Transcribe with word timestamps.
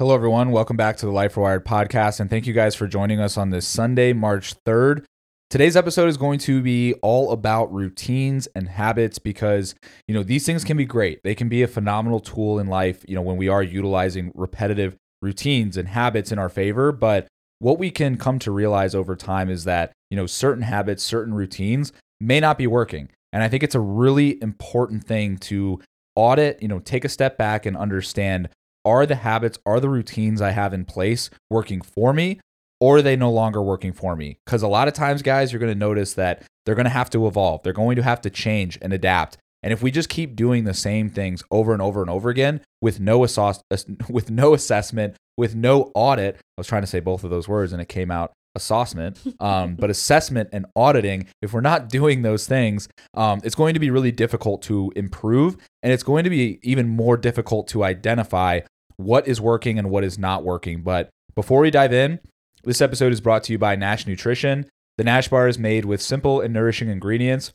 Hello, 0.00 0.14
everyone. 0.14 0.50
Welcome 0.50 0.78
back 0.78 0.96
to 0.96 1.04
the 1.04 1.12
Life 1.12 1.34
Rewired 1.34 1.62
podcast. 1.62 2.20
And 2.20 2.30
thank 2.30 2.46
you 2.46 2.54
guys 2.54 2.74
for 2.74 2.86
joining 2.86 3.20
us 3.20 3.36
on 3.36 3.50
this 3.50 3.68
Sunday, 3.68 4.14
March 4.14 4.54
3rd. 4.64 5.04
Today's 5.50 5.76
episode 5.76 6.08
is 6.08 6.16
going 6.16 6.38
to 6.38 6.62
be 6.62 6.94
all 7.02 7.32
about 7.32 7.70
routines 7.70 8.48
and 8.54 8.66
habits 8.66 9.18
because, 9.18 9.74
you 10.08 10.14
know, 10.14 10.22
these 10.22 10.46
things 10.46 10.64
can 10.64 10.78
be 10.78 10.86
great. 10.86 11.22
They 11.22 11.34
can 11.34 11.50
be 11.50 11.62
a 11.62 11.68
phenomenal 11.68 12.18
tool 12.18 12.58
in 12.58 12.66
life, 12.66 13.04
you 13.06 13.14
know, 13.14 13.20
when 13.20 13.36
we 13.36 13.48
are 13.48 13.62
utilizing 13.62 14.32
repetitive 14.34 14.96
routines 15.20 15.76
and 15.76 15.86
habits 15.86 16.32
in 16.32 16.38
our 16.38 16.48
favor. 16.48 16.92
But 16.92 17.28
what 17.58 17.78
we 17.78 17.90
can 17.90 18.16
come 18.16 18.38
to 18.38 18.50
realize 18.50 18.94
over 18.94 19.14
time 19.14 19.50
is 19.50 19.64
that, 19.64 19.92
you 20.08 20.16
know, 20.16 20.24
certain 20.24 20.62
habits, 20.62 21.02
certain 21.02 21.34
routines 21.34 21.92
may 22.18 22.40
not 22.40 22.56
be 22.56 22.66
working. 22.66 23.10
And 23.34 23.42
I 23.42 23.48
think 23.48 23.62
it's 23.62 23.74
a 23.74 23.80
really 23.80 24.42
important 24.42 25.04
thing 25.04 25.36
to 25.40 25.78
audit, 26.16 26.62
you 26.62 26.68
know, 26.68 26.78
take 26.78 27.04
a 27.04 27.10
step 27.10 27.36
back 27.36 27.66
and 27.66 27.76
understand 27.76 28.48
are 28.84 29.06
the 29.06 29.16
habits, 29.16 29.58
are 29.66 29.80
the 29.80 29.88
routines 29.88 30.40
I 30.40 30.50
have 30.50 30.72
in 30.72 30.84
place 30.84 31.30
working 31.48 31.80
for 31.80 32.12
me? 32.12 32.40
Or 32.80 32.98
are 32.98 33.02
they 33.02 33.16
no 33.16 33.30
longer 33.30 33.62
working 33.62 33.92
for 33.92 34.16
me? 34.16 34.38
Because 34.46 34.62
a 34.62 34.68
lot 34.68 34.88
of 34.88 34.94
times, 34.94 35.20
guys, 35.20 35.52
you're 35.52 35.60
going 35.60 35.72
to 35.72 35.78
notice 35.78 36.14
that 36.14 36.42
they're 36.64 36.74
going 36.74 36.84
to 36.84 36.90
have 36.90 37.10
to 37.10 37.26
evolve. 37.26 37.62
They're 37.62 37.74
going 37.74 37.96
to 37.96 38.02
have 38.02 38.22
to 38.22 38.30
change 38.30 38.78
and 38.80 38.92
adapt. 38.92 39.36
And 39.62 39.72
if 39.72 39.82
we 39.82 39.90
just 39.90 40.08
keep 40.08 40.34
doing 40.34 40.64
the 40.64 40.72
same 40.72 41.10
things 41.10 41.42
over 41.50 41.74
and 41.74 41.82
over 41.82 42.00
and 42.00 42.10
over 42.10 42.30
again 42.30 42.62
with 42.80 42.98
no 42.98 43.22
assault, 43.24 43.62
with 44.08 44.30
no 44.30 44.54
assessment, 44.54 45.16
with 45.36 45.54
no 45.54 45.92
audit, 45.94 46.36
I 46.36 46.40
was 46.56 46.66
trying 46.66 46.82
to 46.82 46.86
say 46.86 47.00
both 47.00 47.24
of 47.24 47.30
those 47.30 47.48
words 47.48 47.72
and 47.72 47.82
it 47.82 47.88
came 47.88 48.10
out 48.10 48.32
assessment, 48.54 49.18
um, 49.40 49.76
but 49.76 49.90
assessment 49.90 50.48
and 50.52 50.66
auditing, 50.74 51.26
if 51.42 51.52
we're 51.52 51.60
not 51.60 51.88
doing 51.88 52.22
those 52.22 52.46
things, 52.46 52.88
um, 53.14 53.40
it's 53.44 53.54
going 53.54 53.74
to 53.74 53.80
be 53.80 53.90
really 53.90 54.12
difficult 54.12 54.62
to 54.62 54.92
improve. 54.96 55.56
And 55.82 55.92
it's 55.92 56.02
going 56.02 56.24
to 56.24 56.30
be 56.30 56.58
even 56.62 56.88
more 56.88 57.16
difficult 57.16 57.68
to 57.68 57.84
identify 57.84 58.60
what 58.96 59.26
is 59.26 59.40
working 59.40 59.78
and 59.78 59.90
what 59.90 60.04
is 60.04 60.18
not 60.18 60.44
working. 60.44 60.82
But 60.82 61.10
before 61.34 61.60
we 61.60 61.70
dive 61.70 61.92
in, 61.92 62.20
this 62.64 62.80
episode 62.80 63.12
is 63.12 63.20
brought 63.20 63.44
to 63.44 63.52
you 63.52 63.58
by 63.58 63.76
Nash 63.76 64.06
Nutrition. 64.06 64.66
The 64.98 65.04
Nash 65.04 65.28
bar 65.28 65.48
is 65.48 65.58
made 65.58 65.86
with 65.86 66.02
simple 66.02 66.40
and 66.40 66.52
nourishing 66.52 66.90
ingredients, 66.90 67.52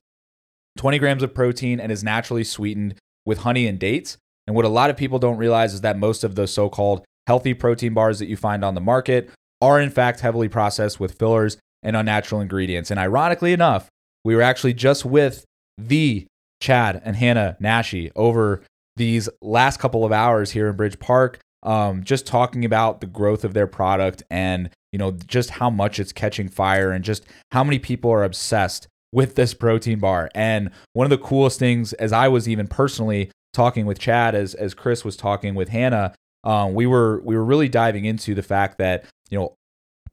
20 0.78 0.98
grams 0.98 1.22
of 1.22 1.36
protein, 1.36 1.80
and 1.80 1.92
is 1.92 2.04
naturally 2.04 2.44
sweetened 2.44 2.96
with 3.26 3.40
honey 3.40 3.68
and 3.68 3.78
dates. 3.78 4.18
And 4.48 4.56
what 4.56 4.66
a 4.66 4.70
lot 4.70 4.90
of 4.90 4.98
people 4.98 5.20
don't 5.20 5.38
realize 5.38 5.74
is 5.74 5.82
that 5.82 5.98
most 5.98 6.24
of 6.24 6.36
the 6.36 6.48
so 6.48 6.70
called 6.70 7.06
healthy 7.28 7.54
protein 7.54 7.94
bars 7.94 8.20
that 8.20 8.28
you 8.28 8.38
find 8.38 8.64
on 8.64 8.76
the 8.76 8.82
market 8.82 9.30
are 9.62 9.80
in 9.80 9.90
fact 9.90 10.20
heavily 10.20 10.50
processed 10.50 11.00
with 11.00 11.18
fillers 11.18 11.58
and 11.84 11.96
unnatural 11.96 12.42
ingredients. 12.42 12.92
And 12.92 13.00
ironically 13.00 13.54
enough, 13.54 13.90
we 14.24 14.36
were 14.36 14.42
actually 14.42 14.74
just 14.74 15.06
with 15.06 15.46
the 15.78 16.26
Chad 16.62 17.02
and 17.06 17.16
Hannah 17.16 17.58
Nashi 17.60 18.12
over 18.16 18.64
these 18.96 19.30
last 19.42 19.78
couple 19.78 20.06
of 20.06 20.12
hours 20.12 20.52
here 20.52 20.68
in 20.68 20.76
Bridge 20.76 21.00
Park, 21.00 21.40
um, 21.64 22.04
just 22.04 22.26
talking 22.26 22.66
about 22.66 23.02
the 23.02 23.08
growth 23.08 23.44
of 23.44 23.54
their 23.54 23.68
product 23.68 24.24
and 24.30 24.70
you 24.92 25.00
know 25.00 25.12
just 25.12 25.50
how 25.52 25.70
much 25.70 26.00
it's 26.00 26.14
catching 26.14 26.48
fire 26.48 26.92
and 26.92 27.04
just 27.04 27.26
how 27.52 27.64
many 27.64 27.80
people 27.80 28.12
are 28.12 28.24
obsessed 28.24 28.88
with 29.12 29.36
this 29.36 29.54
protein 29.54 30.00
bar. 30.00 30.30
And 30.34 30.72
one 30.94 31.06
of 31.06 31.10
the 31.10 31.18
coolest 31.18 31.60
things, 31.60 31.94
as 31.94 32.12
I 32.12 32.28
was 32.28 32.48
even 32.48 32.68
personally 32.68 33.32
talking 33.54 33.86
with 33.86 34.00
Chad, 34.00 34.36
as 34.36 34.54
as 34.56 34.74
Kris 34.74 35.04
was 35.04 35.16
talking 35.16 35.56
with 35.56 35.70
Hannah, 35.70 36.14
um, 36.46 36.74
we 36.74 36.86
were 36.86 37.22
we 37.22 37.36
were 37.36 37.44
really 37.44 37.70
diving 37.70 38.06
into 38.06 38.34
the 38.36 38.44
fact 38.44 38.78
that 38.78 39.06
you 39.30 39.38
know 39.38 39.54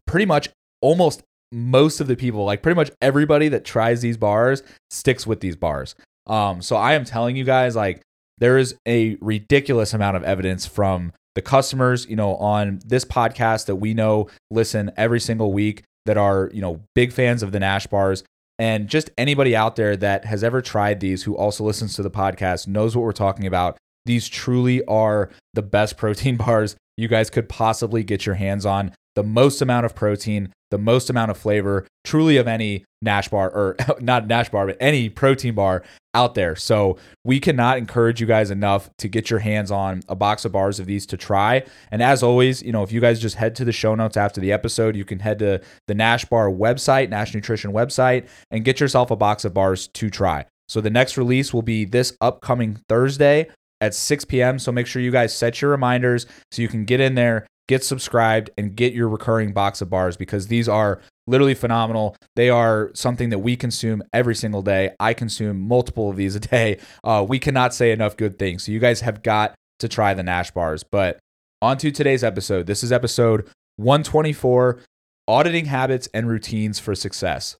pretty 0.06 0.26
much 0.26 0.48
almost 0.80 1.22
most 1.52 2.00
of 2.00 2.06
the 2.06 2.16
people, 2.16 2.44
like 2.44 2.62
pretty 2.62 2.76
much 2.76 2.90
everybody 3.00 3.48
that 3.48 3.64
tries 3.64 4.00
these 4.00 4.16
bars, 4.16 4.62
sticks 4.90 5.26
with 5.26 5.40
these 5.40 5.54
bars. 5.54 5.94
Um, 6.26 6.62
so 6.62 6.76
I 6.76 6.94
am 6.94 7.04
telling 7.04 7.36
you 7.36 7.44
guys, 7.44 7.76
like 7.76 8.02
there 8.38 8.58
is 8.58 8.74
a 8.88 9.16
ridiculous 9.20 9.92
amount 9.92 10.16
of 10.16 10.24
evidence 10.24 10.66
from 10.66 11.12
the 11.34 11.42
customers, 11.42 12.06
you 12.06 12.16
know, 12.16 12.36
on 12.36 12.80
this 12.84 13.04
podcast 13.04 13.66
that 13.66 13.76
we 13.76 13.94
know 13.94 14.28
listen 14.50 14.90
every 14.96 15.20
single 15.20 15.52
week 15.52 15.84
that 16.06 16.16
are, 16.16 16.50
you 16.52 16.60
know, 16.60 16.80
big 16.94 17.12
fans 17.12 17.42
of 17.42 17.52
the 17.52 17.60
Nash 17.60 17.86
bars. 17.86 18.24
And 18.58 18.88
just 18.88 19.10
anybody 19.16 19.56
out 19.56 19.76
there 19.76 19.96
that 19.96 20.24
has 20.24 20.44
ever 20.44 20.62
tried 20.62 21.00
these 21.00 21.22
who 21.22 21.36
also 21.36 21.64
listens 21.64 21.94
to 21.94 22.02
the 22.02 22.10
podcast 22.10 22.66
knows 22.66 22.96
what 22.96 23.02
we're 23.02 23.12
talking 23.12 23.46
about. 23.46 23.76
These 24.06 24.28
truly 24.28 24.84
are 24.86 25.30
the 25.54 25.62
best 25.62 25.96
protein 25.98 26.36
bars 26.36 26.76
you 26.96 27.08
guys 27.08 27.30
could 27.30 27.48
possibly 27.48 28.04
get 28.04 28.26
your 28.26 28.34
hands 28.34 28.66
on 28.66 28.92
the 29.14 29.22
most 29.22 29.60
amount 29.60 29.86
of 29.86 29.94
protein, 29.94 30.52
the 30.70 30.78
most 30.78 31.10
amount 31.10 31.30
of 31.30 31.36
flavor, 31.36 31.86
truly 32.04 32.36
of 32.36 32.48
any 32.48 32.84
Nash 33.02 33.28
bar 33.28 33.50
or 33.50 33.76
not 34.00 34.26
Nash 34.26 34.48
bar, 34.48 34.66
but 34.66 34.76
any 34.80 35.08
protein 35.08 35.54
bar 35.54 35.82
out 36.14 36.34
there. 36.34 36.54
So 36.54 36.98
we 37.24 37.40
cannot 37.40 37.78
encourage 37.78 38.20
you 38.20 38.26
guys 38.26 38.50
enough 38.50 38.90
to 38.98 39.08
get 39.08 39.30
your 39.30 39.40
hands 39.40 39.70
on 39.70 40.02
a 40.08 40.14
box 40.14 40.44
of 40.44 40.52
bars 40.52 40.78
of 40.78 40.86
these 40.86 41.06
to 41.06 41.16
try. 41.16 41.64
And 41.90 42.02
as 42.02 42.22
always, 42.22 42.62
you 42.62 42.72
know, 42.72 42.82
if 42.82 42.92
you 42.92 43.00
guys 43.00 43.20
just 43.20 43.36
head 43.36 43.54
to 43.56 43.64
the 43.64 43.72
show 43.72 43.94
notes 43.94 44.16
after 44.16 44.40
the 44.40 44.52
episode, 44.52 44.94
you 44.94 45.04
can 45.04 45.18
head 45.18 45.38
to 45.40 45.60
the 45.88 45.94
Nash 45.94 46.24
Bar 46.26 46.50
website, 46.50 47.08
Nash 47.08 47.34
Nutrition 47.34 47.72
website, 47.72 48.28
and 48.50 48.64
get 48.64 48.78
yourself 48.78 49.10
a 49.10 49.16
box 49.16 49.44
of 49.44 49.54
bars 49.54 49.88
to 49.88 50.10
try. 50.10 50.44
So 50.68 50.80
the 50.80 50.90
next 50.90 51.18
release 51.18 51.52
will 51.52 51.62
be 51.62 51.84
this 51.84 52.16
upcoming 52.20 52.78
Thursday 52.88 53.48
at 53.82 53.94
6 53.94 54.24
p.m. 54.26 54.58
So 54.58 54.72
make 54.72 54.86
sure 54.86 55.02
you 55.02 55.10
guys 55.10 55.36
set 55.36 55.60
your 55.60 55.72
reminders 55.72 56.24
so 56.52 56.62
you 56.62 56.68
can 56.68 56.84
get 56.84 57.00
in 57.00 57.16
there, 57.16 57.46
get 57.68 57.84
subscribed, 57.84 58.48
and 58.56 58.74
get 58.76 58.94
your 58.94 59.08
recurring 59.08 59.52
box 59.52 59.82
of 59.82 59.90
bars 59.90 60.16
because 60.16 60.46
these 60.46 60.68
are 60.68 61.00
literally 61.26 61.54
phenomenal. 61.54 62.16
They 62.36 62.48
are 62.48 62.92
something 62.94 63.30
that 63.30 63.40
we 63.40 63.56
consume 63.56 64.02
every 64.12 64.36
single 64.36 64.62
day. 64.62 64.92
I 65.00 65.14
consume 65.14 65.60
multiple 65.60 66.08
of 66.08 66.16
these 66.16 66.36
a 66.36 66.40
day. 66.40 66.78
Uh, 67.02 67.26
we 67.28 67.40
cannot 67.40 67.74
say 67.74 67.90
enough 67.90 68.16
good 68.16 68.38
things. 68.38 68.64
So 68.64 68.72
you 68.72 68.78
guys 68.78 69.00
have 69.00 69.22
got 69.22 69.54
to 69.80 69.88
try 69.88 70.14
the 70.14 70.22
Nash 70.22 70.52
bars. 70.52 70.84
But 70.84 71.18
on 71.60 71.76
to 71.78 71.90
today's 71.90 72.22
episode. 72.22 72.66
This 72.66 72.84
is 72.84 72.92
episode 72.92 73.48
124 73.76 74.80
Auditing 75.26 75.66
Habits 75.66 76.08
and 76.14 76.28
Routines 76.28 76.78
for 76.78 76.94
Success. 76.94 77.56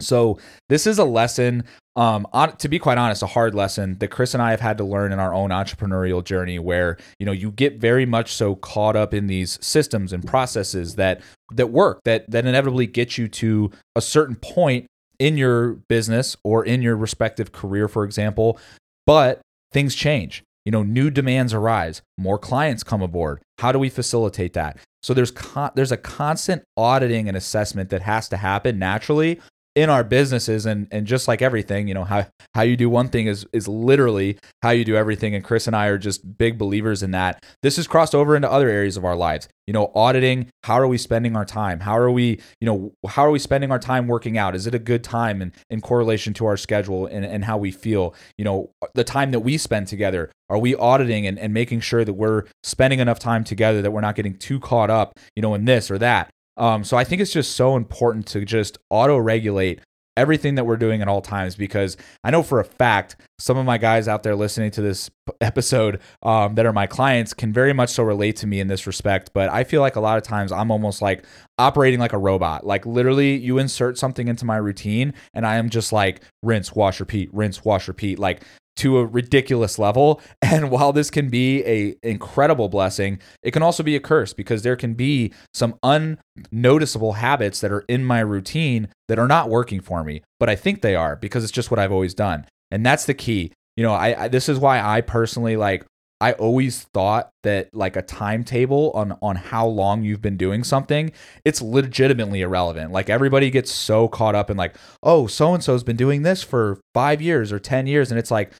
So 0.00 0.38
this 0.68 0.86
is 0.86 0.98
a 0.98 1.04
lesson, 1.04 1.64
um, 1.96 2.26
on, 2.32 2.56
to 2.58 2.68
be 2.68 2.78
quite 2.78 2.98
honest, 2.98 3.22
a 3.22 3.26
hard 3.26 3.54
lesson 3.54 3.96
that 3.98 4.08
Kris 4.08 4.34
and 4.34 4.42
I 4.42 4.50
have 4.50 4.60
had 4.60 4.76
to 4.78 4.84
learn 4.84 5.12
in 5.12 5.18
our 5.18 5.32
own 5.32 5.48
entrepreneurial 5.50 6.22
journey, 6.22 6.58
where 6.58 6.98
you 7.18 7.24
know 7.24 7.32
you 7.32 7.50
get 7.50 7.78
very 7.78 8.04
much 8.04 8.32
so 8.32 8.54
caught 8.54 8.96
up 8.96 9.14
in 9.14 9.26
these 9.26 9.58
systems 9.64 10.12
and 10.12 10.26
processes 10.26 10.96
that 10.96 11.22
that 11.52 11.70
work 11.70 12.00
that 12.04 12.30
that 12.30 12.44
inevitably 12.44 12.86
get 12.86 13.16
you 13.16 13.28
to 13.28 13.70
a 13.94 14.02
certain 14.02 14.36
point 14.36 14.86
in 15.18 15.38
your 15.38 15.74
business 15.88 16.36
or 16.44 16.64
in 16.64 16.82
your 16.82 16.96
respective 16.96 17.52
career, 17.52 17.88
for 17.88 18.04
example. 18.04 18.58
But 19.06 19.40
things 19.72 19.94
change. 19.94 20.42
You 20.66 20.72
know, 20.72 20.82
new 20.82 21.10
demands 21.10 21.54
arise, 21.54 22.02
more 22.18 22.38
clients 22.38 22.82
come 22.82 23.00
aboard. 23.00 23.40
How 23.58 23.72
do 23.72 23.78
we 23.78 23.88
facilitate 23.88 24.52
that? 24.52 24.76
So 25.02 25.14
there's 25.14 25.30
con- 25.30 25.70
there's 25.76 25.92
a 25.92 25.96
constant 25.96 26.64
auditing 26.76 27.28
and 27.28 27.36
assessment 27.36 27.88
that 27.90 28.02
has 28.02 28.28
to 28.30 28.36
happen 28.36 28.78
naturally 28.78 29.40
in 29.76 29.90
our 29.90 30.02
businesses 30.02 30.66
and 30.66 30.88
and 30.90 31.06
just 31.06 31.28
like 31.28 31.42
everything 31.42 31.86
you 31.86 31.94
know 31.94 32.02
how 32.02 32.26
how 32.54 32.62
you 32.62 32.76
do 32.76 32.88
one 32.88 33.08
thing 33.08 33.26
is 33.26 33.46
is 33.52 33.68
literally 33.68 34.38
how 34.62 34.70
you 34.70 34.84
do 34.84 34.96
everything. 34.96 35.34
And 35.34 35.44
Kris 35.44 35.66
and 35.66 35.76
I 35.76 35.86
are 35.86 35.98
just 35.98 36.38
big 36.38 36.58
believers 36.58 37.02
in 37.02 37.12
that. 37.12 37.44
This 37.62 37.76
has 37.76 37.86
crossed 37.86 38.14
over 38.14 38.34
into 38.34 38.50
other 38.50 38.68
areas 38.68 38.96
of 38.96 39.04
our 39.04 39.14
lives 39.14 39.48
you 39.66 39.72
know 39.72 39.90
auditing 39.94 40.48
how 40.62 40.74
are 40.74 40.86
we 40.86 40.98
spending 40.98 41.36
our 41.36 41.44
time? 41.44 41.80
How 41.80 41.96
are 41.96 42.10
we 42.10 42.40
you 42.60 42.66
know 42.66 42.92
how 43.08 43.26
are 43.26 43.30
we 43.30 43.38
spending 43.38 43.70
our 43.70 43.78
time 43.78 44.06
working 44.06 44.38
out? 44.38 44.54
Is 44.54 44.66
it 44.66 44.74
a 44.74 44.78
good 44.78 45.04
time 45.04 45.42
in, 45.42 45.52
in 45.70 45.80
correlation 45.80 46.32
to 46.34 46.46
our 46.46 46.56
schedule 46.56 47.06
and, 47.06 47.24
and 47.24 47.44
how 47.44 47.58
we 47.58 47.70
feel? 47.70 48.14
You 48.38 48.44
know 48.44 48.70
the 48.94 49.04
time 49.04 49.30
that 49.32 49.40
we 49.40 49.58
spend 49.58 49.88
together 49.88 50.30
are 50.48 50.58
we 50.58 50.74
auditing 50.76 51.26
and, 51.26 51.38
and 51.38 51.52
making 51.52 51.80
sure 51.80 52.04
that 52.04 52.14
we're 52.14 52.44
spending 52.62 53.00
enough 53.00 53.18
time 53.18 53.44
together 53.44 53.82
that 53.82 53.90
we're 53.90 54.00
not 54.00 54.14
getting 54.14 54.38
too 54.38 54.60
caught 54.60 54.90
up 54.90 55.18
you 55.34 55.42
know 55.42 55.54
in 55.54 55.64
this 55.64 55.90
or 55.90 55.98
that 55.98 56.30
um, 56.56 56.84
so 56.84 56.96
I 56.96 57.04
think 57.04 57.20
it's 57.20 57.32
just 57.32 57.56
so 57.56 57.76
important 57.76 58.26
to 58.28 58.44
just 58.44 58.78
auto 58.90 59.16
regulate 59.18 59.80
everything 60.16 60.54
that 60.54 60.64
we're 60.64 60.76
doing 60.76 61.02
at 61.02 61.08
all 61.08 61.20
times 61.20 61.56
because 61.56 61.96
I 62.24 62.30
know 62.30 62.42
for 62.42 62.58
a 62.58 62.64
fact 62.64 63.16
some 63.38 63.58
of 63.58 63.66
my 63.66 63.76
guys 63.76 64.08
out 64.08 64.22
there 64.22 64.34
listening 64.34 64.70
to 64.72 64.80
this 64.80 65.10
episode 65.40 66.00
um, 66.22 66.54
that 66.54 66.64
are 66.64 66.72
my 66.72 66.86
clients 66.86 67.34
can 67.34 67.52
very 67.52 67.74
much 67.74 67.90
so 67.90 68.02
relate 68.02 68.36
to 68.36 68.46
me 68.46 68.60
in 68.60 68.68
this 68.68 68.86
respect. 68.86 69.30
But 69.34 69.50
I 69.50 69.64
feel 69.64 69.82
like 69.82 69.96
a 69.96 70.00
lot 70.00 70.16
of 70.16 70.24
times 70.24 70.52
I'm 70.52 70.70
almost 70.70 71.02
like 71.02 71.26
operating 71.58 72.00
like 72.00 72.14
a 72.14 72.18
robot. 72.18 72.66
Like 72.66 72.86
literally, 72.86 73.36
you 73.36 73.58
insert 73.58 73.98
something 73.98 74.26
into 74.26 74.46
my 74.46 74.56
routine 74.56 75.12
and 75.34 75.46
I 75.46 75.56
am 75.56 75.68
just 75.68 75.92
like 75.92 76.22
rinse, 76.42 76.74
wash, 76.74 76.98
repeat, 76.98 77.28
rinse, 77.34 77.64
wash, 77.64 77.86
repeat. 77.86 78.18
Like 78.18 78.42
to 78.76 78.98
a 78.98 79.06
ridiculous 79.06 79.78
level. 79.78 80.20
And 80.56 80.70
while 80.70 80.92
this 80.92 81.10
can 81.10 81.28
be 81.28 81.64
a 81.64 81.96
incredible 82.02 82.68
blessing, 82.68 83.18
it 83.42 83.50
can 83.50 83.62
also 83.62 83.82
be 83.82 83.96
a 83.96 84.00
curse 84.00 84.32
because 84.32 84.62
there 84.62 84.76
can 84.76 84.94
be 84.94 85.32
some 85.52 85.74
unnoticeable 85.82 87.14
habits 87.14 87.60
that 87.60 87.72
are 87.72 87.84
in 87.88 88.04
my 88.04 88.20
routine 88.20 88.88
that 89.08 89.18
are 89.18 89.26
not 89.26 89.50
working 89.50 89.80
for 89.80 90.04
me, 90.04 90.22
but 90.38 90.48
I 90.48 90.56
think 90.56 90.80
they 90.80 90.94
are 90.94 91.16
because 91.16 91.42
it's 91.42 91.52
just 91.52 91.70
what 91.70 91.80
I've 91.80 91.92
always 91.92 92.14
done. 92.14 92.46
And 92.70 92.86
that's 92.86 93.06
the 93.06 93.14
key. 93.14 93.52
You 93.76 93.82
know, 93.82 93.92
I, 93.92 94.24
I 94.24 94.28
this 94.28 94.48
is 94.48 94.58
why 94.58 94.80
I 94.80 95.00
personally 95.00 95.56
like 95.56 95.84
I 96.20 96.32
always 96.32 96.84
thought 96.94 97.30
that 97.42 97.68
like 97.74 97.96
a 97.96 98.02
timetable 98.02 98.90
on 98.94 99.18
on 99.20 99.36
how 99.36 99.66
long 99.66 100.02
you've 100.02 100.22
been 100.22 100.38
doing 100.38 100.64
something, 100.64 101.12
it's 101.44 101.60
legitimately 101.60 102.40
irrelevant. 102.40 102.92
Like 102.92 103.10
everybody 103.10 103.50
gets 103.50 103.70
so 103.70 104.08
caught 104.08 104.34
up 104.34 104.48
in 104.48 104.56
like, 104.56 104.76
oh, 105.02 105.26
so 105.26 105.52
and 105.52 105.62
so's 105.62 105.84
been 105.84 105.96
doing 105.96 106.22
this 106.22 106.42
for 106.42 106.78
5 106.94 107.20
years 107.20 107.52
or 107.52 107.58
10 107.58 107.86
years 107.86 108.10
and 108.10 108.18
it's 108.18 108.30
like 108.30 108.52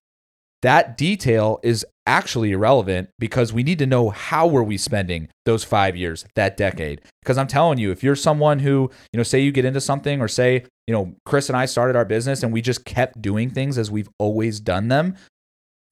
that 0.67 0.99
detail 0.99 1.61
is 1.63 1.87
actually 2.07 2.51
irrelevant 2.51 3.09
because 3.21 3.53
we 3.53 3.63
need 3.63 3.79
to 3.79 3.87
know 3.87 4.11
how 4.11 4.49
were 4.49 4.65
we 4.65 4.77
spending 4.77 5.29
those 5.45 5.63
5 5.63 5.95
years, 5.95 6.25
that 6.35 6.57
decade. 6.57 7.03
Because 7.23 7.39
I'm 7.39 7.47
telling 7.47 7.79
you, 7.79 7.93
if 7.93 8.03
you're 8.03 8.17
someone 8.17 8.59
who, 8.59 8.91
you 9.13 9.17
know, 9.17 9.23
say 9.23 9.39
you 9.39 9.53
get 9.53 9.65
into 9.65 9.81
something 9.81 10.21
or 10.21 10.27
say, 10.27 10.65
you 10.89 10.93
know, 10.93 11.15
Kris 11.25 11.49
and 11.49 11.57
I 11.57 11.67
started 11.67 11.95
our 11.95 12.05
business 12.05 12.43
and 12.43 12.53
we 12.53 12.63
just 12.63 12.85
kept 12.85 13.23
doing 13.23 13.49
things 13.49 13.79
as 13.79 13.93
we've 13.93 14.09
always 14.19 14.59
done 14.59 14.89
them, 14.89 15.15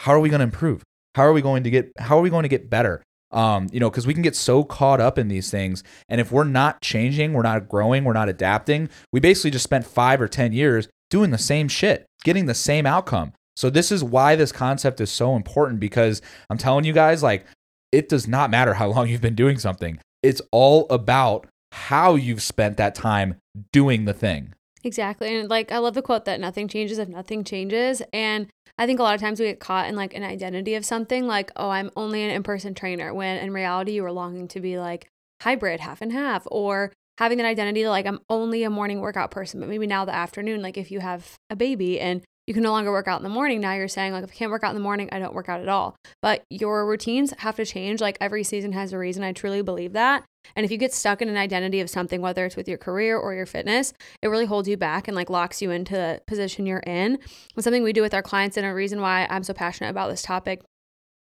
how 0.01 0.13
are 0.13 0.19
we 0.19 0.29
going 0.29 0.41
to 0.41 0.45
improve? 0.45 0.83
How 1.15 1.23
are 1.23 1.33
we 1.33 1.41
going 1.41 1.63
to 1.63 1.71
get 1.71 1.93
how 1.97 2.19
are 2.19 2.23
we 2.23 2.31
going 2.31 2.43
to 2.43 2.49
get 2.49 2.69
better? 2.69 3.01
Um, 3.31 3.69
you 3.71 3.79
know, 3.79 3.91
because 3.91 4.09
we 4.09 4.15
can 4.15 4.25
get 4.25 4.35
so 4.35 4.65
caught 4.65 5.01
up 5.01 5.19
in 5.19 5.29
these 5.29 5.53
things. 5.53 5.85
And 6.09 6.21
if 6.21 6.33
we're 6.33 6.43
not 6.43 6.83
changing, 6.83 7.33
we're 7.33 7.43
not 7.43 7.69
growing, 7.69 8.03
we're 8.03 8.13
not 8.13 8.29
adapting, 8.29 8.89
we 9.13 9.21
basically 9.21 9.53
just 9.53 9.65
spent 9.65 9.87
five 9.87 10.21
or 10.21 10.27
10 10.27 10.53
years 10.53 10.89
doing 11.11 11.31
the 11.31 11.39
same 11.39 11.69
shit, 11.69 12.07
getting 12.25 12.47
the 12.47 12.55
same 12.55 12.87
outcome. 12.87 13.33
So 13.57 13.71
this 13.71 13.93
is 13.93 14.03
why 14.03 14.37
this 14.37 14.53
concept 14.53 15.01
is 15.01 15.11
so 15.11 15.37
important 15.37 15.81
because 15.81 16.21
I'm 16.51 16.59
telling 16.59 16.85
you 16.85 16.93
guys, 16.93 17.23
like, 17.23 17.47
it 17.93 18.09
does 18.09 18.27
not 18.27 18.51
matter 18.51 18.75
how 18.75 18.89
long 18.89 19.09
you've 19.09 19.21
been 19.21 19.37
doing 19.37 19.59
something. 19.59 19.99
It's 20.23 20.43
all 20.51 20.87
about 20.91 21.47
how 21.73 22.15
you've 22.15 22.43
spent 22.43 22.77
that 22.77 22.95
time 22.95 23.37
doing 23.73 24.05
the 24.05 24.13
thing. 24.13 24.53
Exactly. 24.85 25.39
And 25.39 25.49
like 25.49 25.73
I 25.73 25.79
love 25.79 25.95
the 25.95 26.03
quote 26.03 26.25
that 26.27 26.41
nothing 26.41 26.69
changes 26.69 26.99
if 26.99 27.09
nothing 27.09 27.43
changes. 27.43 28.03
And 28.13 28.49
I 28.77 28.87
think 28.87 29.01
a 29.01 29.03
lot 29.03 29.15
of 29.15 29.21
times 29.21 29.41
we 29.41 29.47
get 29.47 29.61
caught 29.61 29.89
in 29.89 29.97
like 29.97 30.15
an 30.15 30.23
identity 30.23 30.75
of 30.75 30.85
something 30.85 31.27
like, 31.27 31.51
oh, 31.57 31.71
I'm 31.71 31.91
only 31.97 32.23
an 32.23 32.31
in-person 32.31 32.75
trainer 32.75 33.15
when 33.15 33.39
in 33.39 33.53
reality 33.53 33.93
you 33.93 34.03
were 34.03 34.13
longing 34.13 34.49
to 34.49 34.61
be 34.61 34.79
like 34.79 35.09
hybrid, 35.41 35.81
half 35.81 36.03
and 36.03 36.13
half, 36.13 36.47
or 36.51 36.93
having 37.19 37.41
an 37.41 37.47
identity 37.47 37.89
like 37.89 38.07
I'm 38.07 38.21
only 38.29 38.65
a 38.65 38.71
morning 38.71 39.01
workout 39.01 39.31
person, 39.31 39.61
but 39.61 39.69
maybe 39.69 39.87
now 39.87 40.05
the 40.05 40.15
afternoon, 40.15 40.63
like 40.63 40.77
if 40.77 40.91
you 40.91 41.01
have 41.01 41.37
a 41.49 41.57
baby 41.57 42.01
and 42.01 42.23
you 42.47 42.55
can 42.55 42.63
no 42.63 42.73
longer 42.73 42.91
work 42.91 43.09
out 43.09 43.19
in 43.19 43.23
the 43.23 43.31
morning. 43.31 43.61
Now 43.61 43.75
you're 43.75 43.89
saying, 43.89 44.13
like, 44.13 44.25
if 44.25 44.31
I 44.31 44.35
can't 44.35 44.51
work 44.51 44.63
out 44.65 44.71
in 44.71 44.77
the 44.77 44.83
morning, 44.83 45.09
I 45.13 45.19
don't 45.19 45.35
work 45.35 45.49
out 45.49 45.61
at 45.61 45.69
all. 45.69 45.97
But 46.21 46.45
your 46.51 46.87
routines 46.87 47.33
have 47.39 47.57
to 47.57 47.65
change. 47.65 48.01
Like, 48.01 48.19
every 48.21 48.45
season 48.45 48.73
has 48.73 48.93
a 48.93 48.99
reason. 48.99 49.23
I 49.23 49.33
truly 49.33 49.63
believe 49.63 49.93
that. 49.95 50.25
And 50.55 50.65
if 50.65 50.71
you 50.71 50.77
get 50.77 50.93
stuck 50.93 51.23
in 51.23 51.31
an 51.31 51.39
identity 51.39 51.81
of 51.81 51.89
something, 51.89 52.21
whether 52.21 52.45
it's 52.45 52.57
with 52.57 52.69
your 52.69 52.77
career 52.77 53.17
or 53.17 53.35
your 53.35 53.47
fitness, 53.47 53.95
it 54.21 54.29
really 54.29 54.45
holds 54.45 54.69
you 54.69 54.77
back 54.77 55.09
and 55.09 55.15
like 55.15 55.31
locks 55.31 55.63
you 55.63 55.71
into 55.71 55.95
the 55.95 56.21
position 56.27 56.67
you're 56.67 56.81
in. 56.81 57.19
And 57.55 57.65
something 57.65 57.83
we 57.83 57.95
do 57.95 58.03
with 58.03 58.13
our 58.13 58.23
clients, 58.23 58.57
and 58.59 58.67
a 58.67 58.75
reason 58.75 59.01
why 59.01 59.27
I'm 59.31 59.43
so 59.43 59.55
passionate 59.55 59.91
about 59.91 60.11
this 60.11 60.23
topic 60.23 60.63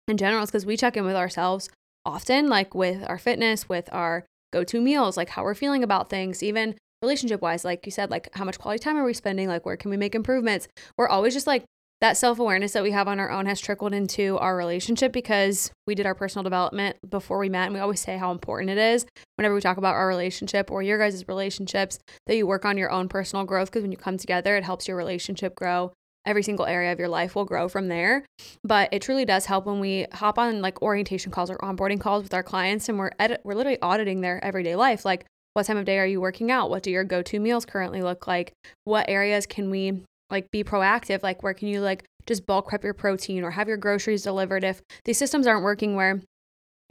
in 0.07 0.17
general 0.17 0.43
is 0.43 0.49
because 0.49 0.65
we 0.65 0.77
check 0.77 0.97
in 0.97 1.05
with 1.05 1.15
ourselves 1.15 1.69
often, 2.05 2.47
like 2.47 2.73
with 2.73 3.07
our 3.07 3.19
fitness, 3.19 3.69
with 3.69 3.87
our 3.91 4.25
go 4.51 4.63
to 4.63 4.81
meals, 4.81 5.15
like 5.15 5.29
how 5.29 5.43
we're 5.43 5.55
feeling 5.55 5.83
about 5.83 6.09
things, 6.09 6.41
even 6.41 6.75
relationship 7.03 7.41
wise, 7.41 7.63
like 7.63 7.85
you 7.85 7.91
said, 7.91 8.09
like 8.09 8.29
how 8.33 8.45
much 8.45 8.57
quality 8.57 8.79
time 8.81 8.97
are 8.97 9.03
we 9.03 9.13
spending? 9.13 9.47
Like 9.47 9.65
where 9.65 9.77
can 9.77 9.91
we 9.91 9.97
make 9.97 10.15
improvements? 10.15 10.67
We're 10.97 11.09
always 11.09 11.33
just 11.33 11.45
like 11.45 11.65
that 12.03 12.17
self 12.17 12.37
awareness 12.37 12.73
that 12.73 12.83
we 12.83 12.91
have 12.91 13.07
on 13.07 13.17
our 13.17 13.31
own 13.31 13.45
has 13.45 13.61
trickled 13.61 13.93
into 13.93 14.37
our 14.39 14.57
relationship 14.57 15.13
because 15.13 15.71
we 15.87 15.95
did 15.95 16.05
our 16.05 16.13
personal 16.13 16.43
development 16.43 16.97
before 17.09 17.39
we 17.39 17.47
met. 17.47 17.65
And 17.67 17.73
we 17.73 17.79
always 17.79 18.01
say 18.01 18.17
how 18.17 18.31
important 18.31 18.71
it 18.71 18.77
is 18.77 19.05
whenever 19.37 19.55
we 19.55 19.61
talk 19.61 19.77
about 19.77 19.95
our 19.95 20.07
relationship 20.07 20.69
or 20.69 20.83
your 20.83 20.97
guys' 20.97 21.27
relationships 21.29 21.99
that 22.27 22.35
you 22.35 22.45
work 22.45 22.65
on 22.65 22.77
your 22.77 22.91
own 22.91 23.07
personal 23.07 23.45
growth 23.45 23.69
because 23.69 23.83
when 23.83 23.91
you 23.91 23.97
come 23.97 24.17
together, 24.17 24.57
it 24.57 24.65
helps 24.65 24.85
your 24.85 24.97
relationship 24.97 25.55
grow. 25.55 25.93
Every 26.25 26.43
single 26.43 26.65
area 26.65 26.91
of 26.91 26.99
your 26.99 27.09
life 27.09 27.35
will 27.35 27.45
grow 27.45 27.69
from 27.69 27.87
there. 27.87 28.25
But 28.65 28.89
it 28.91 29.01
truly 29.01 29.23
does 29.23 29.45
help 29.45 29.65
when 29.65 29.79
we 29.79 30.05
hop 30.11 30.37
on 30.37 30.61
like 30.61 30.81
orientation 30.81 31.31
calls 31.31 31.49
or 31.49 31.57
onboarding 31.59 32.01
calls 32.01 32.23
with 32.23 32.33
our 32.33 32.43
clients 32.43 32.89
and 32.89 32.99
we're 32.99 33.11
edit- 33.17 33.41
we're 33.45 33.55
literally 33.55 33.79
auditing 33.81 34.19
their 34.19 34.43
everyday 34.43 34.75
life. 34.75 35.05
Like 35.05 35.25
what 35.53 35.65
time 35.65 35.77
of 35.77 35.85
day 35.85 35.99
are 35.99 36.05
you 36.05 36.19
working 36.19 36.51
out? 36.51 36.69
What 36.69 36.83
do 36.83 36.91
your 36.91 37.03
go-to 37.03 37.39
meals 37.39 37.65
currently 37.65 38.01
look 38.01 38.27
like? 38.27 38.53
What 38.85 39.09
areas 39.09 39.45
can 39.45 39.69
we 39.69 40.03
like 40.29 40.49
be 40.51 40.63
proactive? 40.63 41.23
Like 41.23 41.43
where 41.43 41.53
can 41.53 41.67
you 41.67 41.81
like 41.81 42.05
just 42.25 42.45
bulk 42.45 42.69
prep 42.69 42.83
your 42.83 42.93
protein 42.93 43.43
or 43.43 43.51
have 43.51 43.67
your 43.67 43.77
groceries 43.77 44.23
delivered 44.23 44.63
if 44.63 44.81
these 45.05 45.17
systems 45.17 45.45
aren't 45.45 45.63
working 45.63 45.95
where 45.95 46.21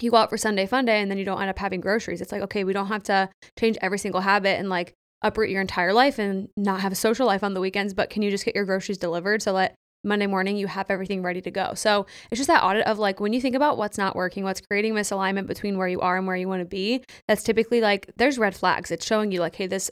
you 0.00 0.11
go 0.11 0.17
out 0.17 0.31
for 0.31 0.37
Sunday 0.37 0.67
fun 0.67 0.85
day 0.85 1.00
and 1.00 1.11
then 1.11 1.19
you 1.19 1.25
don't 1.25 1.41
end 1.41 1.50
up 1.50 1.59
having 1.59 1.81
groceries. 1.81 2.20
It's 2.20 2.32
like, 2.32 2.43
okay, 2.43 2.64
we 2.64 2.73
don't 2.73 2.88
have 2.88 3.03
to 3.05 3.29
change 3.59 3.79
every 3.81 3.99
single 3.99 4.20
habit 4.20 4.59
and 4.59 4.69
like 4.69 4.94
uproot 5.23 5.50
your 5.50 5.61
entire 5.61 5.93
life 5.93 6.19
and 6.19 6.49
not 6.56 6.81
have 6.81 6.93
a 6.93 6.97
social 6.97 7.26
life 7.26 7.44
on 7.44 7.55
the 7.55 7.61
weekends, 7.61 7.94
but 7.94 8.11
can 8.11 8.23
you 8.23 8.31
just 8.31 8.44
get 8.44 8.55
your 8.55 8.65
groceries 8.65 8.99
delivered 8.99 9.43
so 9.43 9.53
that 9.55 9.75
Monday 10.05 10.27
morning 10.27 10.57
you 10.57 10.67
have 10.67 10.91
everything 10.91 11.23
ready 11.23 11.41
to 11.41 11.51
go. 11.51 11.75
So 11.75 12.07
it's 12.31 12.39
just 12.39 12.49
that 12.49 12.63
audit 12.63 12.87
of 12.87 12.99
like 12.99 13.21
when 13.21 13.33
you 13.33 13.41
think 13.41 13.55
about 13.55 13.79
what's 13.79 13.99
not 13.99 14.17
working, 14.17 14.45
what's 14.45 14.61
creating 14.61 14.95
misalignment 14.95 15.47
between 15.47 15.79
where 15.79 15.89
you 15.89 16.01
are 16.01 16.17
and 16.17 16.27
where 16.27 16.37
you 16.37 16.49
want 16.49 16.61
to 16.61 16.67
be, 16.67 17.05
that's 17.29 17.43
typically 17.43 17.81
like 17.81 18.11
there's 18.17 18.39
red 18.39 18.57
flags. 18.57 18.91
It's 18.91 19.07
showing 19.07 19.31
you 19.31 19.41
like, 19.41 19.55
hey, 19.55 19.67
this 19.67 19.91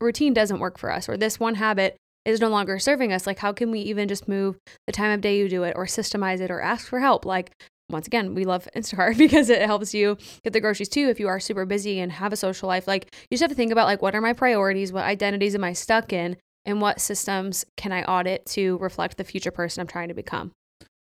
routine 0.00 0.32
doesn't 0.32 0.58
work 0.58 0.78
for 0.78 0.90
us, 0.90 1.08
or 1.08 1.16
this 1.16 1.38
one 1.38 1.56
habit 1.56 1.96
is 2.24 2.40
no 2.40 2.48
longer 2.48 2.78
serving 2.78 3.12
us. 3.12 3.26
Like, 3.26 3.38
how 3.38 3.52
can 3.52 3.70
we 3.70 3.80
even 3.80 4.08
just 4.08 4.28
move 4.28 4.58
the 4.86 4.92
time 4.92 5.12
of 5.12 5.20
day 5.20 5.38
you 5.38 5.48
do 5.48 5.64
it, 5.64 5.74
or 5.76 5.86
systemize 5.86 6.40
it, 6.40 6.50
or 6.50 6.60
ask 6.60 6.86
for 6.86 7.00
help? 7.00 7.24
Like, 7.24 7.52
once 7.90 8.06
again, 8.06 8.34
we 8.34 8.44
love 8.44 8.68
Instacart 8.74 9.18
because 9.18 9.50
it 9.50 9.62
helps 9.62 9.92
you 9.92 10.16
get 10.44 10.52
the 10.52 10.60
groceries 10.60 10.88
too 10.88 11.08
if 11.08 11.20
you 11.20 11.28
are 11.28 11.40
super 11.40 11.66
busy 11.66 12.00
and 12.00 12.12
have 12.12 12.32
a 12.32 12.36
social 12.36 12.68
life. 12.68 12.86
Like, 12.86 13.14
you 13.30 13.34
just 13.34 13.42
have 13.42 13.50
to 13.50 13.56
think 13.56 13.72
about 13.72 13.86
like, 13.86 14.02
what 14.02 14.14
are 14.14 14.20
my 14.20 14.32
priorities? 14.32 14.92
What 14.92 15.04
identities 15.04 15.54
am 15.54 15.64
I 15.64 15.72
stuck 15.72 16.12
in? 16.12 16.36
And 16.64 16.80
what 16.80 17.00
systems 17.00 17.64
can 17.76 17.92
I 17.92 18.02
audit 18.02 18.46
to 18.46 18.78
reflect 18.78 19.16
the 19.16 19.24
future 19.24 19.50
person 19.50 19.80
I'm 19.80 19.86
trying 19.86 20.08
to 20.08 20.14
become? 20.14 20.52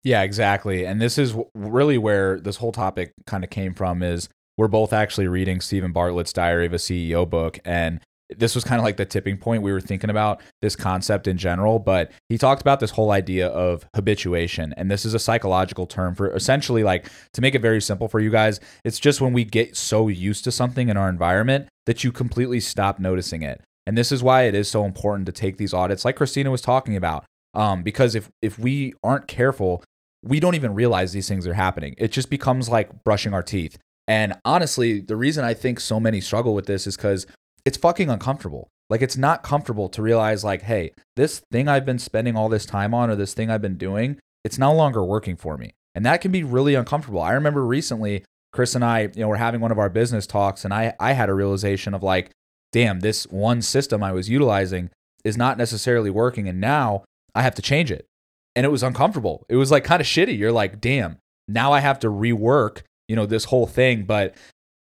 Yeah, 0.04 0.24
exactly. 0.24 0.86
And 0.86 1.02
this 1.02 1.18
is 1.18 1.36
really 1.54 1.98
where 1.98 2.40
this 2.40 2.58
whole 2.58 2.72
topic 2.72 3.12
kind 3.28 3.44
of 3.44 3.50
came 3.50 3.74
from 3.74 4.02
is 4.02 4.30
we're 4.58 4.68
both 4.68 4.94
actually 4.94 5.28
reading 5.28 5.62
Steven 5.62 5.92
Bartlett's 5.92 6.34
Diary 6.34 6.66
of 6.66 6.74
a 6.74 6.78
CEO 6.78 7.30
book 7.30 7.60
and 7.66 8.00
this 8.38 8.56
was 8.56 8.64
kind 8.64 8.80
of 8.80 8.86
like 8.86 8.98
the 8.98 9.06
tipping 9.06 9.38
point 9.38 9.64
we 9.64 9.72
were 9.72 9.82
thinking 9.82 10.10
about 10.10 10.42
this 10.62 10.76
concept 10.76 11.28
in 11.28 11.38
general 11.38 11.80
but 11.80 12.12
he 12.30 12.38
talked 12.38 12.62
about 12.62 12.80
this 12.80 12.92
whole 12.92 13.12
idea 13.12 13.48
of 13.48 13.86
habituation 13.96 14.74
and 14.78 14.90
this 14.90 15.06
is 15.06 15.14
a 15.14 15.20
psychological 15.20 15.86
term 15.86 16.16
for 16.16 16.34
essentially 16.34 16.84
like 16.84 17.10
to 17.34 17.42
make 17.42 17.56
it 17.56 17.62
very 17.62 17.82
simple 17.82 18.08
for 18.08 18.20
you 18.20 18.30
guys 18.30 18.60
it's 18.86 19.00
just 19.00 19.22
when 19.22 19.34
we 19.34 19.44
get 19.44 19.76
so 19.76 20.08
used 20.08 20.44
to 20.44 20.52
something 20.52 20.90
in 20.90 20.98
our 20.98 21.10
environment 21.10 21.68
that 21.86 22.04
you 22.04 22.12
completely 22.12 22.60
stop 22.60 23.00
noticing 23.00 23.42
it 23.42 23.62
and 23.86 23.98
this 23.98 24.12
is 24.12 24.22
why 24.24 24.44
it 24.44 24.56
is 24.56 24.70
so 24.70 24.86
important 24.86 25.26
to 25.26 25.32
take 25.32 25.58
these 25.58 25.74
audits, 25.74 26.06
like 26.06 26.18
Kristina 26.18 26.52
was 26.52 26.62
talking 26.62 26.96
about. 26.96 27.26
Um, 27.54 27.84
because 27.84 28.16
if 28.16 28.30
if 28.42 28.58
we 28.58 28.94
aren't 29.04 29.28
careful, 29.28 29.84
we 30.24 30.40
don't 30.40 30.56
even 30.56 30.74
realize 30.74 31.12
these 31.12 31.28
things 31.28 31.48
are 31.48 31.54
happening. 31.54 31.96
It 31.98 32.12
just 32.12 32.30
becomes 32.30 32.70
like 32.70 33.04
brushing 33.04 33.34
our 33.34 33.44
teeth. 33.44 33.78
And 34.08 34.34
honestly, 34.46 35.00
the 35.00 35.16
reason 35.16 35.44
I 35.44 35.54
think 35.54 35.80
so 35.80 36.00
many 36.00 36.22
struggle 36.22 36.54
with 36.54 36.66
this 36.66 36.88
is 36.88 36.96
because 36.96 37.26
it's 37.66 37.78
fucking 37.78 38.10
uncomfortable. 38.10 38.70
Like 38.90 39.02
it's 39.02 39.18
not 39.18 39.44
comfortable 39.44 39.90
to 39.90 40.02
realize 40.02 40.44
like, 40.44 40.64
hey, 40.64 40.92
this 41.16 41.42
thing 41.52 41.68
I've 41.68 41.86
been 41.86 42.00
spending 42.00 42.36
all 42.36 42.50
this 42.50 42.66
time 42.66 42.94
on 42.94 43.10
or 43.10 43.16
this 43.16 43.34
thing 43.34 43.50
I've 43.50 43.62
been 43.62 43.78
doing, 43.78 44.20
it's 44.44 44.58
no 44.58 44.74
longer 44.74 45.04
working 45.04 45.36
for 45.36 45.58
me. 45.58 45.72
And 45.96 46.06
that 46.06 46.22
can 46.22 46.32
be 46.32 46.44
really 46.44 46.76
uncomfortable. 46.76 47.22
I 47.22 47.34
remember 47.34 47.66
recently 47.66 48.26
Kris 48.52 48.76
and 48.76 48.84
I, 48.84 49.10
you 49.14 49.22
know, 49.22 49.30
we're 49.30 49.38
having 49.38 49.62
one 49.62 49.72
of 49.72 49.80
our 49.80 49.90
business 49.90 50.28
talks 50.28 50.66
and 50.66 50.74
I 50.74 50.94
I 51.00 51.14
had 51.14 51.30
a 51.30 51.34
realization 51.34 51.94
of 51.94 52.04
like, 52.04 52.32
damn, 52.72 53.00
this 53.02 53.26
one 53.26 53.62
system 53.62 54.04
I 54.04 54.12
was 54.12 54.30
utilizing 54.30 54.90
is 55.24 55.38
not 55.38 55.58
necessarily 55.58 56.10
working. 56.10 56.48
And 56.48 56.60
now 56.60 57.04
I 57.36 57.42
have 57.42 57.56
to 57.56 57.62
change 57.62 57.92
it. 57.92 58.06
And 58.56 58.66
it 58.66 58.70
was 58.70 58.84
uncomfortable. 58.84 59.46
It 59.50 59.56
was 59.56 59.72
like 59.72 59.84
kind 59.84 60.02
of 60.02 60.08
shitty. 60.08 60.38
You're 60.38 60.52
like, 60.52 60.82
damn, 60.82 61.18
now 61.48 61.72
I 61.72 61.80
have 61.80 62.00
to 62.00 62.08
rework, 62.08 62.82
you 63.08 63.16
know, 63.16 63.26
this 63.26 63.46
whole 63.46 63.68
thing. 63.68 64.04
But 64.04 64.36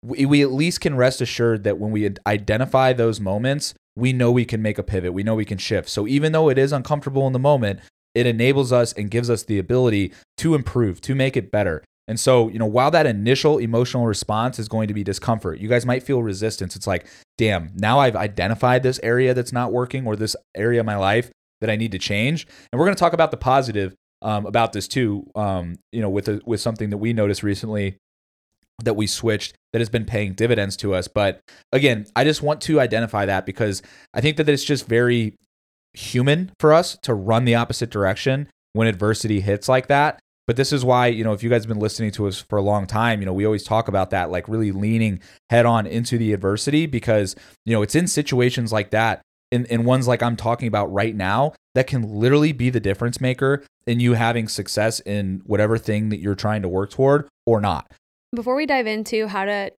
we, 0.04 0.26
we 0.26 0.42
at 0.42 0.52
least 0.52 0.82
can 0.82 0.96
rest 0.96 1.22
assured 1.22 1.64
that 1.64 1.80
when 1.80 1.92
we 1.92 2.12
identify 2.28 2.94
those 2.94 3.20
moments, 3.20 3.74
we 3.96 4.14
know 4.14 4.32
we 4.32 4.46
can 4.46 4.62
make 4.62 4.78
a 4.78 4.84
pivot. 4.84 5.14
We 5.14 5.24
know 5.24 5.36
we 5.36 5.46
can 5.46 5.58
shift. 5.58 5.90
So 5.90 6.08
even 6.08 6.32
though 6.32 6.50
it 6.50 6.58
is 6.58 6.72
uncomfortable 6.72 7.26
in 7.28 7.34
the 7.34 7.40
moment, 7.40 7.80
it 8.14 8.26
enables 8.26 8.72
us 8.72 8.94
and 8.94 9.12
gives 9.12 9.30
us 9.30 9.44
the 9.44 9.58
ability 9.58 10.14
to 10.38 10.56
improve, 10.56 11.02
to 11.02 11.16
make 11.16 11.36
it 11.36 11.52
better. 11.52 11.84
And 12.08 12.20
so, 12.20 12.50
you 12.50 12.60
know, 12.60 12.66
while 12.66 12.92
that 12.92 13.06
initial 13.06 13.58
emotional 13.58 14.06
response 14.06 14.60
is 14.60 14.68
going 14.68 14.88
to 14.88 14.94
be 14.94 15.04
discomfort, 15.04 15.60
you 15.60 15.68
guys 15.68 15.86
might 15.86 16.04
feel 16.04 16.22
resistance. 16.22 16.76
It's 16.76 16.88
like, 16.88 17.08
damn, 17.38 17.72
now 17.76 18.00
I've 18.00 18.16
identified 18.16 18.84
this 18.84 19.00
area 19.02 19.34
that's 19.34 19.52
not 19.52 19.72
working 19.72 20.06
or 20.06 20.16
this 20.16 20.36
area 20.56 20.82
of 20.82 20.86
my 20.86 20.98
life 20.98 21.32
that 21.62 21.70
I 21.70 21.76
need 21.76 21.92
to 21.94 22.00
change. 22.00 22.46
And 22.72 22.80
we're 22.80 22.86
going 22.86 22.96
to 22.96 23.00
talk 23.00 23.14
about 23.14 23.32
the 23.32 23.38
positive 23.38 23.96
um, 24.22 24.46
about 24.46 24.74
this 24.74 24.88
too. 24.88 25.30
Um, 25.36 25.78
you 25.92 26.02
know, 26.02 26.10
with 26.10 26.28
a, 26.28 26.42
with 26.46 26.62
something 26.62 26.90
that 26.92 26.98
we 26.98 27.14
noticed 27.14 27.44
recently 27.44 27.98
that 28.84 28.96
we 28.96 29.08
switched 29.08 29.56
that 29.72 29.80
has 29.80 29.90
been 29.90 30.06
paying 30.06 30.34
dividends 30.34 30.76
to 30.78 30.94
us. 30.94 31.08
But 31.08 31.40
again, 31.72 32.06
I 32.16 32.24
just 32.24 32.42
want 32.42 32.62
to 32.62 32.80
identify 32.80 33.26
that 33.26 33.46
because 33.46 33.82
I 34.14 34.22
think 34.22 34.38
that 34.38 34.50
it's 34.50 34.64
just 34.66 34.88
very 34.88 35.36
human 35.94 36.52
for 36.60 36.74
us 36.74 36.98
to 37.04 37.14
run 37.14 37.46
the 37.46 37.56
opposite 37.56 37.90
direction 37.90 38.50
when 38.74 38.88
adversity 38.88 39.40
hits 39.40 39.70
like 39.70 39.88
that. 39.88 40.20
But 40.48 40.58
this 40.58 40.72
is 40.72 40.86
why, 40.86 41.08
you 41.08 41.24
know, 41.24 41.34
if 41.34 41.42
you 41.42 41.50
guys 41.50 41.64
have 41.64 41.70
been 41.70 41.80
listening 41.80 42.12
to 42.12 42.28
us 42.28 42.40
for 42.40 42.58
a 42.58 42.62
long 42.62 42.86
time, 42.86 43.20
you 43.20 43.26
know, 43.26 43.34
we 43.34 43.46
always 43.46 43.64
talk 43.64 43.88
about 43.88 44.12
that, 44.12 44.30
like 44.30 44.48
really 44.48 44.72
leaning 44.72 45.20
head 45.50 45.66
on 45.66 45.88
into 45.88 46.18
the 46.18 46.34
adversity 46.34 46.86
because, 46.86 47.36
you 47.66 47.74
know, 47.74 47.82
it's 47.82 47.96
in 47.96 48.08
situations 48.08 48.72
like 48.72 48.92
that, 48.92 49.22
in, 49.52 49.66
in 49.66 49.86
ones 49.86 50.08
like 50.08 50.22
I'm 50.22 50.36
talking 50.36 50.68
about 50.68 50.92
right 50.94 51.16
now, 51.16 51.54
that 51.74 51.88
can 51.88 52.04
literally 52.04 52.52
be 52.52 52.70
the 52.70 52.80
difference 52.80 53.20
maker 53.20 53.64
in 53.88 54.00
you 54.00 54.14
having 54.14 54.48
success 54.48 55.00
in 55.00 55.42
whatever 55.46 55.78
thing 55.78 56.10
that 56.10 56.20
you're 56.20 56.36
trying 56.36 56.62
to 56.62 56.70
work 56.70 56.92
toward 56.92 57.28
or 57.46 57.60
not. 57.60 57.92
Before 58.34 58.56
we 58.56 58.66
dive 58.66 58.88
into 58.88 59.28
how 59.28 59.46
to 59.46 59.72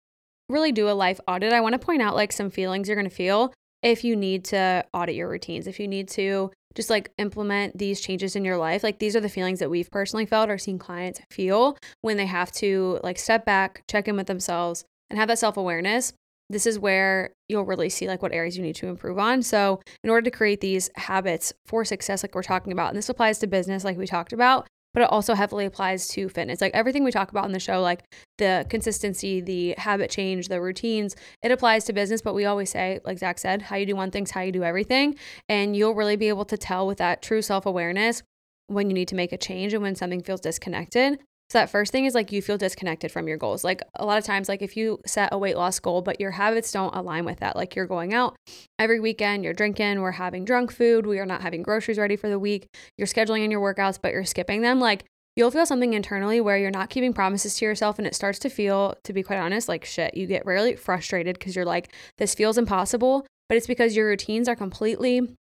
really 0.49 0.73
do 0.73 0.89
a 0.89 0.93
life 0.93 1.21
audit, 1.29 1.53
I 1.53 1.61
want 1.61 1.75
to 1.75 1.79
point 1.79 2.03
out 2.03 2.15
like 2.15 2.33
some 2.33 2.51
feelings 2.51 2.89
you're 2.89 2.97
going 2.97 3.09
to 3.09 3.15
feel 3.15 3.53
if 3.83 4.03
you 4.03 4.17
need 4.17 4.45
to 4.47 4.85
audit 4.93 5.15
your 5.15 5.29
routines, 5.29 5.67
if 5.67 5.79
you 5.79 5.87
need 5.87 6.09
to 6.09 6.51
just 6.77 6.91
like 6.91 7.11
implement 7.19 7.77
these 7.77 8.01
changes 8.01 8.37
in 8.37 8.45
your 8.45 8.59
life. 8.59 8.85
Like 8.85 9.01
these 9.01 9.17
are 9.17 9.21
the 9.21 9.29
feelings 9.29 9.59
that 9.59 9.71
we've 9.71 9.91
personally 9.91 10.27
felt 10.27 10.51
or 10.51 10.59
seen 10.59 10.79
clients 10.79 11.21
feel 11.31 11.77
when 12.03 12.19
they 12.19 12.27
have 12.27 12.53
to 12.53 13.01
like 13.03 13.19
step 13.19 13.45
back, 13.45 13.83
check 13.89 14.07
in 14.07 14.17
with 14.17 14.27
themselves, 14.29 14.85
and 15.11 15.19
have 15.19 15.29
that 15.29 15.39
self 15.39 15.57
awareness. 15.57 16.13
This 16.49 16.67
is 16.67 16.79
where 16.79 17.33
you'll 17.49 17.65
really 17.65 17.89
see 17.89 18.07
like 18.07 18.23
what 18.23 18.33
areas 18.33 18.57
you 18.57 18.63
need 18.63 18.77
to 18.77 18.87
improve 18.87 19.19
on. 19.19 19.43
So, 19.43 19.81
in 20.05 20.11
order 20.11 20.31
to 20.31 20.37
create 20.37 20.61
these 20.61 20.91
habits 20.95 21.53
for 21.65 21.85
success, 21.85 22.23
like 22.23 22.37
we're 22.37 22.45
talking 22.45 22.73
about, 22.73 22.91
and 22.91 22.99
this 22.99 23.09
applies 23.09 23.39
to 23.41 23.49
business, 23.49 23.83
like 23.83 23.97
we 23.97 24.07
talked 24.07 24.33
about, 24.33 24.69
but 24.97 25.03
it 25.03 25.13
also 25.13 25.35
heavily 25.35 25.67
applies 25.67 26.09
to 26.09 26.27
fitness. 26.31 26.63
Like 26.63 26.73
everything 26.73 27.05
we 27.05 27.11
talk 27.11 27.31
about 27.31 27.45
in 27.45 27.53
the 27.53 27.61
show, 27.61 27.83
like 27.83 28.03
the 28.39 28.65
consistency, 28.71 29.43
the 29.43 29.75
habit 29.77 30.11
change, 30.11 30.49
the 30.49 30.59
routines, 30.59 31.15
it 31.43 31.53
applies 31.53 31.85
to 31.85 31.93
business. 31.93 32.23
But 32.23 32.35
we 32.35 32.47
always 32.47 32.71
say, 32.71 33.01
like 33.05 33.19
Zach 33.19 33.39
said, 33.39 33.61
how 33.61 33.77
you 33.77 33.85
do 33.85 33.95
one 33.95 34.11
thing's 34.11 34.31
how 34.31 34.41
you 34.41 34.53
do 34.53 34.65
everything. 34.65 35.17
And 35.51 35.77
you'll 35.77 35.95
really 35.95 36.17
be 36.17 36.31
able 36.31 36.47
to 36.47 36.57
tell 36.57 36.87
with 36.87 36.97
that 36.97 37.21
true 37.21 37.43
self 37.43 37.67
awareness 37.67 38.23
when 38.69 38.89
you 38.89 38.95
need 38.95 39.09
to 39.09 39.15
make 39.15 39.33
a 39.33 39.37
change 39.37 39.75
and 39.75 39.83
when 39.83 39.97
something 39.97 40.23
feels 40.23 40.41
disconnected. 40.41 41.19
So 41.49 41.59
that 41.59 41.71
first 41.71 41.93
thing 41.93 42.07
is 42.07 42.15
like 42.15 42.33
you 42.33 42.43
feel 42.43 42.59
disconnected 42.59 43.13
from 43.13 43.29
your 43.29 43.37
goals. 43.37 43.63
Like 43.63 43.81
a 43.95 44.05
lot 44.05 44.19
of 44.19 44.25
times, 44.25 44.49
like 44.49 44.63
if 44.63 44.77
you 44.77 45.01
set 45.07 45.29
a 45.33 45.39
weight 45.39 45.57
loss 45.57 45.79
goal, 45.79 46.03
but 46.03 46.21
your 46.21 46.33
habits 46.33 46.73
don't 46.73 46.95
align 46.95 47.25
with 47.25 47.39
that, 47.39 47.55
like 47.55 47.77
you're 47.77 47.87
going 47.87 48.15
out 48.15 48.35
every 48.79 48.99
weekend, 48.99 49.45
you're 49.45 49.55
drinking, 49.55 50.01
we're 50.01 50.11
having 50.13 50.45
drunk 50.45 50.73
food, 50.73 51.07
we 51.07 51.21
are 51.21 51.27
not 51.27 51.43
having 51.43 51.63
groceries 51.63 51.99
ready 51.99 52.17
for 52.17 52.29
the 52.29 52.39
week, 52.39 52.67
you're 52.99 53.07
scheduling 53.07 53.45
in 53.45 53.51
your 53.51 53.61
workouts, 53.61 53.99
but 54.01 54.13
you're 54.13 54.25
skipping 54.25 54.63
them, 54.63 54.81
like 54.81 55.05
you'll 55.37 55.51
feel 55.51 55.67
something 55.67 55.93
internally 55.93 56.41
where 56.41 56.59
you're 56.59 56.71
not 56.71 56.91
keeping 56.91 57.13
promises 57.13 57.55
to 57.55 57.65
yourself 57.65 57.99
and 57.99 58.07
it 58.07 58.15
starts 58.15 58.41
to 58.41 58.49
feel, 58.49 58.95
to 59.05 59.13
be 59.13 59.23
quite 59.23 59.39
honest, 59.39 59.69
like 59.69 59.85
shit. 59.85 60.17
You 60.17 60.27
get 60.27 60.47
really 60.47 60.75
frustrated 60.75 61.39
because 61.39 61.55
you're 61.55 61.65
like, 61.65 61.93
this 62.19 62.35
feels 62.35 62.59
impossible, 62.59 63.25
but 63.49 63.57
it's 63.57 63.67
because 63.67 63.95
your 63.95 64.09
routines 64.09 64.49
are 64.49 64.57
completely 64.57 65.37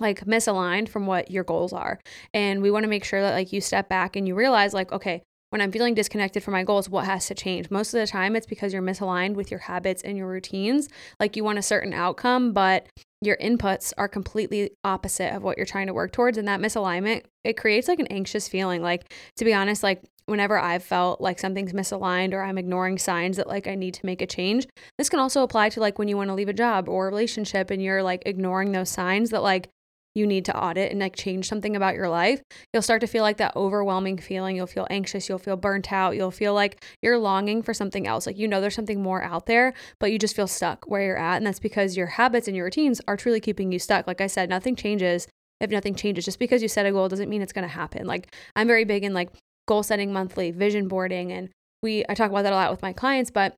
like 0.00 0.24
misaligned 0.24 0.88
from 0.88 1.06
what 1.06 1.30
your 1.30 1.44
goals 1.44 1.72
are. 1.72 2.00
And 2.34 2.60
we 2.60 2.70
want 2.70 2.84
to 2.84 2.90
make 2.90 3.04
sure 3.04 3.20
that 3.20 3.34
like 3.34 3.52
you 3.52 3.60
step 3.60 3.88
back 3.88 4.16
and 4.16 4.26
you 4.26 4.34
realize 4.34 4.74
like, 4.74 4.92
okay, 4.92 5.22
when 5.50 5.60
I'm 5.60 5.72
feeling 5.72 5.94
disconnected 5.94 6.42
from 6.42 6.52
my 6.52 6.64
goals, 6.64 6.88
what 6.88 7.04
has 7.04 7.26
to 7.26 7.34
change? 7.34 7.70
Most 7.70 7.92
of 7.92 8.00
the 8.00 8.06
time, 8.06 8.36
it's 8.36 8.46
because 8.46 8.72
you're 8.72 8.82
misaligned 8.82 9.34
with 9.34 9.50
your 9.50 9.60
habits 9.60 10.02
and 10.02 10.16
your 10.16 10.28
routines. 10.28 10.88
Like 11.18 11.36
you 11.36 11.44
want 11.44 11.58
a 11.58 11.62
certain 11.62 11.92
outcome, 11.92 12.52
but 12.52 12.86
your 13.20 13.36
inputs 13.36 13.92
are 13.98 14.08
completely 14.08 14.70
opposite 14.84 15.34
of 15.34 15.42
what 15.42 15.56
you're 15.56 15.66
trying 15.66 15.88
to 15.88 15.94
work 15.94 16.12
towards. 16.12 16.38
And 16.38 16.48
that 16.48 16.60
misalignment, 16.60 17.24
it 17.44 17.56
creates 17.56 17.88
like 17.88 17.98
an 17.98 18.06
anxious 18.06 18.48
feeling. 18.48 18.80
Like, 18.80 19.12
to 19.36 19.44
be 19.44 19.52
honest, 19.52 19.82
like 19.82 20.02
whenever 20.26 20.56
I've 20.56 20.84
felt 20.84 21.20
like 21.20 21.40
something's 21.40 21.72
misaligned 21.72 22.32
or 22.32 22.42
I'm 22.42 22.56
ignoring 22.56 22.96
signs 22.96 23.36
that 23.36 23.48
like 23.48 23.66
I 23.66 23.74
need 23.74 23.94
to 23.94 24.06
make 24.06 24.22
a 24.22 24.26
change, 24.26 24.68
this 24.98 25.08
can 25.08 25.18
also 25.18 25.42
apply 25.42 25.70
to 25.70 25.80
like 25.80 25.98
when 25.98 26.06
you 26.06 26.16
want 26.16 26.28
to 26.28 26.34
leave 26.34 26.48
a 26.48 26.54
job 26.54 26.88
or 26.88 27.08
a 27.08 27.10
relationship 27.10 27.70
and 27.70 27.82
you're 27.82 28.04
like 28.04 28.22
ignoring 28.24 28.70
those 28.70 28.88
signs 28.88 29.30
that 29.30 29.42
like 29.42 29.68
you 30.14 30.26
need 30.26 30.44
to 30.44 30.56
audit 30.56 30.90
and 30.90 31.00
like 31.00 31.14
change 31.16 31.48
something 31.48 31.76
about 31.76 31.94
your 31.94 32.08
life, 32.08 32.42
you'll 32.72 32.82
start 32.82 33.00
to 33.00 33.06
feel 33.06 33.22
like 33.22 33.36
that 33.36 33.54
overwhelming 33.56 34.18
feeling. 34.18 34.56
You'll 34.56 34.66
feel 34.66 34.86
anxious. 34.90 35.28
You'll 35.28 35.38
feel 35.38 35.56
burnt 35.56 35.92
out. 35.92 36.16
You'll 36.16 36.30
feel 36.30 36.54
like 36.54 36.84
you're 37.02 37.18
longing 37.18 37.62
for 37.62 37.72
something 37.72 38.06
else. 38.06 38.26
Like 38.26 38.38
you 38.38 38.48
know 38.48 38.60
there's 38.60 38.74
something 38.74 39.02
more 39.02 39.22
out 39.22 39.46
there, 39.46 39.72
but 39.98 40.10
you 40.12 40.18
just 40.18 40.36
feel 40.36 40.48
stuck 40.48 40.84
where 40.86 41.02
you're 41.02 41.18
at. 41.18 41.36
And 41.36 41.46
that's 41.46 41.60
because 41.60 41.96
your 41.96 42.06
habits 42.06 42.48
and 42.48 42.56
your 42.56 42.64
routines 42.64 43.00
are 43.06 43.16
truly 43.16 43.40
keeping 43.40 43.70
you 43.72 43.78
stuck. 43.78 44.06
Like 44.06 44.20
I 44.20 44.26
said, 44.26 44.48
nothing 44.48 44.76
changes 44.76 45.28
if 45.60 45.70
nothing 45.70 45.94
changes. 45.94 46.24
Just 46.24 46.38
because 46.38 46.62
you 46.62 46.68
set 46.68 46.86
a 46.86 46.92
goal 46.92 47.08
doesn't 47.08 47.28
mean 47.28 47.42
it's 47.42 47.52
going 47.52 47.68
to 47.68 47.68
happen. 47.68 48.06
Like 48.06 48.34
I'm 48.56 48.66
very 48.66 48.84
big 48.84 49.04
in 49.04 49.14
like 49.14 49.30
goal 49.68 49.82
setting 49.82 50.12
monthly, 50.12 50.50
vision 50.50 50.88
boarding. 50.88 51.30
And 51.32 51.50
we, 51.82 52.04
I 52.08 52.14
talk 52.14 52.30
about 52.30 52.42
that 52.42 52.52
a 52.52 52.56
lot 52.56 52.70
with 52.70 52.82
my 52.82 52.92
clients, 52.92 53.30
but 53.30 53.54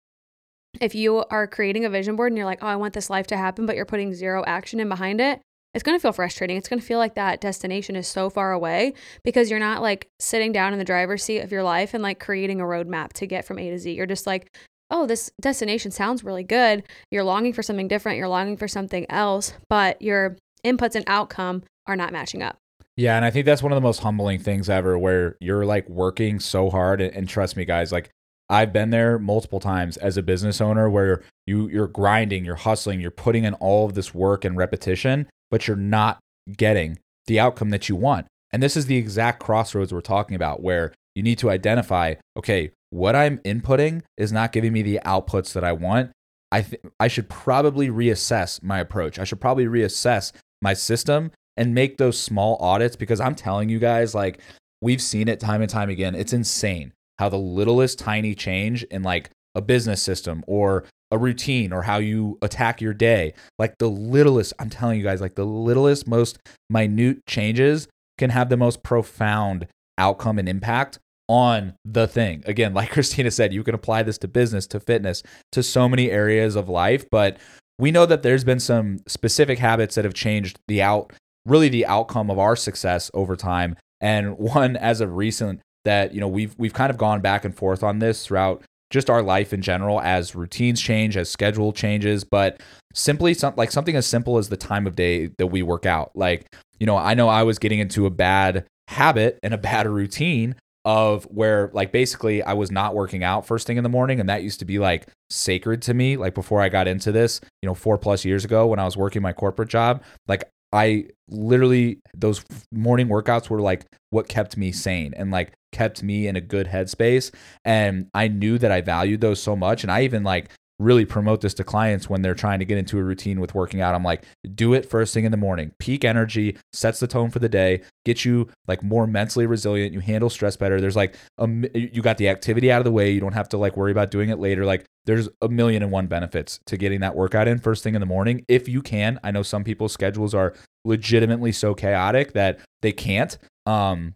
if 0.81 0.95
you 0.95 1.25
are 1.31 1.47
creating 1.47 1.85
a 1.85 1.91
vision 1.91 2.17
board 2.17 2.33
and 2.33 2.37
you're 2.37 2.47
like, 2.47 2.63
oh, 2.63 2.67
I 2.67 2.77
want 2.77 2.95
this 2.95 3.11
life 3.11 3.27
to 3.29 3.37
happen, 3.37 3.67
but 3.67 3.77
you're 3.77 3.85
putting 3.85 4.15
zero 4.15 4.43
action 4.47 4.81
in 4.81 4.89
behind 4.89 5.21
it, 5.21 5.41
it's 5.75 5.83
going 5.83 5.97
to 5.97 6.03
feel 6.03 6.13
frustrating. 6.13 6.57
It's 6.57 6.69
going 6.69 6.81
to 6.81 6.87
feel 6.87 6.99
like 6.99 7.15
that 7.15 7.41
destination 7.41 7.97
is 7.97 8.07
so 8.07 8.29
far 8.29 8.53
away 8.53 8.95
because 9.25 9.51
you're 9.51 9.59
not 9.59 9.81
like 9.81 10.09
sitting 10.19 10.53
down 10.53 10.73
in 10.73 10.79
the 10.79 10.85
driver's 10.85 11.25
seat 11.25 11.41
of 11.41 11.51
your 11.51 11.63
life 11.63 11.95
and 11.95 12.03
like 12.03 12.21
creating 12.21 12.61
a 12.61 12.65
roadmap 12.65 13.13
to 13.15 13.27
get 13.27 13.45
from 13.45 13.59
A 13.59 13.71
to 13.71 13.79
Z. 13.79 13.93
You're 13.93 14.07
just 14.07 14.27
like, 14.27 14.55
oh, 14.91 15.07
this 15.07 15.31
destination 15.41 15.91
sounds 15.91 16.23
really 16.23 16.45
good. 16.45 16.83
You're 17.11 17.25
longing 17.25 17.55
for 17.55 17.63
something 17.63 17.89
different. 17.89 18.19
You're 18.19 18.29
longing 18.29 18.59
for 18.59 18.69
something 18.69 19.07
else, 19.11 19.55
but 19.71 20.01
your 20.03 20.37
inputs 20.65 20.95
and 20.95 21.05
outcome 21.07 21.63
are 21.87 21.97
not 21.97 22.13
matching 22.13 22.43
up. 22.43 22.59
Yeah, 22.97 23.17
and 23.17 23.25
I 23.25 23.31
think 23.31 23.47
that's 23.47 23.63
one 23.63 23.73
of 23.73 23.77
the 23.77 23.81
most 23.81 24.01
humbling 24.01 24.39
things 24.39 24.69
ever 24.69 24.99
where 24.99 25.37
you're 25.41 25.65
like 25.65 25.89
working 25.89 26.39
so 26.39 26.69
hard 26.69 27.01
and, 27.01 27.15
and 27.15 27.27
trust 27.27 27.57
me 27.57 27.65
guys, 27.65 27.91
like 27.91 28.11
I've 28.51 28.75
been 28.75 28.91
there 28.91 29.19
multiple 29.19 29.61
times 29.61 29.97
as 29.97 30.19
a 30.19 30.23
business 30.23 30.61
owner 30.61 30.91
where 30.91 31.23
you 31.47 31.69
you're 31.69 31.89
grinding, 31.89 32.45
you're 32.45 32.55
hustling, 32.55 33.01
you're 33.01 33.11
putting 33.11 33.45
in 33.45 33.55
all 33.55 33.87
of 33.87 33.95
this 33.95 34.15
work 34.15 34.45
and 34.45 34.59
repetition 34.59 35.27
but 35.53 35.69
you're 35.69 35.77
not 35.77 36.19
getting 36.57 36.99
the 37.27 37.39
outcome 37.39 37.71
that 37.71 37.89
you 37.89 37.95
want. 37.95 38.27
And 38.51 38.61
this 38.61 38.77
is 38.77 38.87
the 38.87 38.97
exact 38.97 39.39
crossroads 39.39 39.93
we're 39.93 40.01
talking 40.01 40.35
about 40.35 40.61
where 40.61 40.93
you 41.15 41.23
need 41.23 41.39
to 41.39 41.51
identify 41.51 42.15
okay, 42.37 42.73
what 42.91 43.15
I'm 43.15 43.39
inputting 43.39 44.03
is 44.17 44.33
not 44.33 44.53
giving 44.53 44.73
me 44.73 44.83
the 44.83 45.01
outputs 45.05 45.53
that 45.53 45.63
I 45.63 45.73
want. 45.73 46.11
I 46.51 46.63
th- 46.63 46.83
I 46.99 47.09
should 47.09 47.31
probably 47.31 47.89
reassess 47.89 48.63
my 48.63 48.81
approach. 48.81 49.19
I 49.19 49.25
should 49.25 49.41
probably 49.41 49.67
reassess 49.67 50.33
my 50.61 50.75
system 50.75 51.31
and 51.57 51.75
make 51.75 51.99
those 51.99 52.19
small 52.19 52.57
audits 52.61 52.97
because 52.97 53.21
I'm 53.21 53.35
telling 53.35 53.69
you 53.69 53.79
guys 53.79 54.15
like 54.15 54.41
we've 54.81 55.03
seen 55.03 55.29
it 55.29 55.41
time 55.41 55.63
and 55.63 55.71
time 55.71 55.91
again. 55.91 56.15
It's 56.15 56.33
insane 56.33 56.93
how 57.19 57.29
the 57.29 57.39
littlest 57.39 57.99
tiny 57.99 58.35
change 58.35 58.85
in 58.85 59.03
like 59.03 59.31
a 59.55 59.61
business 59.61 60.03
system 60.03 60.43
or 60.47 60.85
a 61.13 61.19
routine 61.19 61.73
or 61.73 61.83
how 61.83 61.99
you 61.99 62.39
attack 62.43 62.81
your 62.81 62.95
day. 62.95 63.35
Like 63.59 63.79
the 63.79 63.89
littlest, 63.89 64.55
I'm 64.59 64.71
telling 64.71 64.99
you 64.99 65.05
guys, 65.05 65.21
like 65.21 65.37
the 65.37 65.45
littlest, 65.45 66.09
most 66.09 66.39
minute 66.69 67.25
changes 67.29 67.87
can 68.19 68.31
have 68.31 68.49
the 68.49 68.57
most 68.57 68.83
profound 68.83 69.69
outcome 69.99 70.39
and 70.39 70.49
impact 70.49 70.99
on 71.29 71.75
the 71.85 72.09
thing. 72.09 72.43
Again, 72.47 72.75
like 72.75 72.91
Kristina 72.91 73.33
said, 73.33 73.53
you 73.53 73.63
can 73.63 73.75
apply 73.75 74.03
this 74.03 74.19
to 74.19 74.29
business, 74.29 74.67
to 74.69 74.81
fitness, 74.81 75.23
to 75.53 75.63
so 75.63 75.89
many 75.89 76.11
areas 76.11 76.57
of 76.57 76.69
life, 76.69 77.05
but 77.11 77.39
we 77.79 77.91
know 77.91 78.07
that 78.07 78.23
there's 78.23 78.45
been 78.45 78.61
some 78.61 79.01
specific 79.07 79.59
habits 79.59 79.95
that 79.95 80.05
have 80.05 80.15
changed 80.15 80.59
the 80.67 80.83
out 80.83 81.13
really 81.45 81.69
the 81.69 81.87
outcome 81.87 82.31
of 82.31 82.39
our 82.39 82.55
success 82.55 83.11
over 83.15 83.35
time 83.37 83.77
and 84.01 84.39
one 84.39 84.77
as 84.77 85.01
of 85.01 85.17
recent 85.17 85.61
that 85.85 86.15
you 86.15 86.21
know 86.21 86.29
we've 86.29 86.55
we've 86.59 86.75
kind 86.75 86.91
of 86.91 86.97
gone 86.97 87.21
back 87.21 87.45
and 87.45 87.57
forth 87.57 87.83
on 87.83 87.99
this 87.99 88.25
throughout 88.25 88.63
just 88.93 89.11
our 89.11 89.23
life 89.23 89.53
in 89.53 89.63
general 89.63 90.01
as 90.01 90.37
routines 90.37 90.81
change, 90.81 91.17
as 91.17 91.29
schedule 91.29 91.73
changes, 91.73 92.23
but 92.23 92.63
simply 92.95 93.35
some, 93.35 93.55
like 93.57 93.73
something 93.73 93.97
as 93.97 94.07
simple 94.07 94.39
as 94.39 94.51
the 94.51 94.57
time 94.57 94.87
of 94.87 94.95
day 94.95 95.31
that 95.39 95.49
we 95.49 95.63
work 95.63 95.87
out. 95.87 96.13
Like, 96.15 96.55
you 96.79 96.87
know, 96.87 96.97
I 96.97 97.15
know 97.15 97.29
I 97.29 97.43
was 97.43 97.59
getting 97.59 97.81
into 97.81 98.07
a 98.07 98.11
bad 98.11 98.67
habit 98.89 99.39
and 99.43 99.55
a 99.55 99.59
bad 99.59 99.89
routine 99.89 100.55
of 100.85 101.25
where 101.25 101.71
like 101.73 101.93
basically 101.93 102.43
I 102.43 102.53
was 102.55 102.71
not 102.71 102.95
working 102.95 103.23
out 103.23 103.47
first 103.47 103.67
thing 103.69 103.77
in 103.77 103.85
the 103.85 103.89
morning 103.89 104.19
and 104.19 104.29
that 104.29 104.43
used 104.43 104.59
to 104.59 104.65
be 104.65 104.81
like 104.81 105.07
sacred 105.31 105.81
to 105.83 105.95
me 105.95 106.17
like 106.17 106.35
before 106.35 106.61
I 106.61 106.69
got 106.69 106.89
into 106.89 107.13
this, 107.13 107.41
you 107.63 107.69
know, 107.69 107.75
4 107.75 107.99
plus 107.99 108.25
years 108.25 108.45
ago 108.45 108.67
when 108.67 108.81
I 108.81 108.85
was 108.85 108.97
working 108.97 109.23
my 109.23 109.33
corporate 109.33 109.69
job, 109.69 110.03
like 110.27 110.51
I 110.73 111.07
literally 111.29 112.01
those 112.15 112.45
morning 112.71 113.09
workouts 113.09 113.51
were 113.51 113.61
like 113.61 113.85
what 114.11 114.29
kept 114.29 114.57
me 114.57 114.73
sane 114.73 115.15
and 115.17 115.31
like 115.31 115.53
kept 115.73 116.03
me 116.03 116.27
in 116.27 116.37
a 116.37 116.41
good 116.41 116.67
headspace. 116.69 117.33
And 117.65 118.09
I 118.15 118.29
knew 118.29 118.59
that 118.59 118.71
I 118.71 118.81
valued 118.81 119.21
those 119.21 119.43
so 119.43 119.57
much. 119.57 119.83
And 119.83 119.91
I 119.91 120.03
even 120.03 120.23
like 120.23 120.51
really 120.83 121.05
promote 121.05 121.41
this 121.41 121.55
to 121.55 121.65
clients 121.65 122.11
when 122.11 122.23
they're 122.23 122.35
trying 122.35 122.59
to 122.59 122.65
get 122.65 122.79
into 122.79 122.99
a 122.99 123.03
routine 123.03 123.41
with 123.41 123.55
working 123.55 123.81
out. 123.81 123.95
I'm 123.95 124.03
like, 124.03 124.25
do 124.55 124.75
it 124.75 124.89
first 124.89 125.15
thing 125.15 125.25
in 125.25 125.31
the 125.31 125.37
morning. 125.37 125.73
Peak 125.79 126.05
energy 126.05 126.57
sets 126.73 127.01
the 127.01 127.07
tone 127.07 127.31
for 127.31 127.39
the 127.39 127.49
day, 127.49 127.83
get 128.05 128.25
you 128.25 128.49
like 128.67 128.83
more 128.83 129.07
mentally 129.07 129.47
resilient. 129.47 129.93
You 129.93 130.01
handle 130.01 130.31
stress 130.31 130.57
better. 130.57 130.81
There's 130.81 130.97
like 130.97 131.15
a, 131.39 131.49
you 131.75 132.03
got 132.03 132.19
the 132.19 132.29
activity 132.29 132.71
out 132.71 132.81
of 132.81 132.85
the 132.85 132.93
way. 132.93 133.11
You 133.11 133.21
don't 133.21 133.33
have 133.33 133.49
to 133.51 133.59
like 133.59 133.77
worry 133.77 133.93
about 133.93 134.11
doing 134.11 134.29
it 134.29 134.39
later. 134.39 134.65
Like 134.65 134.85
there's 135.05 135.29
a 135.41 135.49
million 135.49 135.83
and 135.83 135.93
one 135.93 136.07
benefits 136.07 136.61
to 136.67 136.77
getting 136.77 137.01
that 137.01 137.15
workout 137.15 137.49
in 137.49 137.59
first 137.59 137.83
thing 137.83 137.95
in 137.95 138.01
the 138.01 138.07
morning 138.07 138.45
if 138.49 138.69
you 138.69 138.83
can. 138.83 139.19
I 139.23 139.31
know 139.31 139.43
some 139.43 139.65
people's 139.65 139.93
schedules 139.93 140.35
are 140.35 140.55
legitimately 140.85 141.53
so 141.53 141.75
chaotic 141.75 142.33
that 142.33 142.59
they 142.83 142.93
can't. 142.93 143.39
Um, 143.67 144.15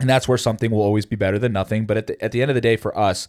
and 0.00 0.10
that's 0.10 0.28
where 0.28 0.38
something 0.38 0.70
will 0.70 0.82
always 0.82 1.06
be 1.06 1.16
better 1.16 1.38
than 1.38 1.52
nothing. 1.52 1.86
But 1.86 1.96
at 1.96 2.06
the, 2.08 2.22
at 2.22 2.32
the 2.32 2.42
end 2.42 2.50
of 2.50 2.54
the 2.54 2.60
day, 2.60 2.76
for 2.76 2.96
us, 2.98 3.28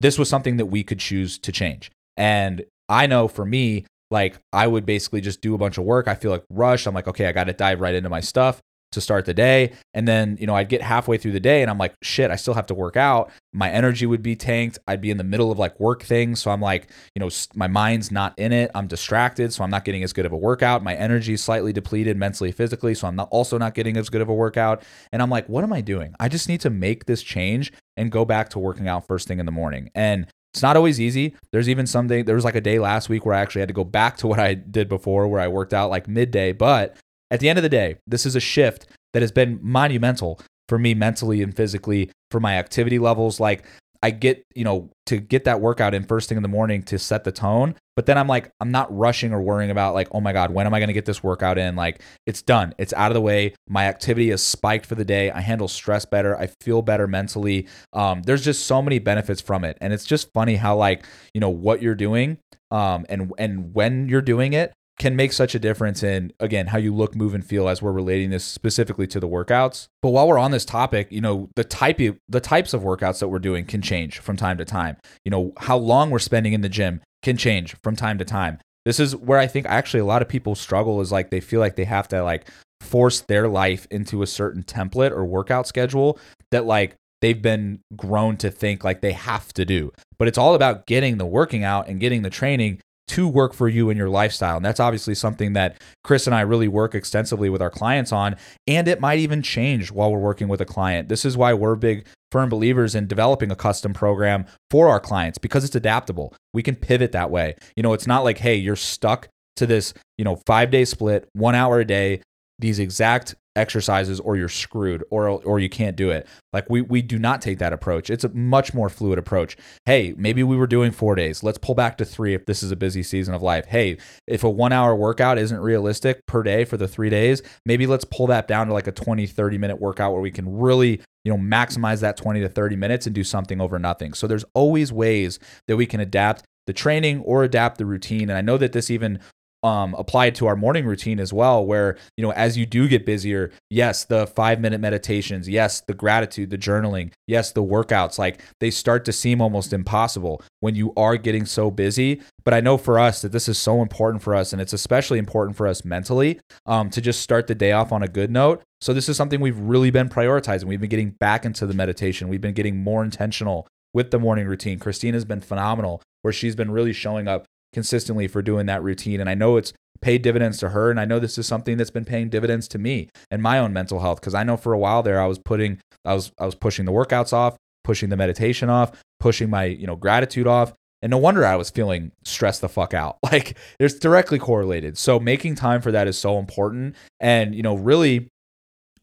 this 0.00 0.18
was 0.18 0.28
something 0.28 0.56
that 0.56 0.66
we 0.66 0.82
could 0.82 0.98
choose 0.98 1.38
to 1.38 1.52
change. 1.52 1.90
And 2.16 2.64
I 2.88 3.06
know 3.06 3.28
for 3.28 3.44
me, 3.44 3.84
like 4.10 4.38
I 4.52 4.66
would 4.66 4.86
basically 4.86 5.20
just 5.20 5.40
do 5.40 5.54
a 5.54 5.58
bunch 5.58 5.78
of 5.78 5.84
work. 5.84 6.08
I 6.08 6.14
feel 6.14 6.30
like 6.30 6.44
rushed. 6.50 6.86
I'm 6.86 6.94
like, 6.94 7.08
okay, 7.08 7.26
I 7.26 7.32
got 7.32 7.44
to 7.44 7.52
dive 7.52 7.80
right 7.80 7.94
into 7.94 8.08
my 8.08 8.20
stuff 8.20 8.60
to 8.92 9.00
start 9.00 9.26
the 9.26 9.34
day. 9.34 9.72
And 9.94 10.06
then, 10.06 10.36
you 10.40 10.46
know, 10.46 10.54
I'd 10.54 10.68
get 10.68 10.80
halfway 10.80 11.18
through 11.18 11.32
the 11.32 11.40
day 11.40 11.60
and 11.60 11.70
I'm 11.70 11.76
like, 11.76 11.94
shit, 12.02 12.30
I 12.30 12.36
still 12.36 12.54
have 12.54 12.66
to 12.66 12.74
work 12.74 12.96
out. 12.96 13.30
My 13.52 13.68
energy 13.70 14.06
would 14.06 14.22
be 14.22 14.36
tanked. 14.36 14.78
I'd 14.86 15.00
be 15.00 15.10
in 15.10 15.16
the 15.16 15.24
middle 15.24 15.50
of 15.50 15.58
like 15.58 15.78
work 15.80 16.02
things. 16.02 16.40
So 16.40 16.50
I'm 16.50 16.60
like, 16.60 16.88
you 17.14 17.20
know, 17.20 17.28
my 17.54 17.66
mind's 17.66 18.10
not 18.10 18.38
in 18.38 18.52
it. 18.52 18.70
I'm 18.74 18.86
distracted. 18.86 19.52
So 19.52 19.64
I'm 19.64 19.70
not 19.70 19.84
getting 19.84 20.02
as 20.02 20.12
good 20.12 20.24
of 20.24 20.32
a 20.32 20.36
workout. 20.36 20.82
My 20.82 20.94
energy 20.94 21.34
is 21.34 21.42
slightly 21.42 21.72
depleted 21.72 22.16
mentally, 22.16 22.52
physically. 22.52 22.94
So 22.94 23.08
I'm 23.08 23.16
not 23.16 23.28
also 23.30 23.58
not 23.58 23.74
getting 23.74 23.96
as 23.96 24.08
good 24.08 24.20
of 24.20 24.28
a 24.28 24.34
workout. 24.34 24.82
And 25.12 25.20
I'm 25.20 25.30
like, 25.30 25.48
what 25.48 25.64
am 25.64 25.72
I 25.72 25.80
doing? 25.80 26.14
I 26.20 26.28
just 26.28 26.48
need 26.48 26.60
to 26.60 26.70
make 26.70 27.06
this 27.06 27.22
change 27.22 27.72
and 27.96 28.10
go 28.10 28.24
back 28.24 28.50
to 28.50 28.58
working 28.58 28.88
out 28.88 29.06
first 29.06 29.26
thing 29.26 29.40
in 29.40 29.46
the 29.46 29.52
morning. 29.52 29.90
And 29.94 30.26
it's 30.56 30.62
not 30.62 30.74
always 30.74 30.98
easy. 30.98 31.34
There's 31.52 31.68
even 31.68 31.86
some 31.86 32.06
day, 32.06 32.22
there 32.22 32.34
was 32.34 32.44
like 32.44 32.54
a 32.54 32.62
day 32.62 32.78
last 32.78 33.10
week 33.10 33.26
where 33.26 33.34
I 33.34 33.40
actually 33.40 33.60
had 33.60 33.68
to 33.68 33.74
go 33.74 33.84
back 33.84 34.16
to 34.18 34.26
what 34.26 34.38
I 34.38 34.54
did 34.54 34.88
before, 34.88 35.28
where 35.28 35.38
I 35.38 35.48
worked 35.48 35.74
out 35.74 35.90
like 35.90 36.08
midday. 36.08 36.52
But 36.52 36.96
at 37.30 37.40
the 37.40 37.50
end 37.50 37.58
of 37.58 37.62
the 37.62 37.68
day, 37.68 37.96
this 38.06 38.24
is 38.24 38.34
a 38.34 38.40
shift 38.40 38.86
that 39.12 39.20
has 39.20 39.30
been 39.30 39.58
monumental 39.60 40.40
for 40.70 40.78
me 40.78 40.94
mentally 40.94 41.42
and 41.42 41.54
physically 41.54 42.10
for 42.30 42.40
my 42.40 42.56
activity 42.56 42.98
levels. 42.98 43.38
Like 43.38 43.66
I 44.02 44.10
get, 44.10 44.44
you 44.54 44.64
know, 44.64 44.90
to 45.06 45.18
get 45.18 45.44
that 45.44 45.60
workout 45.60 45.94
in 45.94 46.04
first 46.04 46.28
thing 46.28 46.36
in 46.36 46.42
the 46.42 46.48
morning 46.48 46.82
to 46.84 46.98
set 46.98 47.24
the 47.24 47.32
tone. 47.32 47.74
But 47.94 48.06
then 48.06 48.18
I'm 48.18 48.26
like, 48.26 48.50
I'm 48.60 48.70
not 48.70 48.94
rushing 48.94 49.32
or 49.32 49.40
worrying 49.40 49.70
about 49.70 49.94
like, 49.94 50.08
oh 50.12 50.20
my 50.20 50.32
God, 50.32 50.50
when 50.50 50.66
am 50.66 50.74
I 50.74 50.78
going 50.78 50.88
to 50.88 50.94
get 50.94 51.06
this 51.06 51.22
workout 51.22 51.56
in? 51.56 51.76
Like, 51.76 52.02
it's 52.26 52.42
done. 52.42 52.74
It's 52.78 52.92
out 52.92 53.10
of 53.10 53.14
the 53.14 53.20
way. 53.20 53.54
My 53.68 53.86
activity 53.86 54.30
is 54.30 54.42
spiked 54.42 54.86
for 54.86 54.94
the 54.94 55.04
day. 55.04 55.30
I 55.30 55.40
handle 55.40 55.68
stress 55.68 56.04
better. 56.04 56.38
I 56.38 56.48
feel 56.60 56.82
better 56.82 57.06
mentally. 57.06 57.66
Um, 57.92 58.22
there's 58.22 58.44
just 58.44 58.66
so 58.66 58.82
many 58.82 58.98
benefits 58.98 59.40
from 59.40 59.64
it. 59.64 59.78
And 59.80 59.92
it's 59.92 60.04
just 60.04 60.32
funny 60.34 60.56
how 60.56 60.76
like, 60.76 61.06
you 61.32 61.40
know, 61.40 61.50
what 61.50 61.80
you're 61.80 61.94
doing 61.94 62.38
um, 62.70 63.06
and 63.08 63.32
and 63.38 63.74
when 63.74 64.08
you're 64.08 64.22
doing 64.22 64.52
it 64.52 64.72
can 64.98 65.14
make 65.14 65.32
such 65.32 65.54
a 65.54 65.58
difference 65.58 66.02
in 66.02 66.32
again 66.40 66.68
how 66.68 66.78
you 66.78 66.94
look 66.94 67.14
move 67.14 67.34
and 67.34 67.44
feel 67.44 67.68
as 67.68 67.82
we're 67.82 67.92
relating 67.92 68.30
this 68.30 68.44
specifically 68.44 69.06
to 69.06 69.20
the 69.20 69.28
workouts. 69.28 69.88
But 70.02 70.10
while 70.10 70.28
we're 70.28 70.38
on 70.38 70.50
this 70.50 70.64
topic 70.64 71.08
you 71.10 71.20
know 71.20 71.48
the 71.56 71.64
type 71.64 72.00
of, 72.00 72.18
the 72.28 72.40
types 72.40 72.74
of 72.74 72.82
workouts 72.82 73.20
that 73.20 73.28
we're 73.28 73.38
doing 73.38 73.64
can 73.64 73.82
change 73.82 74.18
from 74.18 74.36
time 74.36 74.58
to 74.58 74.64
time. 74.64 74.96
You 75.24 75.30
know 75.30 75.52
how 75.58 75.76
long 75.76 76.10
we're 76.10 76.18
spending 76.18 76.52
in 76.52 76.60
the 76.60 76.68
gym 76.68 77.00
can 77.22 77.36
change 77.36 77.76
from 77.82 77.96
time 77.96 78.18
to 78.18 78.24
time. 78.24 78.58
This 78.84 79.00
is 79.00 79.16
where 79.16 79.38
i 79.38 79.46
think 79.46 79.66
actually 79.66 80.00
a 80.00 80.04
lot 80.04 80.22
of 80.22 80.28
people 80.28 80.54
struggle 80.54 81.00
is 81.00 81.12
like 81.12 81.30
they 81.30 81.40
feel 81.40 81.60
like 81.60 81.76
they 81.76 81.84
have 81.84 82.08
to 82.08 82.22
like 82.22 82.48
force 82.80 83.20
their 83.22 83.48
life 83.48 83.86
into 83.90 84.22
a 84.22 84.26
certain 84.26 84.62
template 84.62 85.10
or 85.10 85.24
workout 85.24 85.66
schedule 85.66 86.18
that 86.50 86.66
like 86.66 86.94
they've 87.20 87.42
been 87.42 87.80
grown 87.96 88.36
to 88.36 88.50
think 88.50 88.84
like 88.84 89.00
they 89.00 89.12
have 89.12 89.52
to 89.54 89.64
do. 89.64 89.92
But 90.18 90.28
it's 90.28 90.38
all 90.38 90.54
about 90.54 90.86
getting 90.86 91.18
the 91.18 91.26
working 91.26 91.64
out 91.64 91.88
and 91.88 92.00
getting 92.00 92.22
the 92.22 92.30
training 92.30 92.80
to 93.08 93.28
work 93.28 93.54
for 93.54 93.68
you 93.68 93.88
and 93.90 93.98
your 93.98 94.08
lifestyle. 94.08 94.56
And 94.56 94.64
that's 94.64 94.80
obviously 94.80 95.14
something 95.14 95.52
that 95.52 95.80
Kris 96.04 96.26
and 96.26 96.34
I 96.34 96.40
really 96.40 96.68
work 96.68 96.94
extensively 96.94 97.48
with 97.48 97.62
our 97.62 97.70
clients 97.70 98.12
on. 98.12 98.36
And 98.66 98.88
it 98.88 99.00
might 99.00 99.18
even 99.18 99.42
change 99.42 99.92
while 99.92 100.12
we're 100.12 100.18
working 100.18 100.48
with 100.48 100.60
a 100.60 100.66
client. 100.66 101.08
This 101.08 101.24
is 101.24 101.36
why 101.36 101.54
we're 101.54 101.76
big 101.76 102.06
firm 102.32 102.48
believers 102.48 102.94
in 102.94 103.06
developing 103.06 103.50
a 103.50 103.56
custom 103.56 103.94
program 103.94 104.46
for 104.70 104.88
our 104.88 105.00
clients 105.00 105.38
because 105.38 105.64
it's 105.64 105.76
adaptable. 105.76 106.34
We 106.52 106.62
can 106.62 106.74
pivot 106.74 107.12
that 107.12 107.30
way. 107.30 107.54
You 107.76 107.82
know, 107.82 107.92
it's 107.92 108.06
not 108.06 108.24
like, 108.24 108.38
hey, 108.38 108.56
you're 108.56 108.76
stuck 108.76 109.28
to 109.56 109.66
this, 109.66 109.94
you 110.18 110.24
know, 110.24 110.40
five 110.46 110.70
day 110.70 110.84
split, 110.84 111.28
one 111.32 111.54
hour 111.54 111.80
a 111.80 111.84
day, 111.84 112.22
these 112.58 112.78
exact 112.78 113.34
exercises 113.56 114.20
or 114.20 114.36
you're 114.36 114.48
screwed 114.48 115.02
or 115.10 115.28
or 115.28 115.58
you 115.58 115.68
can't 115.68 115.96
do 115.96 116.10
it. 116.10 116.26
Like 116.52 116.68
we 116.70 116.82
we 116.82 117.02
do 117.02 117.18
not 117.18 117.40
take 117.40 117.58
that 117.58 117.72
approach. 117.72 118.10
It's 118.10 118.24
a 118.24 118.28
much 118.30 118.74
more 118.74 118.88
fluid 118.88 119.18
approach. 119.18 119.56
Hey, 119.84 120.14
maybe 120.16 120.42
we 120.42 120.56
were 120.56 120.66
doing 120.66 120.92
4 120.92 121.14
days. 121.14 121.42
Let's 121.42 121.58
pull 121.58 121.74
back 121.74 121.98
to 121.98 122.04
3 122.04 122.34
if 122.34 122.46
this 122.46 122.62
is 122.62 122.70
a 122.70 122.76
busy 122.76 123.02
season 123.02 123.34
of 123.34 123.42
life. 123.42 123.66
Hey, 123.66 123.98
if 124.26 124.44
a 124.44 124.52
1-hour 124.52 124.94
workout 124.94 125.38
isn't 125.38 125.58
realistic 125.58 126.24
per 126.26 126.42
day 126.42 126.64
for 126.64 126.76
the 126.76 126.88
3 126.88 127.10
days, 127.10 127.42
maybe 127.64 127.86
let's 127.86 128.04
pull 128.04 128.26
that 128.28 128.46
down 128.48 128.68
to 128.68 128.72
like 128.72 128.86
a 128.86 128.92
20 128.92 129.26
30 129.26 129.58
minute 129.58 129.80
workout 129.80 130.12
where 130.12 130.22
we 130.22 130.30
can 130.30 130.58
really 130.58 131.00
you 131.24 131.32
know 131.32 131.38
maximize 131.38 132.00
that 132.00 132.16
20 132.16 132.40
to 132.40 132.48
30 132.48 132.76
minutes 132.76 133.06
and 133.06 133.14
do 133.14 133.24
something 133.24 133.60
over 133.60 133.78
nothing. 133.78 134.14
So 134.14 134.26
there's 134.26 134.44
always 134.54 134.92
ways 134.92 135.38
that 135.66 135.76
we 135.76 135.86
can 135.86 136.00
adapt 136.00 136.44
the 136.66 136.72
training 136.72 137.20
or 137.20 137.44
adapt 137.44 137.78
the 137.78 137.86
routine. 137.86 138.28
And 138.28 138.36
I 138.36 138.40
know 138.40 138.58
that 138.58 138.72
this 138.72 138.90
even 138.90 139.20
um, 139.66 139.96
applied 139.98 140.36
to 140.36 140.46
our 140.46 140.54
morning 140.54 140.86
routine 140.86 141.18
as 141.18 141.32
well, 141.32 141.66
where, 141.66 141.96
you 142.16 142.22
know, 142.22 142.30
as 142.30 142.56
you 142.56 142.64
do 142.64 142.86
get 142.86 143.04
busier, 143.04 143.50
yes, 143.68 144.04
the 144.04 144.24
five 144.28 144.60
minute 144.60 144.80
meditations, 144.80 145.48
yes, 145.48 145.80
the 145.80 145.92
gratitude, 145.92 146.50
the 146.50 146.56
journaling, 146.56 147.10
yes, 147.26 147.50
the 147.50 147.64
workouts, 147.64 148.16
like 148.16 148.40
they 148.60 148.70
start 148.70 149.04
to 149.06 149.12
seem 149.12 149.40
almost 149.40 149.72
impossible 149.72 150.40
when 150.60 150.76
you 150.76 150.92
are 150.96 151.16
getting 151.16 151.44
so 151.44 151.68
busy. 151.68 152.22
But 152.44 152.54
I 152.54 152.60
know 152.60 152.78
for 152.78 152.96
us 152.96 153.22
that 153.22 153.32
this 153.32 153.48
is 153.48 153.58
so 153.58 153.82
important 153.82 154.22
for 154.22 154.36
us, 154.36 154.52
and 154.52 154.62
it's 154.62 154.72
especially 154.72 155.18
important 155.18 155.56
for 155.56 155.66
us 155.66 155.84
mentally 155.84 156.38
um, 156.66 156.88
to 156.90 157.00
just 157.00 157.20
start 157.20 157.48
the 157.48 157.54
day 157.56 157.72
off 157.72 157.90
on 157.90 158.04
a 158.04 158.08
good 158.08 158.30
note. 158.30 158.62
So, 158.80 158.94
this 158.94 159.08
is 159.08 159.16
something 159.16 159.40
we've 159.40 159.58
really 159.58 159.90
been 159.90 160.08
prioritizing. 160.08 160.64
We've 160.64 160.80
been 160.80 160.90
getting 160.90 161.10
back 161.18 161.44
into 161.44 161.66
the 161.66 161.74
meditation, 161.74 162.28
we've 162.28 162.40
been 162.40 162.54
getting 162.54 162.76
more 162.76 163.02
intentional 163.02 163.66
with 163.92 164.12
the 164.12 164.20
morning 164.20 164.46
routine. 164.46 164.78
Kristina's 164.78 165.24
been 165.24 165.40
phenomenal, 165.40 166.02
where 166.22 166.32
she's 166.32 166.54
been 166.54 166.70
really 166.70 166.92
showing 166.92 167.26
up 167.26 167.46
consistently 167.72 168.28
for 168.28 168.42
doing 168.42 168.66
that 168.66 168.82
routine. 168.82 169.20
And 169.20 169.28
I 169.28 169.34
know 169.34 169.56
it's 169.56 169.72
paid 170.00 170.22
dividends 170.22 170.58
to 170.58 170.70
her. 170.70 170.90
And 170.90 171.00
I 171.00 171.04
know 171.04 171.18
this 171.18 171.38
is 171.38 171.46
something 171.46 171.76
that's 171.76 171.90
been 171.90 172.04
paying 172.04 172.28
dividends 172.28 172.68
to 172.68 172.78
me 172.78 173.08
and 173.30 173.42
my 173.42 173.58
own 173.58 173.72
mental 173.72 174.00
health. 174.00 174.20
Cause 174.20 174.34
I 174.34 174.44
know 174.44 174.56
for 174.56 174.72
a 174.72 174.78
while 174.78 175.02
there, 175.02 175.20
I 175.20 175.26
was 175.26 175.38
putting, 175.38 175.80
I 176.04 176.14
was, 176.14 176.32
I 176.38 176.46
was 176.46 176.54
pushing 176.54 176.84
the 176.84 176.92
workouts 176.92 177.32
off, 177.32 177.56
pushing 177.84 178.08
the 178.08 178.16
meditation 178.16 178.68
off, 178.68 178.92
pushing 179.20 179.50
my, 179.50 179.64
you 179.64 179.86
know, 179.86 179.96
gratitude 179.96 180.46
off. 180.46 180.72
And 181.02 181.10
no 181.10 181.18
wonder 181.18 181.44
I 181.44 181.56
was 181.56 181.70
feeling 181.70 182.12
stressed 182.24 182.60
the 182.60 182.68
fuck 182.68 182.94
out. 182.94 183.18
Like 183.30 183.58
it's 183.78 183.98
directly 183.98 184.38
correlated. 184.38 184.96
So 184.96 185.18
making 185.18 185.56
time 185.56 185.82
for 185.82 185.92
that 185.92 186.06
is 186.06 186.16
so 186.16 186.38
important. 186.38 186.94
And, 187.20 187.54
you 187.54 187.62
know, 187.62 187.74
really 187.74 188.28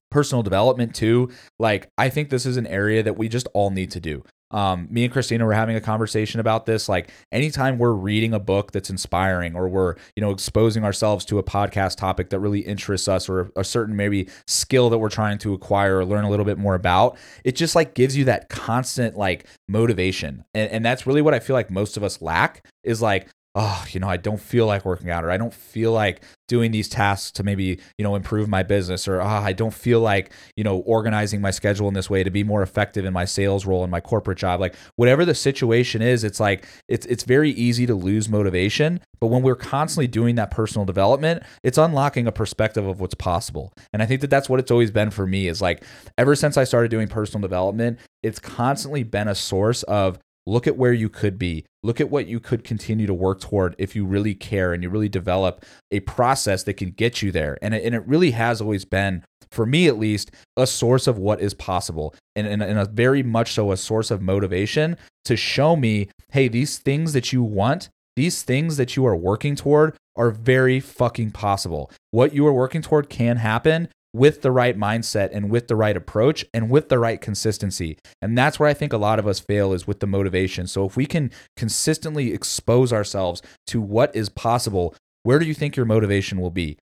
personal 0.09 0.43
development 0.43 0.95
too. 0.95 1.29
Like 1.59 1.89
I 1.97 2.09
think 2.09 2.29
this 2.29 2.45
is 2.45 2.57
an 2.57 2.67
area 2.67 3.03
that 3.03 3.17
we 3.17 3.27
just 3.27 3.47
all 3.53 3.69
need 3.69 3.91
to 3.91 3.99
do 3.99 4.23
um, 4.53 4.87
me 4.89 5.03
and 5.03 5.13
Kristina 5.13 5.45
were 5.45 5.53
having 5.53 5.75
a 5.75 5.81
conversation 5.81 6.39
about 6.39 6.65
this. 6.65 6.87
Like 6.87 7.09
anytime 7.31 7.77
we're 7.77 7.93
reading 7.93 8.33
a 8.33 8.39
book 8.39 8.71
that's 8.71 8.89
inspiring 8.89 9.55
or 9.55 9.67
we're, 9.67 9.95
you 10.15 10.21
know, 10.21 10.31
exposing 10.31 10.83
ourselves 10.83 11.25
to 11.25 11.39
a 11.39 11.43
podcast 11.43 11.97
topic 11.97 12.29
that 12.29 12.39
really 12.39 12.59
interests 12.59 13.07
us 13.07 13.27
or 13.27 13.51
a 13.55 13.63
certain 13.63 13.95
maybe 13.95 14.29
skill 14.47 14.89
that 14.89 14.99
we're 14.99 15.09
trying 15.09 15.37
to 15.39 15.53
acquire 15.53 15.97
or 15.97 16.05
learn 16.05 16.23
a 16.23 16.29
little 16.29 16.45
bit 16.45 16.57
more 16.57 16.75
about, 16.75 17.17
it 17.43 17.55
just 17.55 17.75
like 17.75 17.93
gives 17.93 18.15
you 18.15 18.25
that 18.25 18.49
constant 18.49 19.17
like 19.17 19.45
motivation. 19.67 20.45
And, 20.53 20.71
and 20.71 20.85
that's 20.85 21.07
really 21.07 21.21
what 21.21 21.33
I 21.33 21.39
feel 21.39 21.55
like 21.55 21.71
most 21.71 21.97
of 21.97 22.03
us 22.03 22.21
lack 22.21 22.65
is 22.83 23.01
like, 23.01 23.27
oh, 23.55 23.85
you 23.89 23.99
know, 23.99 24.09
I 24.09 24.17
don't 24.17 24.39
feel 24.39 24.65
like 24.65 24.83
working 24.83 25.11
out 25.11 25.23
or 25.23 25.29
I 25.29 25.37
don't 25.37 25.53
feel 25.53 25.91
like 25.91 26.23
doing 26.47 26.71
these 26.71 26.89
tasks 26.89 27.31
to 27.33 27.43
maybe, 27.43 27.79
you 27.97 28.03
know, 28.03 28.15
improve 28.15 28.49
my 28.49 28.63
business 28.63 29.07
or 29.07 29.21
oh, 29.21 29.25
I 29.25 29.53
don't 29.53 29.73
feel 29.73 29.99
like, 29.99 30.31
you 30.55 30.63
know, 30.63 30.79
organizing 30.79 31.39
my 31.39 31.51
schedule 31.51 31.87
in 31.87 31.93
this 31.93 32.09
way 32.09 32.23
to 32.23 32.31
be 32.31 32.43
more 32.43 32.63
effective 32.63 33.05
in 33.05 33.13
my 33.13 33.25
sales 33.25 33.65
role 33.65 33.83
in 33.83 33.91
my 33.91 34.01
corporate 34.01 34.39
job. 34.39 34.59
Like 34.59 34.75
whatever 34.95 35.23
the 35.23 35.35
situation 35.35 36.01
is, 36.01 36.23
it's 36.23 36.39
like 36.39 36.67
it's 36.87 37.05
it's 37.05 37.23
very 37.23 37.51
easy 37.51 37.85
to 37.85 37.93
lose 37.93 38.27
motivation, 38.27 38.99
but 39.21 39.27
when 39.27 39.43
we're 39.43 39.55
constantly 39.55 40.07
doing 40.07 40.33
that 40.35 40.49
personal 40.49 40.85
development, 40.85 41.43
it's 41.63 41.77
unlocking 41.77 42.25
a 42.25 42.31
perspective 42.31 42.87
of 42.87 42.99
what's 42.99 43.15
possible. 43.15 43.71
And 43.93 44.01
I 44.01 44.07
think 44.07 44.21
that 44.21 44.31
that's 44.31 44.49
what 44.49 44.59
it's 44.59 44.71
always 44.71 44.89
been 44.89 45.11
for 45.11 45.27
me 45.27 45.47
is 45.47 45.61
like 45.61 45.83
ever 46.17 46.35
since 46.35 46.57
I 46.57 46.63
started 46.63 46.89
doing 46.89 47.07
personal 47.07 47.41
development, 47.41 47.99
it's 48.23 48.39
constantly 48.39 49.03
been 49.03 49.27
a 49.27 49.35
source 49.35 49.83
of 49.83 50.17
Look 50.45 50.67
at 50.67 50.77
where 50.77 50.93
you 50.93 51.09
could 51.09 51.39
be. 51.39 51.65
Look 51.83 52.01
at 52.01 52.09
what 52.09 52.27
you 52.27 52.39
could 52.39 52.63
continue 52.63 53.07
to 53.07 53.13
work 53.13 53.39
toward 53.39 53.75
if 53.77 53.95
you 53.95 54.05
really 54.05 54.35
care 54.35 54.73
and 54.73 54.83
you 54.83 54.89
really 54.89 55.09
develop 55.09 55.65
a 55.91 56.01
process 56.01 56.63
that 56.63 56.75
can 56.75 56.91
get 56.91 57.21
you 57.21 57.31
there. 57.31 57.57
And 57.61 57.73
it, 57.73 57.83
and 57.83 57.95
it 57.95 58.05
really 58.07 58.31
has 58.31 58.61
always 58.61 58.85
been, 58.85 59.23
for 59.51 59.65
me 59.65 59.87
at 59.87 59.97
least, 59.97 60.31
a 60.57 60.67
source 60.67 61.07
of 61.07 61.17
what 61.17 61.39
is 61.39 61.53
possible 61.53 62.13
and, 62.35 62.45
and, 62.47 62.61
and 62.61 62.77
a 62.77 62.85
very 62.85 63.23
much 63.23 63.53
so 63.53 63.71
a 63.71 63.77
source 63.77 64.11
of 64.11 64.21
motivation 64.21 64.97
to 65.25 65.37
show 65.37 65.75
me 65.75 66.09
hey, 66.31 66.47
these 66.47 66.79
things 66.79 67.13
that 67.13 67.31
you 67.31 67.43
want, 67.43 67.89
these 68.15 68.41
things 68.41 68.77
that 68.77 68.95
you 68.95 69.05
are 69.05 69.15
working 69.15 69.55
toward 69.55 69.95
are 70.15 70.31
very 70.31 70.79
fucking 70.79 71.31
possible. 71.31 71.91
What 72.11 72.33
you 72.33 72.45
are 72.47 72.53
working 72.53 72.81
toward 72.81 73.09
can 73.09 73.37
happen 73.37 73.87
with 74.13 74.43
the 74.43 74.51
right 74.51 74.77
mindset 74.77 75.29
and 75.33 75.49
with 75.49 75.67
the 75.67 75.75
right 75.75 75.97
approach 75.97 76.45
and 76.53 76.69
with 76.69 76.89
the 76.89 76.99
right 76.99 77.19
consistency. 77.19 77.97
And 78.21 78.37
that's 78.37 78.59
where 78.59 78.69
I 78.69 78.73
think 78.73 78.93
a 78.93 78.97
lot 78.97 79.17
of 79.19 79.27
us 79.27 79.39
fail 79.39 79.73
is 79.73 79.87
with 79.87 79.99
the 79.99 80.07
motivation. 80.07 80.67
So 80.67 80.85
if 80.85 80.95
we 80.95 81.05
can 81.05 81.31
consistently 81.57 82.31
expose 82.31 82.93
ourselves 82.93 83.41
to 83.67 83.81
what 83.81 84.15
is 84.15 84.29
possible, 84.29 84.95
where 85.23 85.39
do 85.39 85.45
you 85.45 85.53
think 85.53 85.75
your 85.75 85.85
motivation 85.85 86.39
will 86.39 86.51
be? 86.51 86.77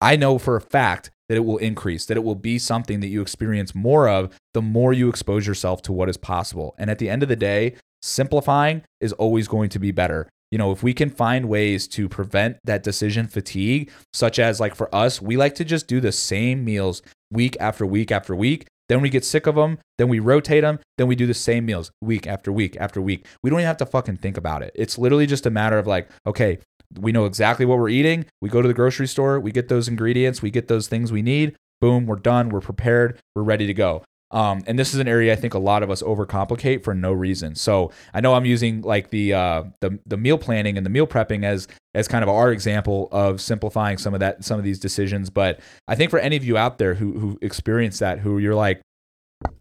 I 0.00 0.16
know 0.16 0.38
for 0.38 0.56
a 0.56 0.60
fact 0.60 1.10
that 1.28 1.36
it 1.36 1.44
will 1.44 1.58
increase, 1.58 2.06
that 2.06 2.16
it 2.16 2.24
will 2.24 2.34
be 2.34 2.58
something 2.58 3.00
that 3.00 3.08
you 3.08 3.20
experience 3.20 3.74
more 3.74 4.08
of 4.08 4.38
the 4.52 4.62
more 4.62 4.92
you 4.92 5.08
expose 5.08 5.46
yourself 5.46 5.82
to 5.82 5.92
what 5.92 6.08
is 6.08 6.16
possible. 6.16 6.74
And 6.78 6.90
at 6.90 6.98
the 6.98 7.08
end 7.08 7.22
of 7.22 7.28
the 7.28 7.36
day, 7.36 7.74
simplifying 8.02 8.82
is 9.00 9.12
always 9.14 9.48
going 9.48 9.70
to 9.70 9.78
be 9.78 9.90
better 9.90 10.28
you 10.50 10.58
know, 10.58 10.72
if 10.72 10.82
we 10.82 10.94
can 10.94 11.10
find 11.10 11.48
ways 11.48 11.88
to 11.88 12.08
prevent 12.08 12.58
that 12.64 12.82
decision 12.82 13.26
fatigue, 13.26 13.90
such 14.12 14.38
as 14.38 14.60
like 14.60 14.74
for 14.74 14.94
us, 14.94 15.20
we 15.20 15.36
like 15.36 15.54
to 15.56 15.64
just 15.64 15.86
do 15.86 16.00
the 16.00 16.12
same 16.12 16.64
meals 16.64 17.02
week 17.30 17.56
after 17.60 17.84
week 17.84 18.12
after 18.12 18.34
week. 18.34 18.66
Then 18.88 19.00
we 19.00 19.08
get 19.08 19.24
sick 19.24 19.46
of 19.46 19.54
them. 19.54 19.78
Then 19.96 20.08
we 20.08 20.18
rotate 20.18 20.62
them. 20.62 20.78
Then 20.98 21.06
we 21.06 21.16
do 21.16 21.26
the 21.26 21.34
same 21.34 21.64
meals 21.64 21.90
week 22.02 22.26
after 22.26 22.52
week 22.52 22.76
after 22.78 23.00
week. 23.00 23.26
We 23.42 23.50
don't 23.50 23.60
even 23.60 23.66
have 23.66 23.78
to 23.78 23.86
fucking 23.86 24.18
think 24.18 24.36
about 24.36 24.62
it. 24.62 24.72
It's 24.74 24.98
literally 24.98 25.26
just 25.26 25.46
a 25.46 25.50
matter 25.50 25.78
of 25.78 25.86
like, 25.86 26.10
okay, 26.26 26.58
we 27.00 27.10
know 27.10 27.24
exactly 27.24 27.66
what 27.66 27.78
we're 27.78 27.88
eating. 27.88 28.26
We 28.40 28.48
go 28.48 28.62
to 28.62 28.68
the 28.68 28.74
grocery 28.74 29.08
store, 29.08 29.40
we 29.40 29.52
get 29.52 29.68
those 29.68 29.88
ingredients, 29.88 30.42
we 30.42 30.50
get 30.50 30.68
those 30.68 30.86
things 30.86 31.10
we 31.10 31.22
need. 31.22 31.56
Boom, 31.80 32.06
we're 32.06 32.16
done. 32.16 32.48
We're 32.48 32.60
prepared. 32.60 33.20
We're 33.34 33.42
ready 33.42 33.66
to 33.66 33.74
go. 33.74 34.04
Um, 34.34 34.64
and 34.66 34.76
this 34.76 34.92
is 34.92 35.00
an 35.00 35.06
area 35.06 35.32
I 35.32 35.36
think 35.36 35.54
a 35.54 35.58
lot 35.58 35.84
of 35.84 35.90
us 35.90 36.02
overcomplicate 36.02 36.82
for 36.82 36.92
no 36.92 37.12
reason. 37.12 37.54
So 37.54 37.92
I 38.12 38.20
know 38.20 38.34
I'm 38.34 38.44
using 38.44 38.82
like 38.82 39.10
the 39.10 39.32
uh, 39.32 39.64
the 39.80 39.98
the 40.06 40.16
meal 40.16 40.36
planning 40.36 40.76
and 40.76 40.84
the 40.84 40.90
meal 40.90 41.06
prepping 41.06 41.44
as 41.44 41.68
as 41.94 42.08
kind 42.08 42.24
of 42.24 42.28
our 42.28 42.50
example 42.50 43.08
of 43.12 43.40
simplifying 43.40 43.96
some 43.96 44.12
of 44.12 44.20
that 44.20 44.44
some 44.44 44.58
of 44.58 44.64
these 44.64 44.80
decisions. 44.80 45.30
But 45.30 45.60
I 45.86 45.94
think 45.94 46.10
for 46.10 46.18
any 46.18 46.36
of 46.36 46.44
you 46.44 46.56
out 46.56 46.78
there 46.78 46.94
who 46.94 47.18
who 47.18 47.38
experience 47.40 48.00
that, 48.00 48.18
who 48.18 48.38
you're 48.38 48.56
like, 48.56 48.82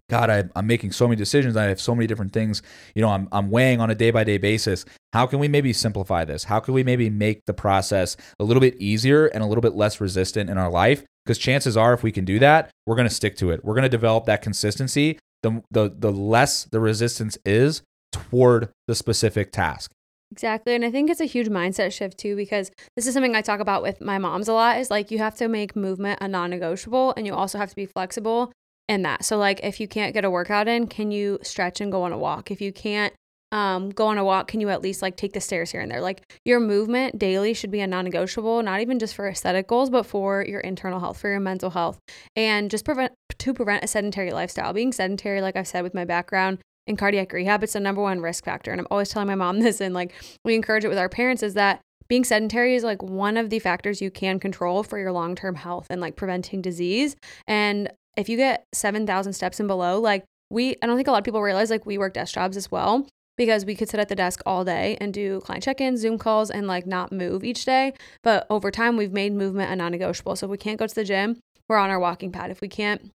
God, 0.10 0.30
I, 0.30 0.44
I'm 0.56 0.68
making 0.68 0.92
so 0.92 1.08
many 1.08 1.18
decisions. 1.18 1.56
I 1.56 1.66
have 1.66 1.80
so 1.80 1.94
many 1.94 2.08
different 2.08 2.34
things, 2.34 2.62
you 2.96 3.02
know, 3.02 3.10
I'm, 3.10 3.28
I'm 3.32 3.50
weighing 3.52 3.80
on 3.80 3.90
a 3.90 3.96
day 3.96 4.12
by 4.12 4.24
day 4.24 4.38
basis. 4.38 4.86
How 5.12 5.28
can 5.28 5.40
we 5.40 5.48
maybe 5.48 5.72
simplify 5.74 6.26
this? 6.26 6.46
How 6.46 6.60
can 6.60 6.74
we 6.74 6.84
maybe 6.84 7.10
make 7.10 7.46
the 7.46 7.54
process 7.54 8.18
a 8.40 8.44
little 8.44 8.62
bit 8.62 8.76
easier 8.80 9.28
and 9.28 9.44
a 9.44 9.46
little 9.46 9.62
bit 9.62 9.76
less 9.76 10.02
resistant 10.02 10.50
in 10.50 10.58
our 10.58 10.70
life? 10.70 11.04
Because 11.26 11.38
chances 11.38 11.78
are, 11.78 11.94
if 11.94 12.04
we 12.04 12.12
can 12.12 12.26
do 12.26 12.40
that, 12.40 12.70
we're 12.86 12.96
going 12.96 13.08
to 13.08 13.14
stick 13.14 13.38
to 13.38 13.52
it. 13.52 13.64
We're 13.64 13.76
going 13.76 13.84
to 13.84 13.90
develop 13.90 14.26
that 14.26 14.42
consistency. 14.42 15.20
The, 15.42 15.62
the, 15.72 15.94
the 15.98 16.12
less 16.12 16.66
the 16.66 16.80
resistance 16.80 17.38
is 17.46 17.82
toward 18.12 18.70
the 18.88 18.96
specific 18.96 19.52
task. 19.52 19.92
Exactly. 20.32 20.74
And 20.74 20.84
I 20.84 20.90
think 20.90 21.10
it's 21.10 21.22
a 21.22 21.26
huge 21.26 21.48
mindset 21.48 21.94
shift 21.94 22.18
too, 22.18 22.36
because 22.36 22.72
this 22.96 23.06
is 23.06 23.14
something 23.14 23.36
I 23.36 23.42
talk 23.42 23.60
about 23.60 23.84
with 23.84 24.02
my 24.02 24.18
moms 24.18 24.48
a 24.48 24.54
lot 24.54 24.80
is 24.80 24.90
like 24.90 25.12
you 25.12 25.20
have 25.20 25.36
to 25.36 25.48
make 25.48 25.76
movement 25.76 26.20
a 26.22 26.28
non 26.28 26.50
negotiable 26.50 27.14
and 27.16 27.28
you 27.28 27.36
also 27.36 27.60
have 27.60 27.70
to 27.70 27.76
be 27.76 27.86
flexible 27.86 28.52
in 28.88 29.04
that. 29.04 29.24
So, 29.24 29.38
like, 29.38 29.60
if 29.64 29.80
you 29.80 29.88
can't 29.88 30.14
get 30.14 30.26
a 30.26 30.32
workout 30.32 30.68
in, 30.68 30.88
can 30.88 31.12
you 31.12 31.40
stretch 31.44 31.82
and 31.82 31.92
go 31.92 32.04
on 32.04 32.12
a 32.12 32.18
walk? 32.18 32.52
If 32.52 32.62
you 32.62 32.74
can't 32.74 33.14
um, 33.54 33.92
go 33.92 34.08
on 34.08 34.18
a 34.18 34.24
walk, 34.24 34.48
can 34.48 34.60
you 34.62 34.70
at 34.70 34.82
least 34.82 35.04
like 35.04 35.16
take 35.16 35.34
the 35.34 35.39
stairs 35.39 35.72
here 35.72 35.80
and 35.80 35.92
there? 35.92 36.02
Like, 36.02 36.24
your 36.44 36.60
movement 36.60 37.20
daily 37.20 37.54
should 37.54 37.70
be 37.70 37.82
a 37.82 37.88
non 37.88 38.04
negotiable, 38.04 38.62
not 38.63 38.82
even 38.82 38.98
just 38.98 39.13
for 39.13 39.30
aesthetic 39.30 39.68
goals, 39.68 39.92
but 39.92 40.08
for 40.08 40.44
your 40.44 40.60
internal 40.62 41.00
health, 41.00 41.20
for 41.20 41.30
your 41.30 41.39
mental 41.39 41.70
health, 41.70 42.00
and 42.36 42.72
just 42.72 42.84
prevent 42.84 43.13
to 43.38 43.54
prevent 43.54 43.84
a 43.84 43.88
sedentary 43.88 44.32
lifestyle. 44.32 44.74
Being 44.74 44.92
sedentary, 44.92 45.39
like 45.39 45.56
I've 45.56 45.68
said 45.68 45.84
with 45.84 45.94
my 45.94 46.04
background, 46.04 46.58
in 46.88 46.98
cardiac 46.98 47.32
rehab, 47.32 47.63
it's 47.63 47.74
the 47.74 47.80
number 47.80 48.02
one 48.02 48.22
risk 48.22 48.44
factor. 48.44 48.72
And 48.72 48.82
I'm 48.82 48.88
always 48.89 49.10
telling 49.10 49.28
my 49.28 49.36
mom 49.36 49.60
this, 49.62 49.80
and 49.80 49.94
like 49.94 50.13
we 50.44 50.56
encourage 50.56 50.84
it 50.84 50.89
with 50.89 50.98
our 50.98 51.10
parents, 51.10 51.44
is 51.44 51.54
that 51.54 51.80
being 52.08 52.24
sedentary 52.24 52.76
is 52.76 52.84
like 52.84 53.04
one 53.04 53.38
of 53.38 53.52
the 53.52 53.60
factors 53.60 54.02
you 54.02 54.10
can 54.10 54.39
control 54.39 54.82
for 54.82 54.98
your 54.98 55.12
long 55.12 55.36
term 55.36 55.54
health 55.54 55.86
and 55.92 56.02
like 56.02 56.16
preventing 56.16 56.63
disease. 56.63 57.16
And 57.48 57.92
if 58.18 58.30
you 58.30 58.38
get 58.38 58.66
7,000 58.74 59.34
steps 59.34 59.60
and 59.60 59.68
below, 59.68 60.00
like 60.00 60.26
we, 60.50 60.76
I 60.82 60.88
don't 60.88 60.96
think 60.96 61.08
a 61.08 61.12
lot 61.12 61.20
of 61.20 61.24
people 61.24 61.42
realize 61.44 61.70
like 61.70 61.86
we 61.86 62.00
work 62.00 62.16
desk 62.16 62.34
jobs 62.34 62.58
as 62.58 62.72
well 62.72 63.08
because 63.38 63.65
we 63.65 63.76
could 63.76 63.89
sit 63.89 64.00
at 64.00 64.10
the 64.10 64.15
desk 64.15 64.41
all 64.46 64.63
day 64.63 64.98
and 65.02 65.13
do 65.13 65.41
client 65.41 65.63
check 65.63 65.82
ins, 65.82 66.02
Zoom 66.02 66.17
calls, 66.17 66.50
and 66.50 66.67
like 66.67 66.86
not 66.86 67.12
move 67.12 67.43
each 67.43 67.65
day. 67.65 67.93
But 68.24 68.46
over 68.50 68.72
time, 68.72 68.98
we've 68.98 69.12
made 69.12 69.34
movement 69.34 69.72
a 69.72 69.76
non 69.76 69.91
negotiable. 69.91 70.36
So 70.36 70.48
if 70.48 70.52
we 70.52 70.58
can't 70.58 70.80
go 70.80 70.88
to 70.88 70.96
the 70.96 71.04
gym, 71.04 71.39
we're 71.67 71.78
on 71.78 71.89
our 71.89 72.00
walking 72.00 72.32
pad. 72.32 72.52
If 72.52 72.62
we 72.62 72.67
can't 72.67 73.12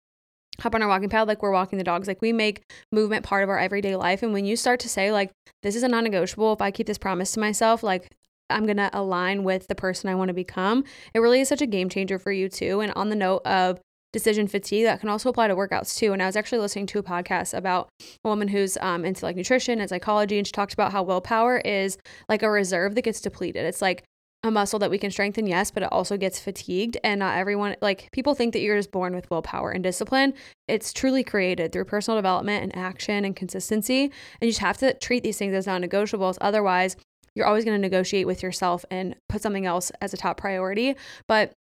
hop 0.61 0.75
on 0.75 0.83
our 0.83 0.89
walking 0.89 1.09
pad 1.09 1.29
like 1.29 1.43
we're 1.43 1.53
walking 1.53 1.79
the 1.79 1.85
dogs 1.85 2.09
like 2.09 2.23
we 2.23 2.33
make 2.33 2.63
movement 2.93 3.25
part 3.25 3.43
of 3.43 3.51
our 3.51 3.59
everyday 3.59 3.95
life 3.97 4.23
and 4.23 4.33
when 4.33 4.45
you 4.45 4.57
start 4.57 4.81
to 4.81 4.89
say 4.89 5.13
like 5.13 5.31
this 5.63 5.77
is 5.77 5.83
a 5.83 5.89
non-negotiable 5.89 6.53
if 6.53 6.63
i 6.63 6.71
keep 6.71 6.87
this 6.87 6.99
promise 6.99 7.33
to 7.33 7.41
myself 7.41 7.83
like 7.83 8.11
i'm 8.49 8.65
going 8.65 8.77
to 8.77 8.89
align 8.93 9.45
with 9.45 9.69
the 9.69 9.75
person 9.75 10.09
i 10.09 10.15
want 10.15 10.29
to 10.29 10.35
become 10.35 10.83
it 11.15 11.19
really 11.19 11.41
is 11.41 11.49
such 11.49 11.61
a 11.61 11.67
game 11.67 11.89
changer 11.89 12.19
for 12.19 12.33
you 12.33 12.49
too 12.49 12.81
and 12.81 12.93
on 12.93 13.11
the 13.11 13.17
note 13.17 13.43
of 13.45 13.79
decision 14.13 14.47
fatigue 14.47 14.85
that 14.85 15.01
can 15.01 15.09
also 15.09 15.29
apply 15.29 15.49
to 15.49 15.55
workouts 15.55 15.97
too 15.97 16.13
and 16.13 16.23
i 16.23 16.27
was 16.27 16.37
actually 16.37 16.59
listening 16.59 16.87
to 16.87 16.99
a 16.99 17.03
podcast 17.03 17.53
about 17.53 17.89
a 18.25 18.29
woman 18.29 18.49
who's 18.49 18.79
um, 18.81 19.05
into 19.05 19.25
like 19.25 19.37
nutrition 19.37 19.81
and 19.81 19.89
psychology 19.89 20.39
and 20.39 20.47
she 20.47 20.53
talked 20.53 20.73
about 20.73 20.93
how 20.93 21.03
willpower 21.03 21.59
is 21.59 21.99
like 22.29 22.43
a 22.43 22.51
reserve 22.51 22.95
that 22.95 23.03
gets 23.03 23.21
depleted 23.21 23.65
it's 23.65 23.83
like 23.83 24.05
a 24.47 24.51
muscle 24.51 24.79
that 24.79 24.91
we 24.91 24.99
can 24.99 25.11
strengthen, 25.11 25.47
yes, 25.47 25.71
but 25.71 25.83
it 25.83 25.93
also 25.93 26.17
gets 26.17 26.39
fatigued. 26.39 26.97
And 27.05 27.19
not 27.19 27.37
everyone, 27.37 27.77
like 27.83 28.09
people 28.13 28.35
think 28.35 28.53
that 28.53 28.61
you're 28.61 28.77
just 28.77 28.93
born 28.93 29.15
with 29.15 29.29
willpower 29.31 29.71
and 29.71 29.83
discipline. 29.83 30.35
It's 30.69 30.93
truly 30.93 31.25
created 31.25 31.73
through 31.73 31.87
personal 31.87 32.19
development 32.19 32.63
and 32.63 32.77
action 32.77 33.25
and 33.25 33.35
consistency. 33.35 34.05
And 34.05 34.13
you 34.43 34.49
just 34.49 34.61
have 34.61 34.79
to 34.79 34.95
treat 34.95 35.23
these 35.23 35.39
things 35.39 35.55
as 35.55 35.67
non 35.67 35.83
negotiables. 35.83 36.39
Otherwise, 36.41 36.97
you're 37.35 37.47
always 37.47 37.65
going 37.65 37.77
to 37.77 37.81
negotiate 37.81 38.27
with 38.27 38.43
yourself 38.43 38.85
and 38.91 39.15
put 39.29 39.43
something 39.43 39.67
else 39.67 39.93
as 40.01 40.15
a 40.15 40.17
top 40.17 40.39
priority. 40.39 40.97
But 41.29 41.53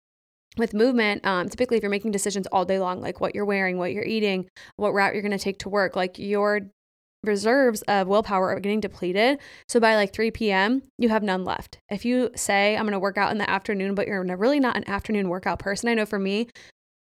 with 0.57 0.75
movement, 0.75 1.25
um, 1.27 1.49
typically 1.49 1.77
if 1.77 1.83
you're 1.83 1.91
making 1.91 2.13
decisions 2.13 2.47
all 2.49 2.65
day 2.65 2.79
long, 2.79 3.01
like 3.01 3.21
what 3.21 3.35
you're 3.35 3.45
wearing, 3.45 3.79
what 3.79 3.93
you're 3.93 4.05
eating, 4.05 4.49
what 4.77 4.95
route 4.95 5.15
you're 5.15 5.23
going 5.23 5.33
to 5.33 5.39
take 5.39 5.59
to 5.61 5.69
work, 5.69 5.97
like 5.97 6.19
you're 6.19 6.61
reserves 7.25 7.83
of 7.83 8.07
willpower 8.07 8.51
are 8.51 8.61
getting 8.61 8.81
depleted. 8.81 9.39
So 9.69 9.81
by 9.81 9.97
like 9.97 10.13
3 10.13 10.31
p.m., 10.31 10.83
you 10.99 11.09
have 11.09 11.23
none 11.23 11.45
left. 11.45 11.79
If 11.91 12.05
you 12.05 12.31
say, 12.37 12.77
I'm 12.77 12.85
going 12.85 12.93
to 12.93 12.99
work 12.99 13.19
out 13.19 13.33
in 13.33 13.39
the 13.39 13.49
afternoon, 13.49 13.95
but 13.95 14.07
you're 14.07 14.23
really 14.37 14.61
not 14.61 14.77
an 14.77 14.89
afternoon 14.89 15.29
workout 15.29 15.59
person, 15.59 15.89
I 15.89 15.95
know 15.95 16.07
for 16.07 16.19
me, 16.19 16.49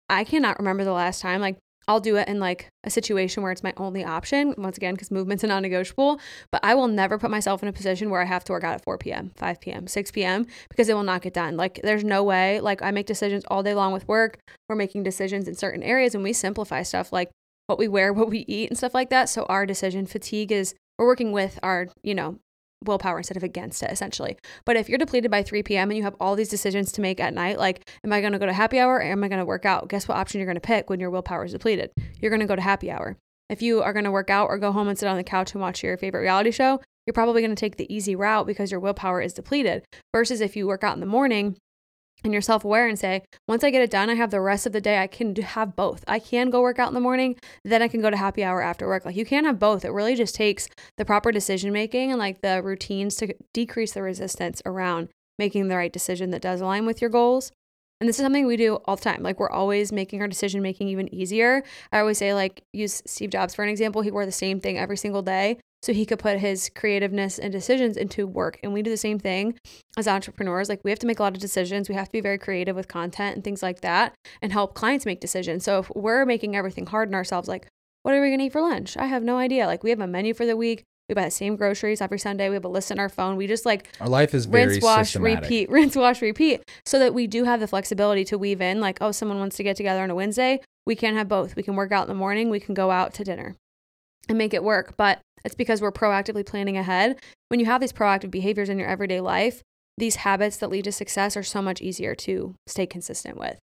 I 0.09 0.25
cannot 0.25 0.59
remember 0.59 0.85
the 0.85 0.93
last 0.93 1.21
time. 1.21 1.41
Like, 1.41 1.59
I'll 1.89 2.01
do 2.01 2.17
it 2.17 2.29
in 2.29 2.39
like 2.39 2.69
a 2.85 2.91
situation 2.91 3.43
where 3.43 3.51
it's 3.51 3.63
my 3.63 3.73
only 3.79 4.05
option, 4.05 4.55
once 4.59 4.77
again, 4.77 4.95
because 4.95 5.11
movement's 5.11 5.43
a 5.43 5.47
non 5.47 5.63
negotiable. 5.63 6.21
But 6.53 6.63
I 6.63 6.75
will 6.75 6.87
never 6.87 7.19
put 7.19 7.31
myself 7.31 7.63
in 7.63 7.69
a 7.69 7.73
position 7.73 8.11
where 8.11 8.21
I 8.21 8.27
have 8.27 8.45
to 8.45 8.53
work 8.53 8.63
out 8.63 8.75
at 8.75 8.85
4 8.85 8.99
p.m., 8.99 9.33
5 9.37 9.61
p.m., 9.61 9.87
6 9.87 10.11
p.m., 10.11 10.47
because 10.69 10.91
it 10.91 10.95
will 10.95 11.03
not 11.03 11.23
get 11.23 11.33
done. 11.33 11.57
Like, 11.57 11.81
there's 11.83 12.05
no 12.05 12.23
way. 12.23 12.61
Like, 12.61 12.83
I 12.83 12.91
make 12.91 13.07
decisions 13.07 13.45
all 13.49 13.63
day 13.63 13.75
long 13.75 13.93
with 13.93 14.07
work. 14.07 14.39
We're 14.69 14.77
making 14.77 15.03
decisions 15.03 15.49
in 15.49 15.55
certain 15.55 15.83
areas 15.83 16.15
and 16.15 16.23
we 16.23 16.35
simplify 16.35 16.83
stuff 16.83 17.11
like 17.11 17.31
what 17.69 17.79
we 17.79 17.89
wear, 17.89 18.13
what 18.15 18.29
we 18.29 18.45
eat, 18.47 18.69
and 18.69 18.77
stuff 18.77 18.93
like 18.93 19.09
that. 19.09 19.31
So 19.31 19.45
our 19.45 19.65
decision 19.65 20.07
fatigue 20.07 20.53
is 20.53 20.75
we're 20.99 21.07
working 21.07 21.33
with 21.33 21.59
our, 21.63 21.89
you 22.03 22.15
know, 22.15 22.39
willpower 22.85 23.19
instead 23.19 23.37
of 23.37 23.43
against 23.43 23.83
it 23.83 23.91
essentially. 23.91 24.37
But 24.65 24.77
if 24.77 24.89
you're 24.89 24.99
depleted 24.99 25.31
by 25.31 25.43
3 25.43 25.63
p.m. 25.63 25.91
and 25.91 25.97
you 25.97 26.05
have 26.05 26.17
all 26.21 26.37
these 26.37 26.49
decisions 26.49 26.93
to 26.93 27.01
make 27.01 27.21
at 27.21 27.35
night, 27.35 27.59
like, 27.59 27.89
am 28.05 28.13
I 28.13 28.21
going 28.21 28.33
to 28.33 28.39
go 28.39 28.47
to 28.47 28.53
happy 28.53 28.79
hour 28.79 28.95
or 28.95 29.03
am 29.03 29.25
I 29.25 29.29
going 29.29 29.41
to 29.41 29.45
work 29.45 29.65
out? 29.65 29.89
Guess 29.89 30.09
what 30.09 30.19
option 30.19 30.39
you're 30.39 30.47
going 30.47 30.57
to 30.57 30.61
pick 30.61 30.91
when 30.91 31.01
your 31.01 31.11
willpower 31.11 31.45
is 31.45 31.53
depleted? 31.53 31.91
You're 32.21 32.31
going 32.31 32.41
to 32.41 32.47
go 32.47 32.57
to 32.57 32.63
happy 32.63 32.91
hour. 32.91 33.17
If 33.49 33.63
you 33.63 33.83
are 33.83 33.93
going 33.93 34.05
to 34.05 34.11
work 34.11 34.31
out 34.31 34.49
or 34.49 34.59
go 34.59 34.73
home 34.73 34.89
and 34.89 34.99
sit 34.99 35.09
on 35.09 35.17
the 35.17 35.25
couch 35.25 35.53
and 35.53 35.61
watch 35.61 35.83
your 35.83 35.97
favorite 35.97 36.21
reality 36.21 36.51
show, 36.51 36.81
you're 37.07 37.15
probably 37.15 37.41
going 37.41 37.55
to 37.55 37.61
take 37.61 37.77
the 37.77 37.93
easy 37.93 38.15
route 38.15 38.47
because 38.47 38.71
your 38.71 38.81
willpower 38.81 39.23
is 39.23 39.33
depleted. 39.33 39.85
Versus 40.15 40.43
if 40.43 40.55
you 40.57 40.67
work 40.67 40.85
out 40.85 40.95
in 40.95 41.01
the 41.01 41.07
morning 41.07 41.57
and 42.25 42.33
you're 42.33 42.43
self 42.43 42.65
aware 42.65 42.89
and 42.89 42.99
say, 42.99 43.23
once 43.47 43.63
I 43.65 43.71
get 43.71 43.83
it 43.83 43.91
done, 43.91 44.11
I 44.11 44.15
have 44.15 44.31
the 44.31 44.41
rest 44.41 44.67
of 44.67 44.73
the 44.73 44.81
day. 44.81 44.99
I 44.99 45.07
can 45.07 45.35
have 45.37 45.77
both. 45.77 46.05
I 46.09 46.19
can 46.19 46.51
go 46.51 46.61
work 46.61 46.79
out 46.79 46.89
in 46.89 46.95
the 46.95 47.01
morning, 47.01 47.37
then 47.65 47.83
I 47.83 47.89
can 47.89 48.01
go 48.01 48.11
to 48.11 48.17
happy 48.17 48.45
hour 48.45 48.63
after 48.63 48.87
work. 48.87 49.05
Like 49.05 49.17
you 49.17 49.25
can 49.25 49.45
have 49.45 49.59
both. 49.59 49.85
It 49.85 49.91
really 49.91 50.15
just 50.15 50.35
takes 50.35 50.69
the 50.97 51.05
proper 51.05 51.33
decision 51.33 51.73
making 51.73 52.11
and 52.11 52.19
like 52.19 52.41
the 52.41 52.63
routines 52.63 53.17
to 53.17 53.35
decrease 53.53 53.93
the 53.93 54.03
resistance 54.03 54.61
around 54.67 55.09
making 55.39 55.69
the 55.69 55.77
right 55.77 55.93
decision 55.93 56.31
that 56.31 56.43
does 56.43 56.61
align 56.61 56.87
with 56.87 57.01
your 57.01 57.11
goals. 57.11 57.53
And 58.01 58.09
this 58.09 58.19
is 58.19 58.25
something 58.25 58.47
we 58.47 58.57
do 58.57 58.77
all 58.85 58.97
the 58.97 59.03
time. 59.03 59.23
Like 59.23 59.41
we're 59.41 59.51
always 59.51 59.91
making 59.91 60.21
our 60.21 60.29
decision 60.29 60.63
making 60.63 60.89
even 60.89 61.13
easier. 61.13 61.65
I 61.91 61.99
always 61.99 62.19
say, 62.19 62.33
like, 62.33 62.63
use 62.73 63.03
Steve 63.07 63.31
Jobs 63.31 63.55
for 63.55 63.65
an 63.65 63.69
example. 63.69 64.03
He 64.03 64.11
wore 64.11 64.27
the 64.27 64.33
same 64.33 64.61
thing 64.61 64.79
every 64.79 64.97
single 64.97 65.23
day 65.23 65.59
so 65.83 65.93
he 65.93 66.07
could 66.07 66.19
put 66.19 66.39
his 66.39 66.71
creativeness 66.75 67.39
and 67.39 67.53
decisions 67.53 67.97
into 67.97 68.27
work. 68.27 68.61
And 68.63 68.73
we 68.73 68.83
do 68.83 68.91
the 68.91 68.97
same 68.97 69.19
thing 69.19 69.59
as 69.97 70.07
entrepreneurs. 70.07 70.69
Like 70.69 70.81
we 70.85 70.91
have 70.91 70.99
to 71.01 71.07
make 71.07 71.19
a 71.19 71.23
lot 71.23 71.35
of 71.35 71.41
decisions. 71.41 71.89
We 71.89 71.95
have 71.97 72.07
to 72.07 72.13
be 72.13 72.21
very 72.21 72.39
creative 72.39 72.77
with 72.77 72.89
content 72.89 73.35
and 73.35 73.45
things 73.45 73.63
like 73.63 73.81
that 73.81 74.15
and 74.43 74.53
help 74.53 74.75
clients 74.75 75.07
make 75.07 75.21
decisions. 75.21 75.65
So 75.65 75.81
if 75.81 75.91
we're 75.95 76.25
making 76.25 76.57
everything 76.57 76.87
hard 76.87 77.09
on 77.09 77.15
ourselves, 77.15 77.49
like, 77.49 77.67
what 78.03 78.15
are 78.15 78.23
we 78.23 78.29
going 78.29 78.39
to 78.39 78.45
eat 78.47 78.53
for 78.53 78.63
lunch? 78.63 78.97
I 78.97 79.07
have 79.07 79.23
no 79.23 79.39
idea. 79.39 79.67
Like 79.67 79.83
we 79.83 79.91
have 79.91 80.01
a 80.01 80.07
menu 80.07 80.35
for 80.35 80.47
the 80.47 80.57
week. 80.57 80.85
We 81.09 81.15
buy 81.15 81.25
the 81.25 81.31
same 81.31 81.57
groceries 81.57 82.03
every 82.03 82.19
Sunday. 82.19 82.51
We 82.51 82.55
have 82.55 82.67
a 82.67 82.69
list 82.69 82.93
on 82.93 82.99
our 82.99 83.09
phone. 83.09 83.37
We 83.37 83.47
just 83.47 83.65
like 83.65 83.89
our 84.01 84.09
life 84.09 84.35
is 84.35 84.45
very 84.45 84.75
rinse, 84.75 84.85
wash, 84.85 85.07
systematic. 85.13 85.45
repeat, 85.45 85.71
rinse, 85.71 85.97
wash, 85.97 86.21
repeat, 86.21 86.63
so 86.85 86.99
that 86.99 87.15
we 87.15 87.27
do 87.27 87.45
have 87.45 87.61
the 87.61 87.67
flexibility 87.67 88.25
to 88.27 88.37
weave 88.37 88.61
in. 88.61 88.81
Like, 88.81 88.99
oh, 89.01 89.13
someone 89.13 89.39
wants 89.39 89.57
to 89.57 89.63
get 89.63 89.77
together 89.77 90.03
on 90.03 90.11
a 90.11 90.15
Wednesday. 90.15 90.61
We 90.87 90.97
can 90.97 91.15
have 91.15 91.29
both. 91.29 91.57
We 91.57 91.63
can 91.63 91.77
work 91.77 91.93
out 91.93 92.03
in 92.03 92.09
the 92.09 92.15
morning. 92.15 92.51
We 92.51 92.61
can 92.61 92.75
go 92.75 92.91
out 92.91 93.15
to 93.15 93.25
dinner 93.25 93.57
and 94.29 94.37
make 94.37 94.53
it 94.53 94.63
work. 94.63 94.97
But 94.99 95.21
it's 95.45 95.55
because 95.55 95.81
we're 95.81 95.93
proactively 95.93 96.45
planning 96.45 96.77
ahead. 96.77 97.19
When 97.49 97.59
you 97.59 97.67
have 97.67 97.81
these 97.81 97.93
proactive 97.93 98.31
behaviors 98.31 98.69
in 98.69 98.79
your 98.79 98.89
everyday 98.89 99.21
life, 99.21 99.63
these 99.97 100.17
habits 100.17 100.59
that 100.59 100.69
lead 100.69 100.85
to 100.85 100.93
success 100.93 101.37
are 101.39 101.43
so 101.43 101.63
much 101.63 101.81
easier 101.81 102.15
to 102.17 102.55
stay 102.67 102.87
consistent 102.87 103.39
with. 103.39 103.59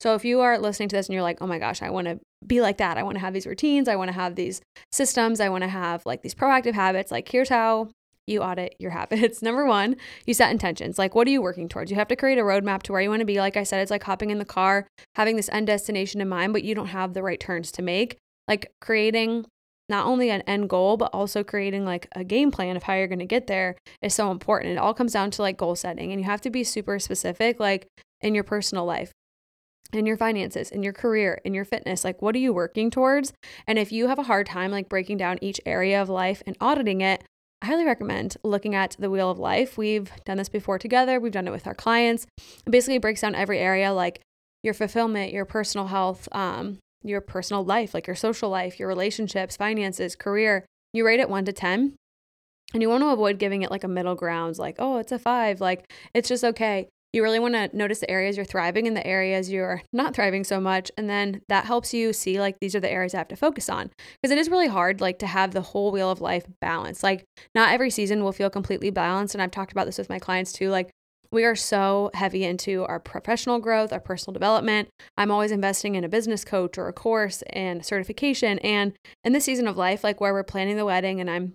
So 0.00 0.14
if 0.14 0.24
you 0.24 0.40
are 0.40 0.58
listening 0.58 0.88
to 0.90 0.96
this 0.96 1.06
and 1.06 1.14
you're 1.14 1.22
like, 1.22 1.38
oh 1.40 1.46
my 1.46 1.58
gosh, 1.58 1.82
I 1.82 1.90
want 1.90 2.06
to 2.06 2.20
be 2.46 2.60
like 2.60 2.78
that. 2.78 2.96
I 2.96 3.02
want 3.02 3.16
to 3.16 3.20
have 3.20 3.34
these 3.34 3.46
routines. 3.46 3.88
I 3.88 3.96
want 3.96 4.08
to 4.08 4.14
have 4.14 4.36
these 4.36 4.60
systems. 4.92 5.40
I 5.40 5.48
want 5.48 5.62
to 5.62 5.68
have 5.68 6.06
like 6.06 6.22
these 6.22 6.34
proactive 6.34 6.74
habits. 6.74 7.10
Like, 7.10 7.28
here's 7.28 7.48
how 7.48 7.88
you 8.26 8.42
audit 8.42 8.76
your 8.78 8.90
habits. 8.98 9.42
Number 9.42 9.66
one, 9.66 9.96
you 10.26 10.34
set 10.34 10.50
intentions. 10.50 10.98
Like, 10.98 11.14
what 11.14 11.26
are 11.26 11.30
you 11.30 11.42
working 11.42 11.68
towards? 11.68 11.90
You 11.90 11.96
have 11.96 12.08
to 12.08 12.16
create 12.16 12.38
a 12.38 12.42
roadmap 12.42 12.82
to 12.84 12.92
where 12.92 13.00
you 13.00 13.10
want 13.10 13.20
to 13.20 13.26
be. 13.26 13.38
Like 13.38 13.56
I 13.56 13.64
said, 13.64 13.80
it's 13.80 13.90
like 13.90 14.04
hopping 14.04 14.30
in 14.30 14.38
the 14.38 14.44
car, 14.44 14.86
having 15.16 15.36
this 15.36 15.48
end 15.50 15.66
destination 15.66 16.20
in 16.20 16.28
mind, 16.28 16.52
but 16.52 16.62
you 16.62 16.74
don't 16.74 16.88
have 16.88 17.14
the 17.14 17.22
right 17.22 17.40
turns 17.40 17.72
to 17.72 17.82
make. 17.82 18.16
Like, 18.46 18.70
creating 18.80 19.46
not 19.88 20.06
only 20.06 20.30
an 20.30 20.42
end 20.42 20.68
goal, 20.68 20.96
but 20.96 21.10
also 21.12 21.42
creating 21.42 21.84
like 21.84 22.08
a 22.14 22.22
game 22.22 22.50
plan 22.50 22.76
of 22.76 22.82
how 22.82 22.94
you're 22.94 23.06
going 23.06 23.18
to 23.18 23.24
get 23.24 23.46
there 23.46 23.76
is 24.02 24.14
so 24.14 24.30
important. 24.30 24.72
It 24.72 24.78
all 24.78 24.94
comes 24.94 25.12
down 25.12 25.30
to 25.32 25.42
like 25.42 25.56
goal 25.56 25.74
setting, 25.74 26.12
and 26.12 26.20
you 26.20 26.26
have 26.26 26.42
to 26.42 26.50
be 26.50 26.62
super 26.62 26.98
specific, 26.98 27.58
like 27.58 27.86
in 28.20 28.34
your 28.34 28.44
personal 28.44 28.84
life, 28.84 29.12
in 29.92 30.06
your 30.06 30.16
finances, 30.16 30.70
in 30.70 30.82
your 30.82 30.92
career, 30.92 31.40
in 31.44 31.54
your 31.54 31.64
fitness. 31.64 32.04
Like, 32.04 32.20
what 32.20 32.34
are 32.34 32.38
you 32.38 32.52
working 32.52 32.90
towards? 32.90 33.32
And 33.66 33.78
if 33.78 33.90
you 33.90 34.08
have 34.08 34.18
a 34.18 34.24
hard 34.24 34.46
time 34.46 34.70
like 34.70 34.88
breaking 34.88 35.16
down 35.16 35.38
each 35.40 35.60
area 35.64 36.00
of 36.00 36.08
life 36.08 36.42
and 36.46 36.56
auditing 36.60 37.00
it, 37.00 37.24
I 37.62 37.66
highly 37.66 37.84
recommend 37.84 38.36
looking 38.44 38.74
at 38.74 38.96
the 38.98 39.10
wheel 39.10 39.30
of 39.30 39.38
life. 39.38 39.76
We've 39.76 40.10
done 40.24 40.36
this 40.36 40.48
before 40.48 40.78
together, 40.78 41.18
we've 41.18 41.32
done 41.32 41.48
it 41.48 41.52
with 41.52 41.66
our 41.66 41.74
clients. 41.74 42.26
It 42.66 42.70
basically 42.70 42.98
breaks 42.98 43.22
down 43.22 43.34
every 43.34 43.58
area 43.58 43.92
like 43.92 44.20
your 44.62 44.74
fulfillment, 44.74 45.32
your 45.32 45.44
personal 45.44 45.88
health, 45.88 46.28
um, 46.32 46.78
your 47.02 47.20
personal 47.20 47.64
life, 47.64 47.94
like 47.94 48.06
your 48.06 48.16
social 48.16 48.50
life, 48.50 48.78
your 48.78 48.88
relationships, 48.88 49.56
finances, 49.56 50.14
career. 50.14 50.66
You 50.92 51.06
rate 51.06 51.20
it 51.20 51.30
one 51.30 51.44
to 51.44 51.52
10. 51.52 51.94
And 52.74 52.82
you 52.82 52.88
want 52.88 53.02
to 53.02 53.08
avoid 53.08 53.38
giving 53.38 53.62
it 53.62 53.70
like 53.70 53.84
a 53.84 53.88
middle 53.88 54.14
ground, 54.14 54.58
like, 54.58 54.76
oh, 54.78 54.98
it's 54.98 55.12
a 55.12 55.18
five. 55.18 55.60
Like, 55.60 55.90
it's 56.12 56.28
just 56.28 56.44
okay. 56.44 56.88
You 57.12 57.22
really 57.22 57.38
want 57.38 57.54
to 57.54 57.74
notice 57.76 58.00
the 58.00 58.10
areas 58.10 58.36
you're 58.36 58.44
thriving 58.44 58.86
and 58.86 58.96
the 58.96 59.06
areas 59.06 59.50
you're 59.50 59.82
not 59.92 60.14
thriving 60.14 60.44
so 60.44 60.60
much. 60.60 60.90
And 60.98 61.08
then 61.08 61.40
that 61.48 61.64
helps 61.64 61.94
you 61.94 62.12
see 62.12 62.38
like 62.38 62.58
these 62.60 62.74
are 62.74 62.80
the 62.80 62.90
areas 62.90 63.14
I 63.14 63.18
have 63.18 63.28
to 63.28 63.36
focus 63.36 63.68
on. 63.68 63.90
Because 64.20 64.32
it 64.32 64.38
is 64.38 64.50
really 64.50 64.68
hard 64.68 65.00
like 65.00 65.18
to 65.20 65.26
have 65.26 65.52
the 65.52 65.62
whole 65.62 65.90
wheel 65.90 66.10
of 66.10 66.20
life 66.20 66.44
balanced. 66.60 67.02
Like 67.02 67.24
not 67.54 67.72
every 67.72 67.90
season 67.90 68.22
will 68.22 68.32
feel 68.32 68.50
completely 68.50 68.90
balanced. 68.90 69.34
And 69.34 69.42
I've 69.42 69.50
talked 69.50 69.72
about 69.72 69.86
this 69.86 69.98
with 69.98 70.10
my 70.10 70.18
clients 70.18 70.52
too. 70.52 70.70
Like 70.70 70.90
we 71.30 71.44
are 71.44 71.56
so 71.56 72.10
heavy 72.14 72.44
into 72.44 72.84
our 72.84 72.98
professional 72.98 73.58
growth, 73.58 73.92
our 73.92 74.00
personal 74.00 74.32
development. 74.32 74.88
I'm 75.16 75.30
always 75.30 75.50
investing 75.50 75.94
in 75.94 76.04
a 76.04 76.08
business 76.08 76.44
coach 76.44 76.78
or 76.78 76.88
a 76.88 76.92
course 76.92 77.42
and 77.50 77.84
certification. 77.84 78.58
And 78.60 78.94
in 79.24 79.32
this 79.32 79.44
season 79.44 79.68
of 79.68 79.76
life, 79.76 80.02
like 80.02 80.20
where 80.20 80.32
we're 80.32 80.42
planning 80.42 80.76
the 80.76 80.86
wedding 80.86 81.20
and 81.20 81.30
I'm 81.30 81.54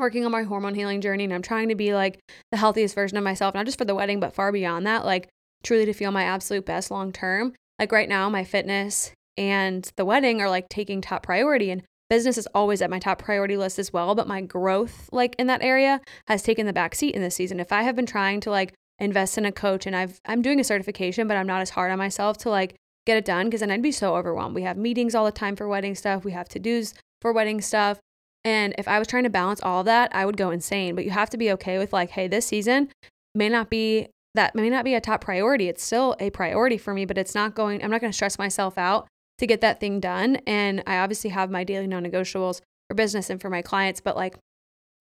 working 0.00 0.24
on 0.24 0.32
my 0.32 0.42
hormone 0.42 0.74
healing 0.74 1.00
journey 1.00 1.24
and 1.24 1.32
I'm 1.32 1.42
trying 1.42 1.68
to 1.68 1.74
be 1.74 1.94
like 1.94 2.18
the 2.50 2.56
healthiest 2.56 2.94
version 2.94 3.18
of 3.18 3.24
myself, 3.24 3.54
not 3.54 3.66
just 3.66 3.78
for 3.78 3.84
the 3.84 3.94
wedding, 3.94 4.20
but 4.20 4.34
far 4.34 4.50
beyond 4.52 4.86
that, 4.86 5.04
like 5.04 5.28
truly 5.62 5.86
to 5.86 5.92
feel 5.92 6.10
my 6.10 6.24
absolute 6.24 6.66
best 6.66 6.90
long 6.90 7.12
term. 7.12 7.52
Like 7.78 7.92
right 7.92 8.08
now, 8.08 8.28
my 8.28 8.44
fitness 8.44 9.12
and 9.36 9.90
the 9.96 10.04
wedding 10.04 10.40
are 10.40 10.50
like 10.50 10.68
taking 10.68 11.00
top 11.00 11.22
priority. 11.22 11.70
And 11.70 11.82
business 12.08 12.36
is 12.36 12.48
always 12.54 12.82
at 12.82 12.90
my 12.90 12.98
top 12.98 13.18
priority 13.18 13.56
list 13.56 13.78
as 13.78 13.92
well. 13.92 14.14
But 14.14 14.28
my 14.28 14.40
growth, 14.40 15.08
like 15.12 15.34
in 15.38 15.46
that 15.46 15.62
area, 15.62 16.00
has 16.28 16.42
taken 16.42 16.66
the 16.66 16.72
back 16.72 16.94
seat 16.94 17.14
in 17.14 17.22
this 17.22 17.36
season. 17.36 17.60
If 17.60 17.72
I 17.72 17.82
have 17.82 17.96
been 17.96 18.06
trying 18.06 18.40
to 18.40 18.50
like 18.50 18.74
invest 18.98 19.38
in 19.38 19.46
a 19.46 19.52
coach 19.52 19.86
and 19.86 19.96
I've 19.96 20.20
I'm 20.26 20.42
doing 20.42 20.60
a 20.60 20.64
certification, 20.64 21.26
but 21.26 21.36
I'm 21.36 21.46
not 21.46 21.62
as 21.62 21.70
hard 21.70 21.90
on 21.90 21.98
myself 21.98 22.36
to 22.38 22.50
like 22.50 22.74
get 23.06 23.16
it 23.16 23.24
done 23.24 23.46
because 23.46 23.60
then 23.60 23.70
I'd 23.70 23.82
be 23.82 23.92
so 23.92 24.14
overwhelmed. 24.14 24.54
We 24.54 24.62
have 24.62 24.76
meetings 24.76 25.14
all 25.14 25.24
the 25.24 25.32
time 25.32 25.56
for 25.56 25.66
wedding 25.66 25.94
stuff, 25.94 26.24
we 26.24 26.32
have 26.32 26.48
to-dos 26.50 26.94
for 27.22 27.32
wedding 27.32 27.60
stuff. 27.60 27.98
And 28.44 28.74
if 28.78 28.88
I 28.88 28.98
was 28.98 29.08
trying 29.08 29.24
to 29.24 29.30
balance 29.30 29.60
all 29.62 29.80
of 29.80 29.86
that, 29.86 30.14
I 30.14 30.24
would 30.24 30.36
go 30.36 30.50
insane. 30.50 30.94
But 30.94 31.04
you 31.04 31.10
have 31.10 31.30
to 31.30 31.36
be 31.36 31.52
okay 31.52 31.78
with 31.78 31.92
like, 31.92 32.10
hey, 32.10 32.28
this 32.28 32.46
season 32.46 32.88
may 33.34 33.48
not 33.48 33.70
be 33.70 34.08
that 34.34 34.54
may 34.54 34.70
not 34.70 34.84
be 34.84 34.94
a 34.94 35.00
top 35.00 35.20
priority. 35.20 35.68
It's 35.68 35.82
still 35.82 36.16
a 36.20 36.30
priority 36.30 36.78
for 36.78 36.94
me, 36.94 37.04
but 37.04 37.18
it's 37.18 37.34
not 37.34 37.54
going, 37.54 37.82
I'm 37.82 37.90
not 37.90 38.00
going 38.00 38.12
to 38.12 38.16
stress 38.16 38.38
myself 38.38 38.78
out 38.78 39.08
to 39.38 39.46
get 39.46 39.60
that 39.62 39.80
thing 39.80 39.98
done. 39.98 40.36
And 40.46 40.82
I 40.86 40.98
obviously 40.98 41.30
have 41.30 41.50
my 41.50 41.64
daily 41.64 41.86
non 41.86 42.04
negotiables 42.04 42.60
for 42.88 42.94
business 42.94 43.28
and 43.28 43.40
for 43.40 43.50
my 43.50 43.62
clients, 43.62 44.00
but 44.00 44.16
like 44.16 44.36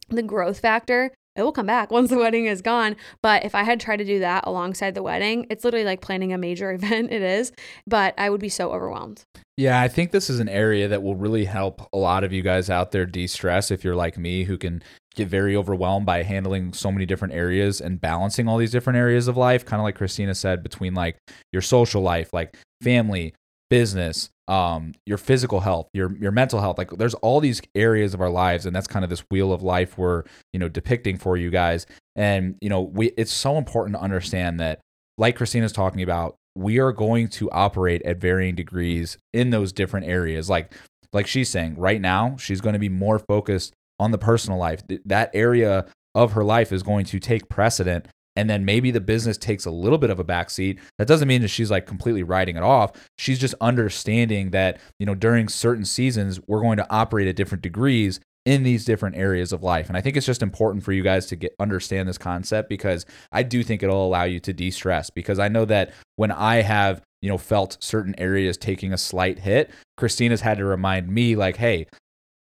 the 0.09 0.23
growth 0.23 0.59
factor 0.59 1.11
it 1.39 1.43
will 1.43 1.51
come 1.51 1.65
back 1.65 1.89
once 1.99 2.09
the 2.09 2.17
wedding 2.17 2.45
is 2.45 2.61
gone. 2.61 2.95
But 3.23 3.45
if 3.45 3.55
I 3.55 3.63
had 3.63 3.79
tried 3.79 3.97
to 3.97 4.05
do 4.05 4.19
that 4.19 4.43
alongside 4.45 4.93
the 4.93 5.03
wedding, 5.03 5.47
it's 5.49 5.63
literally 5.63 5.85
like 5.85 6.01
planning 6.01 6.33
a 6.33 6.37
major 6.37 6.71
event. 6.73 7.11
It 7.11 7.21
is, 7.21 7.51
but 7.87 8.13
I 8.17 8.29
would 8.29 8.41
be 8.41 8.49
so 8.49 8.71
overwhelmed. 8.71 9.23
Yeah, 9.57 9.81
I 9.81 9.87
think 9.87 10.11
this 10.11 10.29
is 10.29 10.39
an 10.39 10.47
area 10.47 10.87
that 10.87 11.03
will 11.03 11.15
really 11.15 11.45
help 11.45 11.89
a 11.91 11.97
lot 11.97 12.23
of 12.23 12.31
you 12.31 12.41
guys 12.41 12.69
out 12.69 12.91
there 12.91 13.05
de 13.05 13.27
stress 13.27 13.71
if 13.71 13.83
you're 13.83 13.95
like 13.95 14.17
me, 14.17 14.43
who 14.45 14.57
can 14.57 14.81
get 15.15 15.27
very 15.27 15.55
overwhelmed 15.55 16.05
by 16.05 16.23
handling 16.23 16.71
so 16.71 16.91
many 16.91 17.05
different 17.05 17.33
areas 17.33 17.81
and 17.81 17.99
balancing 17.99 18.47
all 18.47 18.57
these 18.57 18.71
different 18.71 18.97
areas 18.97 19.27
of 19.27 19.35
life. 19.35 19.65
Kind 19.65 19.81
of 19.81 19.83
like 19.83 19.97
Kristina 19.97 20.35
said, 20.35 20.63
between 20.63 20.93
like 20.93 21.17
your 21.51 21.61
social 21.61 22.01
life, 22.01 22.31
like 22.31 22.55
family, 22.81 23.33
business, 23.69 24.29
um, 24.49 24.93
your 25.05 25.19
physical 25.19 25.59
health, 25.61 25.87
your 25.93 26.13
your 26.17 26.31
mental 26.31 26.59
health. 26.59 26.77
Like 26.77 26.89
there's 26.91 27.13
all 27.15 27.39
these 27.39 27.61
areas 27.75 28.13
of 28.13 28.19
our 28.19 28.29
lives, 28.29 28.65
and 28.65 28.75
that's 28.75 28.87
kind 28.87 29.05
of 29.05 29.09
this 29.09 29.21
wheel 29.29 29.53
of 29.53 29.61
life 29.61 29.97
we're 29.97 30.23
you 30.51 30.59
know 30.59 30.67
depicting 30.67 31.17
for 31.17 31.37
you 31.37 31.51
guys. 31.51 31.85
And 32.15 32.55
you 32.59 32.69
know, 32.69 32.81
we 32.81 33.07
it's 33.15 33.31
so 33.31 33.57
important 33.57 33.95
to 33.95 34.01
understand 34.01 34.59
that, 34.59 34.79
like 35.17 35.37
Kristina's 35.37 35.71
talking 35.71 36.01
about, 36.01 36.35
we 36.55 36.79
are 36.79 36.91
going 36.91 37.27
to 37.29 37.49
operate 37.51 38.01
at 38.01 38.17
varying 38.17 38.55
degrees 38.55 39.17
in 39.33 39.51
those 39.51 39.71
different 39.71 40.07
areas. 40.07 40.49
Like 40.49 40.73
like 41.13 41.27
she's 41.27 41.49
saying, 41.49 41.75
right 41.77 42.01
now 42.01 42.35
she's 42.37 42.59
going 42.59 42.73
to 42.73 42.79
be 42.79 42.89
more 42.89 43.19
focused 43.19 43.73
on 43.99 44.09
the 44.11 44.17
personal 44.17 44.57
life. 44.57 44.81
That 45.05 45.29
area 45.35 45.85
of 46.15 46.31
her 46.33 46.43
life 46.43 46.71
is 46.73 46.81
going 46.81 47.05
to 47.05 47.19
take 47.19 47.49
precedent 47.49 48.07
and 48.39 48.49
then 48.49 48.63
maybe 48.63 48.89
the 48.89 49.01
business 49.01 49.37
takes 49.37 49.65
a 49.65 49.69
little 49.69 49.97
bit 49.97 50.09
of 50.09 50.17
a 50.17 50.23
backseat. 50.23 50.79
That 50.97 51.09
doesn't 51.09 51.27
mean 51.27 51.41
that 51.41 51.49
she's 51.49 51.69
like 51.69 51.85
completely 51.85 52.23
writing 52.23 52.55
it 52.55 52.63
off. 52.63 52.93
She's 53.17 53.37
just 53.37 53.53
understanding 53.59 54.51
that, 54.51 54.79
you 54.97 55.05
know, 55.05 55.13
during 55.13 55.49
certain 55.49 55.83
seasons, 55.83 56.39
we're 56.47 56.61
going 56.61 56.77
to 56.77 56.89
operate 56.89 57.27
at 57.27 57.35
different 57.35 57.61
degrees 57.61 58.21
in 58.45 58.63
these 58.63 58.85
different 58.85 59.17
areas 59.17 59.51
of 59.51 59.61
life. 59.61 59.89
And 59.89 59.97
I 59.97 60.01
think 60.01 60.15
it's 60.15 60.25
just 60.25 60.41
important 60.41 60.85
for 60.85 60.93
you 60.93 61.03
guys 61.03 61.25
to 61.25 61.35
get 61.35 61.53
understand 61.59 62.07
this 62.07 62.17
concept 62.17 62.69
because 62.69 63.05
I 63.33 63.43
do 63.43 63.61
think 63.61 63.83
it'll 63.83 64.07
allow 64.07 64.23
you 64.23 64.39
to 64.39 64.53
de-stress 64.53 65.09
because 65.09 65.37
I 65.37 65.49
know 65.49 65.65
that 65.65 65.91
when 66.15 66.31
I 66.31 66.61
have, 66.61 67.01
you 67.21 67.27
know, 67.27 67.37
felt 67.37 67.75
certain 67.81 68.15
areas 68.17 68.55
taking 68.55 68.93
a 68.93 68.97
slight 68.97 69.39
hit, 69.39 69.69
Kristina's 69.97 70.39
had 70.39 70.59
to 70.59 70.65
remind 70.65 71.09
me 71.09 71.35
like, 71.35 71.57
"Hey, 71.57 71.87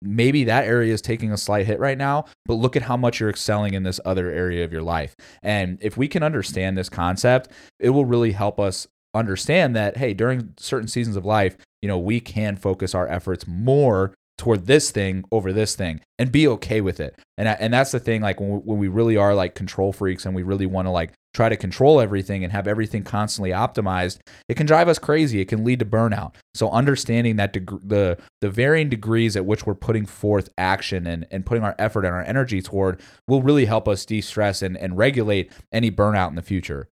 maybe 0.02 0.44
that 0.44 0.64
area 0.64 0.92
is 0.92 1.02
taking 1.02 1.32
a 1.32 1.36
slight 1.36 1.66
hit 1.66 1.78
right 1.78 1.98
now, 1.98 2.24
but 2.46 2.54
look 2.54 2.76
at 2.76 2.82
how 2.82 2.96
much 2.96 3.20
you're 3.20 3.30
excelling 3.30 3.74
in 3.74 3.82
this 3.82 4.00
other 4.04 4.30
area 4.30 4.64
of 4.64 4.72
your 4.72 4.82
life. 4.82 5.16
And 5.42 5.78
if 5.80 5.96
we 5.96 6.08
can 6.08 6.22
understand 6.22 6.76
this 6.76 6.88
concept, 6.88 7.48
it 7.78 7.90
will 7.90 8.04
really 8.04 8.32
help 8.32 8.60
us 8.60 8.86
understand 9.14 9.74
that, 9.76 9.96
hey, 9.96 10.14
during 10.14 10.54
certain 10.58 10.88
seasons 10.88 11.16
of 11.16 11.24
life, 11.24 11.56
you 11.82 11.88
know, 11.88 11.98
we 11.98 12.20
can 12.20 12.56
focus 12.56 12.94
our 12.94 13.08
efforts 13.08 13.46
more 13.46 14.14
toward 14.38 14.66
this 14.66 14.90
thing 14.90 15.24
over 15.30 15.52
this 15.52 15.74
thing 15.74 16.00
and 16.18 16.32
be 16.32 16.48
okay 16.48 16.80
with 16.80 17.00
it. 17.00 17.18
And 17.36 17.48
and 17.48 17.74
that's 17.74 17.90
the 17.90 18.00
thing 18.00 18.22
like 18.22 18.40
when 18.40 18.50
we, 18.50 18.58
when 18.58 18.78
we 18.78 18.88
really 18.88 19.16
are 19.16 19.34
like 19.34 19.54
control 19.54 19.92
freaks 19.92 20.24
and 20.24 20.34
we 20.34 20.42
really 20.42 20.64
want 20.64 20.86
to 20.86 20.90
like 20.90 21.12
try 21.34 21.48
to 21.48 21.56
control 21.56 22.00
everything 22.00 22.42
and 22.42 22.52
have 22.52 22.66
everything 22.66 23.04
constantly 23.04 23.50
optimized, 23.50 24.18
it 24.48 24.54
can 24.54 24.66
drive 24.66 24.88
us 24.88 24.98
crazy. 24.98 25.40
It 25.40 25.48
can 25.48 25.64
lead 25.64 25.80
to 25.80 25.84
burnout. 25.84 26.34
So 26.54 26.70
understanding 26.70 27.36
that 27.36 27.52
deg- 27.52 27.88
the 27.88 28.16
the 28.40 28.48
varying 28.48 28.88
degrees 28.88 29.36
at 29.36 29.44
which 29.44 29.66
we're 29.66 29.74
putting 29.74 30.06
forth 30.06 30.48
action 30.56 31.06
and 31.06 31.26
and 31.30 31.44
putting 31.44 31.64
our 31.64 31.74
effort 31.78 32.04
and 32.04 32.14
our 32.14 32.22
energy 32.22 32.62
toward 32.62 33.00
will 33.26 33.42
really 33.42 33.66
help 33.66 33.88
us 33.88 34.06
de-stress 34.06 34.62
and 34.62 34.76
and 34.76 34.96
regulate 34.96 35.52
any 35.72 35.90
burnout 35.90 36.30
in 36.30 36.36
the 36.36 36.42
future. 36.42 36.88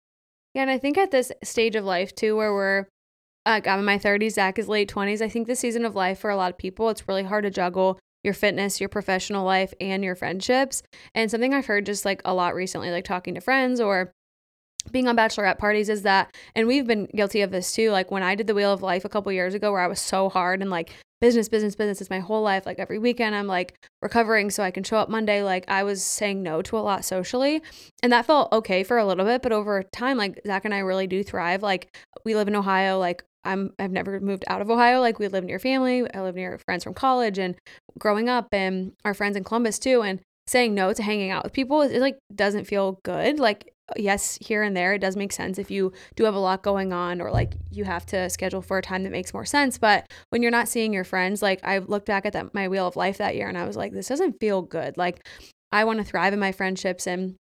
Yeah, 0.54 0.62
and 0.62 0.70
I 0.70 0.78
think 0.78 0.98
at 0.98 1.10
this 1.10 1.30
stage 1.44 1.76
of 1.76 1.84
life 1.84 2.14
too 2.14 2.36
where 2.36 2.52
we're 2.52 2.86
Uh, 3.46 3.50
like 3.50 3.68
I'm 3.68 3.78
in 3.78 3.84
my 3.84 3.98
30s, 3.98 4.32
Zach 4.32 4.58
is 4.58 4.68
late 4.68 4.92
20s. 4.92 5.22
I 5.22 5.28
think 5.28 5.46
the 5.46 5.54
season 5.54 5.84
of 5.84 5.94
life 5.94 6.18
for 6.18 6.30
a 6.30 6.36
lot 6.36 6.50
of 6.50 6.58
people, 6.58 6.90
it's 6.90 7.06
really 7.06 7.22
hard 7.22 7.44
to 7.44 7.50
juggle 7.50 7.98
your 8.24 8.34
fitness, 8.34 8.80
your 8.80 8.88
professional 8.88 9.44
life, 9.44 9.72
and 9.80 10.02
your 10.02 10.16
friendships. 10.16 10.82
And 11.14 11.30
something 11.30 11.54
I've 11.54 11.66
heard 11.66 11.86
just 11.86 12.04
like 12.04 12.20
a 12.24 12.34
lot 12.34 12.56
recently, 12.56 12.90
like 12.90 13.04
talking 13.04 13.34
to 13.36 13.40
friends 13.40 13.80
or 13.80 14.12
being 14.92 15.08
on 15.08 15.16
bachelorette 15.16 15.58
parties 15.58 15.88
is 15.88 16.02
that 16.02 16.34
and 16.54 16.68
we've 16.68 16.86
been 16.86 17.08
guilty 17.14 17.40
of 17.42 17.50
this 17.50 17.72
too 17.72 17.90
like 17.90 18.12
when 18.12 18.22
i 18.22 18.36
did 18.36 18.46
the 18.46 18.54
wheel 18.54 18.72
of 18.72 18.82
life 18.82 19.04
a 19.04 19.08
couple 19.08 19.32
years 19.32 19.52
ago 19.52 19.72
where 19.72 19.80
i 19.80 19.86
was 19.88 20.00
so 20.00 20.28
hard 20.28 20.60
and 20.62 20.70
like 20.70 20.94
business 21.20 21.48
business 21.48 21.74
business 21.74 22.00
is 22.00 22.08
my 22.08 22.20
whole 22.20 22.42
life 22.42 22.66
like 22.66 22.78
every 22.78 22.98
weekend 22.98 23.34
i'm 23.34 23.48
like 23.48 23.74
recovering 24.00 24.48
so 24.48 24.62
i 24.62 24.70
can 24.70 24.84
show 24.84 24.96
up 24.96 25.08
monday 25.08 25.42
like 25.42 25.64
i 25.68 25.82
was 25.82 26.04
saying 26.04 26.40
no 26.40 26.62
to 26.62 26.78
a 26.78 26.80
lot 26.80 27.04
socially 27.04 27.60
and 28.02 28.12
that 28.12 28.26
felt 28.26 28.52
okay 28.52 28.84
for 28.84 28.98
a 28.98 29.04
little 29.04 29.24
bit 29.24 29.42
but 29.42 29.50
over 29.50 29.82
time 29.82 30.16
like 30.16 30.40
zach 30.46 30.64
and 30.64 30.74
i 30.74 30.78
really 30.78 31.06
do 31.08 31.24
thrive 31.24 31.64
like 31.64 31.96
we 32.24 32.34
live 32.36 32.46
in 32.46 32.54
ohio 32.54 32.98
like 32.98 33.24
I'm 33.46 33.72
I've 33.78 33.92
never 33.92 34.20
moved 34.20 34.44
out 34.48 34.60
of 34.60 34.70
Ohio. 34.70 35.00
Like 35.00 35.18
we 35.18 35.28
live 35.28 35.44
near 35.44 35.58
family. 35.58 36.06
I 36.12 36.20
live 36.22 36.34
near 36.34 36.58
friends 36.58 36.84
from 36.84 36.94
college 36.94 37.38
and 37.38 37.54
growing 37.98 38.28
up 38.28 38.48
and 38.52 38.92
our 39.04 39.14
friends 39.14 39.36
in 39.36 39.44
Columbus 39.44 39.78
too. 39.78 40.02
And 40.02 40.20
saying 40.46 40.74
no 40.74 40.92
to 40.92 41.02
hanging 41.02 41.30
out 41.30 41.42
with 41.42 41.52
people 41.52 41.82
it 41.82 42.00
like 42.00 42.18
doesn't 42.34 42.66
feel 42.66 43.00
good. 43.04 43.38
Like 43.38 43.72
yes, 43.96 44.38
here 44.40 44.62
and 44.62 44.76
there 44.76 44.94
it 44.94 45.00
does 45.00 45.16
make 45.16 45.32
sense 45.32 45.58
if 45.58 45.70
you 45.70 45.92
do 46.16 46.24
have 46.24 46.34
a 46.34 46.40
lot 46.40 46.62
going 46.62 46.92
on 46.92 47.20
or 47.20 47.30
like 47.30 47.54
you 47.70 47.84
have 47.84 48.04
to 48.06 48.28
schedule 48.30 48.62
for 48.62 48.78
a 48.78 48.82
time 48.82 49.04
that 49.04 49.12
makes 49.12 49.32
more 49.32 49.44
sense. 49.44 49.78
But 49.78 50.10
when 50.30 50.42
you're 50.42 50.50
not 50.50 50.68
seeing 50.68 50.92
your 50.92 51.04
friends, 51.04 51.42
like 51.42 51.60
I 51.64 51.78
looked 51.78 52.06
back 52.06 52.26
at 52.26 52.32
that 52.32 52.54
my 52.54 52.68
wheel 52.68 52.86
of 52.86 52.96
life 52.96 53.18
that 53.18 53.36
year 53.36 53.48
and 53.48 53.58
I 53.58 53.66
was 53.66 53.76
like, 53.76 53.92
this 53.92 54.08
doesn't 54.08 54.40
feel 54.40 54.62
good. 54.62 54.96
Like 54.96 55.26
I 55.72 55.84
want 55.84 55.98
to 55.98 56.04
thrive 56.04 56.32
in 56.32 56.40
my 56.40 56.52
friendships 56.52 57.06
and 57.06 57.36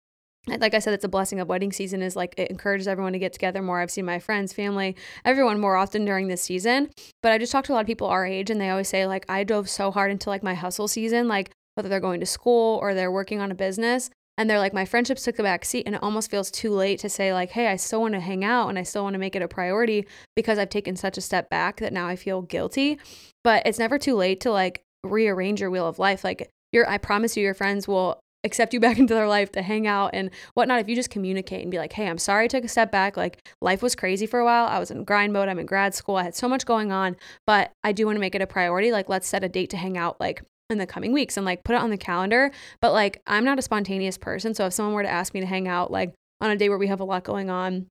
like 0.48 0.74
I 0.74 0.80
said, 0.80 0.92
it's 0.92 1.04
a 1.04 1.08
blessing 1.08 1.38
of 1.38 1.48
wedding 1.48 1.72
season 1.72 2.02
is 2.02 2.16
like 2.16 2.34
it 2.36 2.50
encourages 2.50 2.88
everyone 2.88 3.12
to 3.12 3.18
get 3.18 3.32
together 3.32 3.62
more. 3.62 3.80
I've 3.80 3.90
seen 3.90 4.04
my 4.04 4.18
friends, 4.18 4.52
family, 4.52 4.96
everyone 5.24 5.60
more 5.60 5.76
often 5.76 6.04
during 6.04 6.26
this 6.26 6.42
season. 6.42 6.90
But 7.22 7.32
I 7.32 7.38
just 7.38 7.52
talked 7.52 7.66
to 7.68 7.72
a 7.72 7.74
lot 7.74 7.82
of 7.82 7.86
people 7.86 8.08
our 8.08 8.26
age 8.26 8.50
and 8.50 8.60
they 8.60 8.70
always 8.70 8.88
say 8.88 9.06
like 9.06 9.24
I 9.28 9.44
drove 9.44 9.70
so 9.70 9.90
hard 9.90 10.10
into 10.10 10.30
like 10.30 10.42
my 10.42 10.54
hustle 10.54 10.88
season, 10.88 11.28
like 11.28 11.50
whether 11.74 11.88
they're 11.88 12.00
going 12.00 12.20
to 12.20 12.26
school 12.26 12.78
or 12.82 12.92
they're 12.92 13.12
working 13.12 13.40
on 13.40 13.52
a 13.52 13.54
business. 13.54 14.10
And 14.38 14.48
they're 14.48 14.58
like, 14.58 14.72
my 14.72 14.86
friendships 14.86 15.22
took 15.22 15.38
a 15.38 15.42
back 15.42 15.64
seat 15.64 15.84
and 15.86 15.94
it 15.94 16.02
almost 16.02 16.30
feels 16.30 16.50
too 16.50 16.70
late 16.70 16.98
to 17.00 17.10
say, 17.10 17.34
like, 17.34 17.50
hey, 17.50 17.68
I 17.68 17.76
still 17.76 18.00
want 18.00 18.14
to 18.14 18.20
hang 18.20 18.44
out 18.44 18.68
and 18.68 18.78
I 18.78 18.82
still 18.82 19.02
want 19.02 19.12
to 19.12 19.18
make 19.18 19.36
it 19.36 19.42
a 19.42 19.48
priority 19.48 20.06
because 20.34 20.58
I've 20.58 20.70
taken 20.70 20.96
such 20.96 21.18
a 21.18 21.20
step 21.20 21.50
back 21.50 21.80
that 21.80 21.92
now 21.92 22.08
I 22.08 22.16
feel 22.16 22.40
guilty. 22.40 22.98
But 23.44 23.66
it's 23.66 23.78
never 23.78 23.98
too 23.98 24.16
late 24.16 24.40
to 24.40 24.50
like 24.50 24.82
rearrange 25.04 25.60
your 25.60 25.70
wheel 25.70 25.86
of 25.86 25.98
life. 25.98 26.24
Like, 26.24 26.50
your, 26.72 26.88
I 26.88 26.96
promise 26.96 27.36
you, 27.36 27.42
your 27.42 27.52
friends 27.52 27.86
will 27.86 28.21
accept 28.44 28.74
you 28.74 28.80
back 28.86 28.98
into 28.98 29.14
their 29.14 29.28
life 29.28 29.52
to 29.52 29.62
hang 29.62 29.86
out 29.86 30.10
and 30.12 30.30
whatnot 30.54 30.80
if 30.80 30.88
you 30.88 30.94
just 30.94 31.10
communicate 31.10 31.62
and 31.62 31.70
be 31.70 31.78
like 31.78 31.92
hey 31.92 32.08
i'm 32.08 32.18
sorry 32.18 32.44
i 32.44 32.48
took 32.48 32.64
a 32.64 32.68
step 32.68 32.90
back 32.90 33.16
like 33.16 33.38
life 33.60 33.82
was 33.82 33.94
crazy 33.94 34.26
for 34.26 34.40
a 34.40 34.44
while. 34.44 34.66
I 34.66 34.78
was 34.78 34.90
in 34.90 35.04
grind 35.04 35.32
mode. 35.32 35.48
I'm 35.48 35.58
in 35.58 35.66
grad 35.66 35.94
school. 35.94 36.16
I 36.16 36.24
had 36.24 36.34
so 36.34 36.48
much 36.48 36.66
going 36.66 36.92
on 36.92 37.16
but 37.46 37.72
i 37.84 37.92
do 37.92 38.06
want 38.06 38.16
to 38.16 38.20
make 38.20 38.34
it 38.34 38.42
a 38.42 38.46
priority. 38.46 38.92
Like 38.92 39.08
let's 39.08 39.28
set 39.28 39.44
a 39.44 39.48
date 39.48 39.70
to 39.70 39.76
hang 39.76 39.96
out 39.96 40.20
like 40.20 40.42
in 40.70 40.78
the 40.78 40.86
coming 40.86 41.12
weeks 41.12 41.36
and 41.36 41.46
like 41.46 41.64
put 41.64 41.74
it 41.74 41.80
on 41.80 41.90
the 41.90 41.96
calendar. 41.96 42.50
But 42.80 42.92
like 42.92 43.22
i'm 43.26 43.44
not 43.44 43.58
a 43.58 43.62
spontaneous 43.62 44.18
person 44.18 44.54
so 44.54 44.66
if 44.66 44.72
someone 44.72 44.94
were 44.94 45.02
to 45.02 45.08
ask 45.08 45.32
me 45.34 45.40
to 45.40 45.46
hang 45.46 45.68
out 45.68 45.90
like 45.90 46.12
on 46.40 46.50
a 46.50 46.56
day 46.56 46.68
where 46.68 46.78
we 46.78 46.88
have 46.88 47.00
a 47.00 47.04
lot 47.04 47.24
going 47.24 47.50
on 47.50 47.86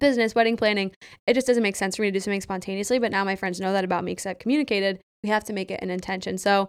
business 0.00 0.34
wedding 0.34 0.54
planning 0.54 0.92
it 1.26 1.32
just 1.32 1.46
doesn't 1.46 1.62
make 1.62 1.74
sense 1.74 1.96
for 1.96 2.02
me 2.02 2.08
to 2.08 2.12
do 2.12 2.20
something 2.20 2.40
spontaneously. 2.40 2.98
But 2.98 3.10
now 3.10 3.24
my 3.24 3.36
friends 3.36 3.60
know 3.60 3.72
that 3.72 3.84
about 3.84 4.04
me 4.04 4.12
because 4.12 4.26
i've 4.26 4.38
communicated. 4.38 5.00
We 5.22 5.30
have 5.30 5.44
to 5.44 5.52
make 5.52 5.70
it 5.70 5.80
an 5.82 5.90
intention. 5.90 6.38
So 6.38 6.68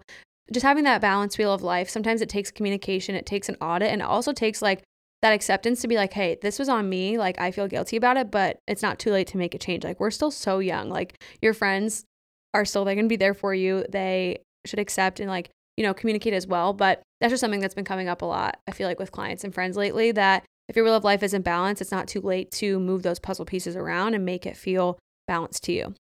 just 0.51 0.65
having 0.65 0.83
that 0.83 1.01
balance 1.01 1.37
wheel 1.37 1.53
of 1.53 1.61
life, 1.61 1.89
sometimes 1.89 2.21
it 2.21 2.29
takes 2.29 2.51
communication, 2.51 3.15
it 3.15 3.25
takes 3.25 3.49
an 3.49 3.57
audit, 3.61 3.91
and 3.91 4.01
it 4.01 4.05
also 4.05 4.33
takes 4.33 4.61
like 4.61 4.83
that 5.21 5.33
acceptance 5.33 5.81
to 5.81 5.87
be 5.87 5.95
like, 5.95 6.13
hey, 6.13 6.37
this 6.41 6.59
was 6.59 6.69
on 6.69 6.87
me. 6.87 7.17
Like, 7.17 7.39
I 7.39 7.51
feel 7.51 7.67
guilty 7.67 7.97
about 7.97 8.17
it, 8.17 8.31
but 8.31 8.57
it's 8.67 8.81
not 8.81 8.99
too 8.99 9.11
late 9.11 9.27
to 9.27 9.37
make 9.37 9.53
a 9.53 9.57
change. 9.57 9.83
Like, 9.83 9.99
we're 9.99 10.11
still 10.11 10.31
so 10.31 10.59
young. 10.59 10.89
Like, 10.89 11.21
your 11.41 11.53
friends 11.53 12.05
are 12.53 12.65
still, 12.65 12.85
they're 12.85 12.95
going 12.95 13.05
to 13.05 13.09
be 13.09 13.17
there 13.17 13.33
for 13.33 13.53
you. 13.53 13.85
They 13.89 14.39
should 14.65 14.79
accept 14.79 15.19
and, 15.19 15.29
like, 15.29 15.49
you 15.75 15.83
know, 15.83 15.93
communicate 15.93 16.33
as 16.33 16.47
well. 16.47 16.71
But 16.71 17.01
that's 17.19 17.31
just 17.31 17.41
something 17.41 17.59
that's 17.59 17.75
been 17.75 17.85
coming 17.85 18.07
up 18.07 18.21
a 18.21 18.25
lot, 18.25 18.59
I 18.67 18.71
feel 18.71 18.87
like, 18.87 18.99
with 18.99 19.11
clients 19.11 19.43
and 19.43 19.53
friends 19.53 19.75
lately 19.75 20.13
that 20.13 20.45
if 20.69 20.75
your 20.75 20.85
wheel 20.85 20.95
of 20.95 21.03
life 21.03 21.23
isn't 21.23 21.41
balanced, 21.41 21.81
it's 21.81 21.91
not 21.91 22.07
too 22.07 22.21
late 22.21 22.49
to 22.51 22.79
move 22.79 23.03
those 23.03 23.19
puzzle 23.19 23.45
pieces 23.45 23.75
around 23.75 24.13
and 24.13 24.23
make 24.25 24.45
it 24.45 24.55
feel 24.55 24.99
balanced 25.27 25.63
to 25.65 25.73
you. 25.73 25.95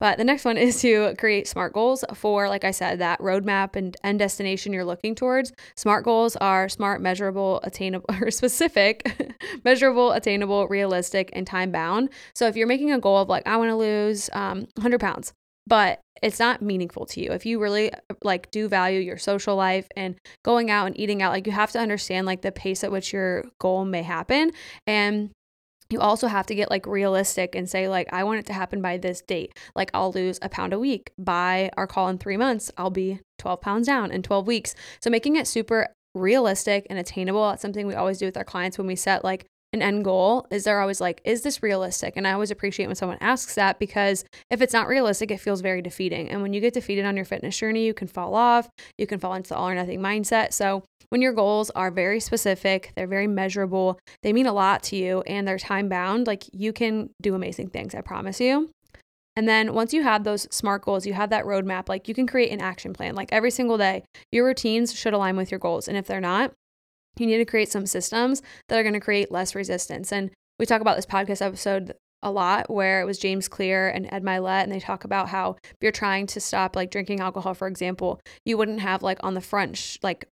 But 0.00 0.16
the 0.16 0.24
next 0.24 0.44
one 0.46 0.56
is 0.56 0.80
to 0.80 1.14
create 1.18 1.46
SMART 1.46 1.74
goals 1.74 2.04
for, 2.14 2.48
like 2.48 2.64
I 2.64 2.70
said, 2.70 2.98
that 2.98 3.20
roadmap 3.20 3.76
and 3.76 3.94
end 4.02 4.18
destination 4.18 4.72
you're 4.72 4.84
looking 4.84 5.14
towards. 5.14 5.52
SMART 5.76 6.04
goals 6.04 6.36
are 6.36 6.68
smart, 6.68 7.02
measurable, 7.02 7.60
attainable, 7.62 8.06
or 8.20 8.30
specific, 8.30 9.36
measurable, 9.64 10.12
attainable, 10.12 10.66
realistic, 10.68 11.30
and 11.34 11.46
time 11.46 11.70
bound. 11.70 12.08
So 12.34 12.46
if 12.46 12.56
you're 12.56 12.66
making 12.66 12.90
a 12.90 12.98
goal 12.98 13.18
of 13.18 13.28
like, 13.28 13.46
I 13.46 13.58
want 13.58 13.68
to 13.68 13.76
lose 13.76 14.30
um, 14.32 14.60
100 14.76 15.00
pounds, 15.00 15.34
but 15.66 16.00
it's 16.22 16.38
not 16.38 16.62
meaningful 16.62 17.06
to 17.06 17.22
you. 17.22 17.32
If 17.32 17.46
you 17.46 17.60
really 17.60 17.90
like 18.22 18.50
do 18.50 18.68
value 18.68 19.00
your 19.00 19.18
social 19.18 19.56
life 19.56 19.86
and 19.96 20.16
going 20.44 20.70
out 20.70 20.86
and 20.86 20.98
eating 20.98 21.22
out, 21.22 21.32
like 21.32 21.46
you 21.46 21.52
have 21.52 21.72
to 21.72 21.78
understand 21.78 22.26
like 22.26 22.42
the 22.42 22.52
pace 22.52 22.84
at 22.84 22.92
which 22.92 23.12
your 23.12 23.44
goal 23.58 23.84
may 23.84 24.02
happen 24.02 24.50
and 24.86 25.30
you 25.90 26.00
also 26.00 26.28
have 26.28 26.46
to 26.46 26.54
get 26.54 26.70
like 26.70 26.86
realistic 26.86 27.54
and 27.54 27.68
say 27.68 27.88
like 27.88 28.08
i 28.12 28.24
want 28.24 28.38
it 28.38 28.46
to 28.46 28.52
happen 28.52 28.80
by 28.80 28.96
this 28.96 29.20
date. 29.20 29.56
Like 29.74 29.90
i'll 29.94 30.12
lose 30.12 30.38
a 30.42 30.48
pound 30.48 30.72
a 30.72 30.78
week 30.78 31.12
by 31.18 31.70
our 31.76 31.86
call 31.86 32.08
in 32.08 32.18
three 32.18 32.36
months. 32.36 32.70
I'll 32.76 32.90
be 32.90 33.20
12 33.38 33.60
pounds 33.60 33.86
down 33.86 34.10
in 34.10 34.22
12 34.22 34.46
weeks. 34.46 34.74
So 35.00 35.10
making 35.10 35.36
it 35.36 35.46
super 35.46 35.88
realistic 36.14 36.86
and 36.90 36.98
attainable 36.98 37.48
that's 37.48 37.62
something 37.62 37.86
we 37.86 37.94
always 37.94 38.18
do 38.18 38.26
with 38.26 38.36
our 38.36 38.44
clients 38.44 38.78
when 38.78 38.86
we 38.86 38.96
set 38.96 39.24
like 39.24 39.46
an 39.72 39.82
end 39.82 40.04
goal 40.04 40.46
is 40.50 40.64
they're 40.64 40.80
always 40.80 41.00
like 41.00 41.20
is 41.24 41.42
this 41.42 41.62
realistic 41.62 42.16
and 42.16 42.26
i 42.26 42.32
always 42.32 42.50
appreciate 42.50 42.86
when 42.86 42.96
someone 42.96 43.18
asks 43.20 43.54
that 43.54 43.78
because 43.78 44.24
if 44.50 44.60
it's 44.60 44.72
not 44.72 44.88
realistic 44.88 45.30
it 45.30 45.40
feels 45.40 45.60
very 45.60 45.80
defeating 45.80 46.28
and 46.28 46.42
when 46.42 46.52
you 46.52 46.60
get 46.60 46.74
defeated 46.74 47.04
on 47.04 47.16
your 47.16 47.24
fitness 47.24 47.56
journey 47.56 47.84
you 47.84 47.94
can 47.94 48.08
fall 48.08 48.34
off 48.34 48.68
you 48.98 49.06
can 49.06 49.18
fall 49.20 49.34
into 49.34 49.50
the 49.50 49.56
all 49.56 49.68
or 49.68 49.74
nothing 49.74 50.00
mindset 50.00 50.52
so 50.52 50.82
when 51.10 51.20
your 51.20 51.32
goals 51.32 51.70
are 51.70 51.90
very 51.90 52.20
specific, 52.20 52.92
they're 52.94 53.06
very 53.06 53.26
measurable, 53.26 53.98
they 54.22 54.32
mean 54.32 54.46
a 54.46 54.52
lot 54.52 54.84
to 54.84 54.96
you, 54.96 55.22
and 55.22 55.46
they're 55.46 55.58
time 55.58 55.88
bound, 55.88 56.26
like 56.26 56.44
you 56.52 56.72
can 56.72 57.10
do 57.20 57.34
amazing 57.34 57.68
things, 57.70 57.94
I 57.94 58.00
promise 58.00 58.40
you. 58.40 58.70
And 59.36 59.48
then 59.48 59.74
once 59.74 59.92
you 59.92 60.02
have 60.02 60.24
those 60.24 60.46
SMART 60.50 60.82
goals, 60.82 61.06
you 61.06 61.12
have 61.14 61.30
that 61.30 61.44
roadmap, 61.44 61.88
like 61.88 62.08
you 62.08 62.14
can 62.14 62.26
create 62.26 62.52
an 62.52 62.60
action 62.60 62.92
plan. 62.92 63.14
Like 63.14 63.28
every 63.32 63.50
single 63.50 63.78
day, 63.78 64.04
your 64.32 64.46
routines 64.46 64.94
should 64.94 65.14
align 65.14 65.36
with 65.36 65.50
your 65.50 65.60
goals. 65.60 65.88
And 65.88 65.96
if 65.96 66.06
they're 66.06 66.20
not, 66.20 66.52
you 67.18 67.26
need 67.26 67.38
to 67.38 67.44
create 67.44 67.70
some 67.70 67.86
systems 67.86 68.42
that 68.68 68.78
are 68.78 68.82
going 68.82 68.94
to 68.94 69.00
create 69.00 69.32
less 69.32 69.54
resistance. 69.54 70.12
And 70.12 70.30
we 70.58 70.66
talk 70.66 70.80
about 70.80 70.96
this 70.96 71.06
podcast 71.06 71.44
episode 71.44 71.94
a 72.22 72.30
lot 72.30 72.70
where 72.70 73.00
it 73.00 73.06
was 73.06 73.18
James 73.18 73.48
Clear 73.48 73.88
and 73.88 74.06
Ed 74.12 74.22
Mylett, 74.22 74.62
and 74.62 74.72
they 74.72 74.80
talk 74.80 75.04
about 75.04 75.28
how 75.28 75.56
if 75.64 75.76
you're 75.80 75.92
trying 75.92 76.26
to 76.28 76.40
stop 76.40 76.76
like 76.76 76.90
drinking 76.90 77.20
alcohol, 77.20 77.54
for 77.54 77.66
example, 77.66 78.20
you 78.44 78.58
wouldn't 78.58 78.80
have 78.80 79.02
like 79.02 79.18
on 79.22 79.34
the 79.34 79.40
front, 79.40 79.76
sh- 79.76 79.98
like 80.02 80.26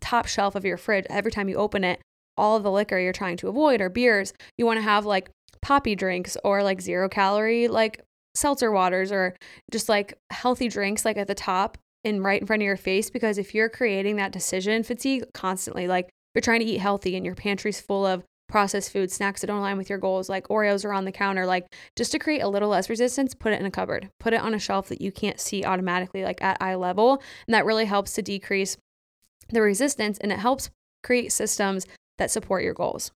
top 0.00 0.26
shelf 0.26 0.54
of 0.54 0.64
your 0.64 0.78
fridge, 0.78 1.06
every 1.10 1.30
time 1.30 1.48
you 1.48 1.56
open 1.56 1.84
it, 1.84 2.00
all 2.36 2.56
of 2.56 2.62
the 2.62 2.70
liquor 2.70 2.98
you're 2.98 3.12
trying 3.12 3.36
to 3.36 3.48
avoid 3.48 3.82
or 3.82 3.90
beers, 3.90 4.32
you 4.56 4.64
want 4.64 4.78
to 4.78 4.82
have 4.82 5.04
like 5.04 5.30
Poppi 5.60 5.94
drinks 5.94 6.38
or 6.42 6.62
like 6.62 6.80
zero 6.80 7.08
calorie 7.08 7.68
like 7.68 8.02
seltzer 8.34 8.70
waters 8.70 9.12
or 9.12 9.36
just 9.70 9.88
like 9.88 10.14
healthy 10.30 10.68
drinks 10.68 11.04
like 11.04 11.16
at 11.16 11.26
the 11.26 11.34
top 11.34 11.76
and 12.04 12.24
right 12.24 12.40
in 12.40 12.46
front 12.46 12.62
of 12.62 12.66
your 12.66 12.76
face 12.76 13.10
because 13.10 13.38
if 13.38 13.54
you're 13.54 13.68
creating 13.68 14.16
that 14.16 14.32
decision 14.32 14.82
fatigue 14.82 15.24
constantly 15.34 15.86
like 15.86 16.08
you're 16.34 16.42
trying 16.42 16.60
to 16.60 16.66
eat 16.66 16.78
healthy 16.78 17.16
and 17.16 17.26
your 17.26 17.34
pantry's 17.34 17.80
full 17.80 18.06
of 18.06 18.22
processed 18.48 18.92
food 18.92 19.12
snacks 19.12 19.40
that 19.40 19.46
don't 19.46 19.58
align 19.58 19.78
with 19.78 19.88
your 19.88 19.98
goals 19.98 20.28
like 20.28 20.48
Oreos 20.48 20.84
are 20.84 20.92
on 20.92 21.04
the 21.04 21.12
counter 21.12 21.46
like 21.46 21.66
just 21.96 22.10
to 22.12 22.18
create 22.18 22.40
a 22.40 22.48
little 22.48 22.68
less 22.68 22.90
resistance 22.90 23.34
put 23.34 23.52
it 23.52 23.60
in 23.60 23.66
a 23.66 23.70
cupboard 23.70 24.10
put 24.18 24.32
it 24.32 24.40
on 24.40 24.54
a 24.54 24.58
shelf 24.58 24.88
that 24.88 25.00
you 25.00 25.12
can't 25.12 25.38
see 25.38 25.64
automatically 25.64 26.24
like 26.24 26.42
at 26.42 26.60
eye 26.60 26.74
level 26.74 27.22
and 27.46 27.54
that 27.54 27.64
really 27.64 27.84
helps 27.84 28.12
to 28.14 28.22
decrease 28.22 28.76
the 29.50 29.62
resistance 29.62 30.18
and 30.18 30.32
it 30.32 30.38
helps 30.38 30.70
create 31.02 31.32
systems 31.32 31.86
that 32.18 32.30
support 32.30 32.62
your 32.62 32.74
goals. 32.74 33.12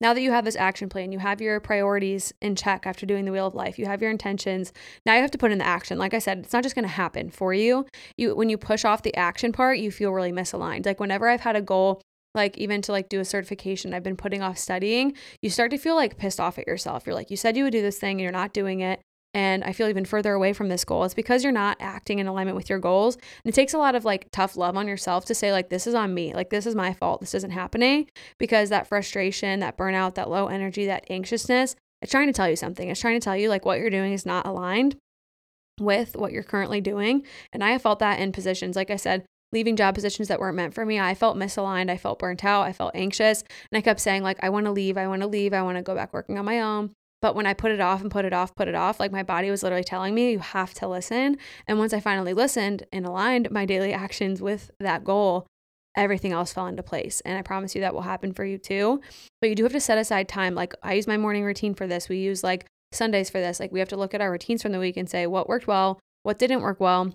Now 0.00 0.12
that 0.12 0.20
you 0.20 0.30
have 0.30 0.44
this 0.44 0.56
action 0.56 0.88
plan, 0.88 1.12
you 1.12 1.18
have 1.18 1.40
your 1.40 1.58
priorities 1.60 2.32
in 2.42 2.54
check 2.54 2.86
after 2.86 3.06
doing 3.06 3.24
the 3.24 3.32
wheel 3.32 3.46
of 3.46 3.54
life, 3.54 3.78
you 3.78 3.86
have 3.86 4.02
your 4.02 4.10
intentions. 4.10 4.72
Now 5.06 5.14
you 5.14 5.22
have 5.22 5.30
to 5.30 5.38
put 5.38 5.52
in 5.52 5.58
the 5.58 5.66
action. 5.66 5.98
Like 5.98 6.12
I 6.12 6.18
said, 6.18 6.38
it's 6.40 6.52
not 6.52 6.62
just 6.62 6.74
going 6.74 6.84
to 6.84 6.88
happen 6.88 7.30
for 7.30 7.54
you. 7.54 7.86
You 8.16 8.34
when 8.36 8.50
you 8.50 8.58
push 8.58 8.84
off 8.84 9.02
the 9.02 9.16
action 9.16 9.52
part, 9.52 9.78
you 9.78 9.90
feel 9.90 10.12
really 10.12 10.32
misaligned. 10.32 10.84
Like 10.84 11.00
whenever 11.00 11.28
I've 11.28 11.40
had 11.40 11.56
a 11.56 11.62
goal 11.62 12.02
like 12.34 12.58
even 12.58 12.82
to 12.82 12.92
like 12.92 13.08
do 13.08 13.18
a 13.18 13.24
certification 13.24 13.94
I've 13.94 14.02
been 14.02 14.16
putting 14.16 14.42
off 14.42 14.58
studying, 14.58 15.14
you 15.40 15.48
start 15.48 15.70
to 15.70 15.78
feel 15.78 15.96
like 15.96 16.18
pissed 16.18 16.38
off 16.38 16.58
at 16.58 16.66
yourself. 16.66 17.06
You're 17.06 17.14
like 17.14 17.30
you 17.30 17.36
said 17.36 17.56
you 17.56 17.64
would 17.64 17.72
do 17.72 17.82
this 17.82 17.98
thing 17.98 18.18
and 18.18 18.20
you're 18.20 18.32
not 18.32 18.52
doing 18.52 18.80
it 18.80 19.00
and 19.36 19.62
I 19.64 19.74
feel 19.74 19.88
even 19.88 20.06
further 20.06 20.32
away 20.32 20.54
from 20.54 20.70
this 20.70 20.82
goal. 20.82 21.04
It's 21.04 21.12
because 21.12 21.44
you're 21.44 21.52
not 21.52 21.76
acting 21.78 22.20
in 22.20 22.26
alignment 22.26 22.56
with 22.56 22.70
your 22.70 22.78
goals. 22.78 23.16
And 23.16 23.52
it 23.52 23.54
takes 23.54 23.74
a 23.74 23.78
lot 23.78 23.94
of 23.94 24.02
like 24.02 24.28
tough 24.32 24.56
love 24.56 24.78
on 24.78 24.88
yourself 24.88 25.26
to 25.26 25.34
say, 25.34 25.52
like, 25.52 25.68
this 25.68 25.86
is 25.86 25.94
on 25.94 26.14
me. 26.14 26.32
Like, 26.32 26.48
this 26.48 26.64
is 26.64 26.74
my 26.74 26.94
fault. 26.94 27.20
This 27.20 27.34
isn't 27.34 27.50
happening 27.50 28.08
because 28.38 28.70
that 28.70 28.86
frustration, 28.86 29.60
that 29.60 29.76
burnout, 29.76 30.14
that 30.14 30.30
low 30.30 30.46
energy, 30.46 30.86
that 30.86 31.04
anxiousness, 31.10 31.76
it's 32.00 32.10
trying 32.10 32.28
to 32.28 32.32
tell 32.32 32.48
you 32.48 32.56
something. 32.56 32.88
It's 32.88 32.98
trying 32.98 33.20
to 33.20 33.24
tell 33.24 33.36
you, 33.36 33.50
like, 33.50 33.66
what 33.66 33.78
you're 33.78 33.90
doing 33.90 34.14
is 34.14 34.24
not 34.24 34.46
aligned 34.46 34.96
with 35.78 36.16
what 36.16 36.32
you're 36.32 36.42
currently 36.42 36.80
doing. 36.80 37.22
And 37.52 37.62
I 37.62 37.72
have 37.72 37.82
felt 37.82 37.98
that 37.98 38.18
in 38.18 38.32
positions, 38.32 38.74
like 38.74 38.90
I 38.90 38.96
said, 38.96 39.26
leaving 39.52 39.76
job 39.76 39.94
positions 39.94 40.28
that 40.28 40.40
weren't 40.40 40.56
meant 40.56 40.72
for 40.72 40.86
me. 40.86 40.98
I 40.98 41.14
felt 41.14 41.36
misaligned. 41.36 41.90
I 41.90 41.98
felt 41.98 42.18
burnt 42.18 42.42
out. 42.42 42.62
I 42.62 42.72
felt 42.72 42.92
anxious. 42.94 43.44
And 43.70 43.76
I 43.76 43.82
kept 43.82 44.00
saying, 44.00 44.22
like, 44.22 44.38
I 44.42 44.48
want 44.48 44.64
to 44.64 44.72
leave. 44.72 44.96
I 44.96 45.06
want 45.06 45.20
to 45.20 45.28
leave. 45.28 45.52
I 45.52 45.60
want 45.60 45.76
to 45.76 45.82
go 45.82 45.94
back 45.94 46.14
working 46.14 46.38
on 46.38 46.46
my 46.46 46.62
own. 46.62 46.92
But 47.22 47.34
when 47.34 47.46
I 47.46 47.54
put 47.54 47.72
it 47.72 47.80
off 47.80 48.02
and 48.02 48.10
put 48.10 48.24
it 48.24 48.32
off, 48.32 48.54
put 48.54 48.68
it 48.68 48.74
off, 48.74 49.00
like 49.00 49.10
my 49.10 49.22
body 49.22 49.50
was 49.50 49.62
literally 49.62 49.84
telling 49.84 50.14
me, 50.14 50.32
you 50.32 50.38
have 50.38 50.74
to 50.74 50.86
listen. 50.86 51.38
And 51.66 51.78
once 51.78 51.92
I 51.92 52.00
finally 52.00 52.34
listened 52.34 52.84
and 52.92 53.06
aligned 53.06 53.50
my 53.50 53.64
daily 53.64 53.92
actions 53.92 54.42
with 54.42 54.70
that 54.80 55.02
goal, 55.02 55.46
everything 55.96 56.32
else 56.32 56.52
fell 56.52 56.66
into 56.66 56.82
place. 56.82 57.22
And 57.22 57.38
I 57.38 57.42
promise 57.42 57.74
you 57.74 57.80
that 57.80 57.94
will 57.94 58.02
happen 58.02 58.32
for 58.32 58.44
you 58.44 58.58
too. 58.58 59.00
But 59.40 59.48
you 59.48 59.56
do 59.56 59.62
have 59.62 59.72
to 59.72 59.80
set 59.80 59.98
aside 59.98 60.28
time. 60.28 60.54
Like 60.54 60.74
I 60.82 60.92
use 60.92 61.06
my 61.06 61.16
morning 61.16 61.44
routine 61.44 61.74
for 61.74 61.86
this. 61.86 62.08
We 62.08 62.18
use 62.18 62.44
like 62.44 62.66
Sundays 62.92 63.30
for 63.30 63.40
this. 63.40 63.58
Like 63.58 63.72
we 63.72 63.78
have 63.78 63.88
to 63.88 63.96
look 63.96 64.14
at 64.14 64.20
our 64.20 64.30
routines 64.30 64.62
from 64.62 64.72
the 64.72 64.78
week 64.78 64.96
and 64.96 65.08
say 65.08 65.26
what 65.26 65.48
worked 65.48 65.66
well, 65.66 65.98
what 66.22 66.38
didn't 66.38 66.60
work 66.60 66.80
well, 66.80 67.14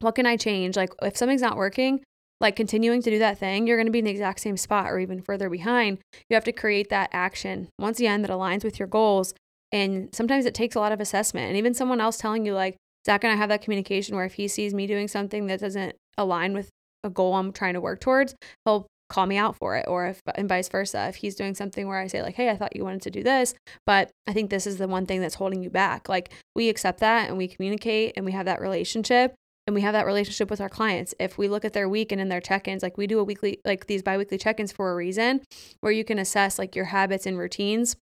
what 0.00 0.14
can 0.14 0.26
I 0.26 0.36
change? 0.36 0.76
Like 0.76 0.90
if 1.00 1.16
something's 1.16 1.42
not 1.42 1.56
working, 1.56 2.02
like 2.42 2.56
continuing 2.56 3.00
to 3.00 3.10
do 3.10 3.20
that 3.20 3.38
thing, 3.38 3.66
you're 3.66 3.76
going 3.76 3.86
to 3.86 3.92
be 3.92 4.00
in 4.00 4.04
the 4.04 4.10
exact 4.10 4.40
same 4.40 4.56
spot 4.56 4.90
or 4.90 4.98
even 4.98 5.22
further 5.22 5.48
behind. 5.48 5.98
You 6.28 6.34
have 6.34 6.44
to 6.44 6.52
create 6.52 6.90
that 6.90 7.08
action 7.12 7.68
once 7.78 8.00
again 8.00 8.22
that 8.22 8.30
aligns 8.30 8.64
with 8.64 8.78
your 8.78 8.88
goals. 8.88 9.32
And 9.70 10.10
sometimes 10.12 10.44
it 10.44 10.52
takes 10.52 10.74
a 10.74 10.80
lot 10.80 10.92
of 10.92 11.00
assessment 11.00 11.48
and 11.48 11.56
even 11.56 11.72
someone 11.72 12.00
else 12.00 12.18
telling 12.18 12.44
you, 12.44 12.52
like, 12.52 12.76
Zach 13.06 13.24
and 13.24 13.32
I 13.32 13.36
have 13.36 13.48
that 13.48 13.62
communication 13.62 14.14
where 14.14 14.24
if 14.24 14.34
he 14.34 14.48
sees 14.48 14.74
me 14.74 14.86
doing 14.86 15.08
something 15.08 15.46
that 15.46 15.60
doesn't 15.60 15.96
align 16.18 16.52
with 16.52 16.68
a 17.04 17.10
goal 17.10 17.34
I'm 17.34 17.52
trying 17.52 17.74
to 17.74 17.80
work 17.80 18.00
towards, 18.00 18.34
he'll 18.64 18.86
call 19.12 19.26
me 19.26 19.36
out 19.36 19.56
for 19.56 19.76
it 19.76 19.84
or 19.88 20.06
if 20.06 20.22
and 20.36 20.48
vice 20.48 20.70
versa 20.70 21.06
if 21.06 21.16
he's 21.16 21.34
doing 21.34 21.54
something 21.54 21.86
where 21.86 21.98
i 21.98 22.06
say 22.06 22.22
like 22.22 22.34
hey 22.34 22.48
i 22.48 22.56
thought 22.56 22.74
you 22.74 22.82
wanted 22.82 23.02
to 23.02 23.10
do 23.10 23.22
this 23.22 23.54
but 23.84 24.10
i 24.26 24.32
think 24.32 24.48
this 24.48 24.66
is 24.66 24.78
the 24.78 24.88
one 24.88 25.04
thing 25.04 25.20
that's 25.20 25.34
holding 25.34 25.62
you 25.62 25.68
back 25.68 26.08
like 26.08 26.32
we 26.56 26.70
accept 26.70 27.00
that 27.00 27.28
and 27.28 27.36
we 27.36 27.46
communicate 27.46 28.14
and 28.16 28.24
we 28.24 28.32
have 28.32 28.46
that 28.46 28.58
relationship 28.58 29.34
and 29.66 29.74
we 29.74 29.80
have 29.82 29.92
that 29.92 30.06
relationship 30.06 30.50
with 30.50 30.60
our 30.60 30.68
clients. 30.68 31.14
If 31.20 31.38
we 31.38 31.48
look 31.48 31.64
at 31.64 31.72
their 31.72 31.88
week 31.88 32.12
and 32.12 32.20
in 32.20 32.28
their 32.28 32.40
check-ins, 32.40 32.82
like 32.82 32.98
we 32.98 33.06
do 33.06 33.18
a 33.18 33.24
weekly 33.24 33.60
like 33.64 33.86
these 33.86 34.02
biweekly 34.02 34.38
check-ins 34.38 34.72
for 34.72 34.90
a 34.90 34.94
reason 34.94 35.42
where 35.80 35.92
you 35.92 36.04
can 36.04 36.18
assess 36.18 36.58
like 36.58 36.74
your 36.74 36.86
habits 36.86 37.26
and 37.26 37.38
routines, 37.38 37.96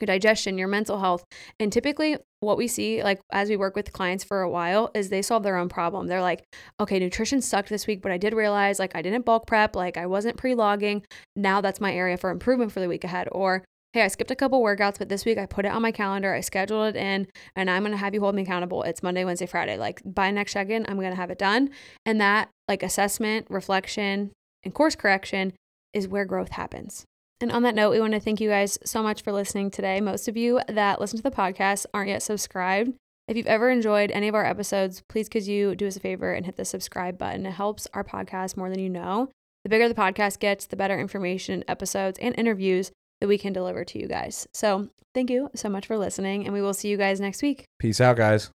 your 0.00 0.06
digestion, 0.06 0.58
your 0.58 0.68
mental 0.68 1.00
health. 1.00 1.24
And 1.58 1.72
typically 1.72 2.18
what 2.40 2.58
we 2.58 2.68
see 2.68 3.02
like 3.02 3.18
as 3.32 3.48
we 3.48 3.56
work 3.56 3.74
with 3.74 3.92
clients 3.92 4.22
for 4.22 4.42
a 4.42 4.50
while 4.50 4.90
is 4.94 5.08
they 5.08 5.22
solve 5.22 5.42
their 5.42 5.56
own 5.56 5.68
problem. 5.68 6.06
They're 6.06 6.20
like, 6.22 6.44
"Okay, 6.78 6.98
nutrition 6.98 7.40
sucked 7.40 7.70
this 7.70 7.86
week, 7.86 8.02
but 8.02 8.12
I 8.12 8.18
did 8.18 8.34
realize 8.34 8.78
like 8.78 8.94
I 8.94 9.02
didn't 9.02 9.24
bulk 9.24 9.46
prep, 9.46 9.74
like 9.74 9.96
I 9.96 10.06
wasn't 10.06 10.36
pre-logging. 10.36 11.04
Now 11.34 11.60
that's 11.60 11.80
my 11.80 11.92
area 11.92 12.16
for 12.16 12.30
improvement 12.30 12.72
for 12.72 12.80
the 12.80 12.88
week 12.88 13.04
ahead." 13.04 13.28
Or 13.32 13.64
hey, 13.96 14.02
I 14.02 14.08
skipped 14.08 14.30
a 14.30 14.36
couple 14.36 14.62
workouts, 14.62 14.98
but 14.98 15.08
this 15.08 15.24
week 15.24 15.38
I 15.38 15.46
put 15.46 15.64
it 15.64 15.72
on 15.72 15.80
my 15.80 15.90
calendar, 15.90 16.34
I 16.34 16.42
scheduled 16.42 16.94
it 16.94 16.96
in, 16.96 17.28
and 17.54 17.70
I'm 17.70 17.82
gonna 17.82 17.96
have 17.96 18.12
you 18.12 18.20
hold 18.20 18.34
me 18.34 18.42
accountable. 18.42 18.82
It's 18.82 19.02
Monday, 19.02 19.24
Wednesday, 19.24 19.46
Friday. 19.46 19.78
Like 19.78 20.02
by 20.04 20.30
next 20.30 20.52
check 20.52 20.68
in, 20.68 20.84
I'm 20.86 21.00
gonna 21.00 21.14
have 21.14 21.30
it 21.30 21.38
done. 21.38 21.70
And 22.04 22.20
that 22.20 22.50
like 22.68 22.82
assessment, 22.82 23.46
reflection, 23.48 24.32
and 24.64 24.74
course 24.74 24.96
correction 24.96 25.54
is 25.94 26.08
where 26.08 26.26
growth 26.26 26.50
happens. 26.50 27.06
And 27.40 27.50
on 27.50 27.62
that 27.62 27.74
note, 27.74 27.90
we 27.90 27.98
want 27.98 28.12
to 28.12 28.20
thank 28.20 28.38
you 28.38 28.50
guys 28.50 28.78
so 28.84 29.02
much 29.02 29.22
for 29.22 29.32
listening 29.32 29.70
today. 29.70 29.98
Most 30.02 30.28
of 30.28 30.36
you 30.36 30.60
that 30.68 31.00
listen 31.00 31.16
to 31.16 31.22
the 31.22 31.30
podcast 31.30 31.86
aren't 31.94 32.10
yet 32.10 32.22
subscribed. 32.22 32.92
If 33.28 33.38
you've 33.38 33.46
ever 33.46 33.70
enjoyed 33.70 34.10
any 34.10 34.28
of 34.28 34.34
our 34.34 34.44
episodes, 34.44 35.02
please 35.08 35.30
could 35.30 35.46
you 35.46 35.74
do 35.74 35.86
us 35.86 35.96
a 35.96 36.00
favor 36.00 36.34
and 36.34 36.44
hit 36.44 36.56
the 36.56 36.66
subscribe 36.66 37.16
button. 37.16 37.46
It 37.46 37.52
helps 37.52 37.88
our 37.94 38.04
podcast 38.04 38.58
more 38.58 38.68
than 38.68 38.78
you 38.78 38.90
know. 38.90 39.30
The 39.64 39.70
bigger 39.70 39.88
the 39.88 39.94
podcast 39.94 40.38
gets, 40.38 40.66
the 40.66 40.76
better 40.76 41.00
information, 41.00 41.64
episodes, 41.66 42.18
and 42.18 42.38
interviews 42.38 42.92
that 43.20 43.28
we 43.28 43.38
can 43.38 43.52
deliver 43.52 43.84
to 43.84 43.98
you 43.98 44.06
guys. 44.06 44.46
So 44.52 44.88
thank 45.14 45.30
you 45.30 45.50
so 45.54 45.68
much 45.68 45.86
for 45.86 45.96
listening, 45.98 46.44
and 46.44 46.52
we 46.52 46.60
will 46.60 46.74
see 46.74 46.88
you 46.88 46.96
guys 46.96 47.20
next 47.20 47.42
week. 47.42 47.64
Peace 47.78 48.00
out, 48.00 48.16
guys. 48.16 48.50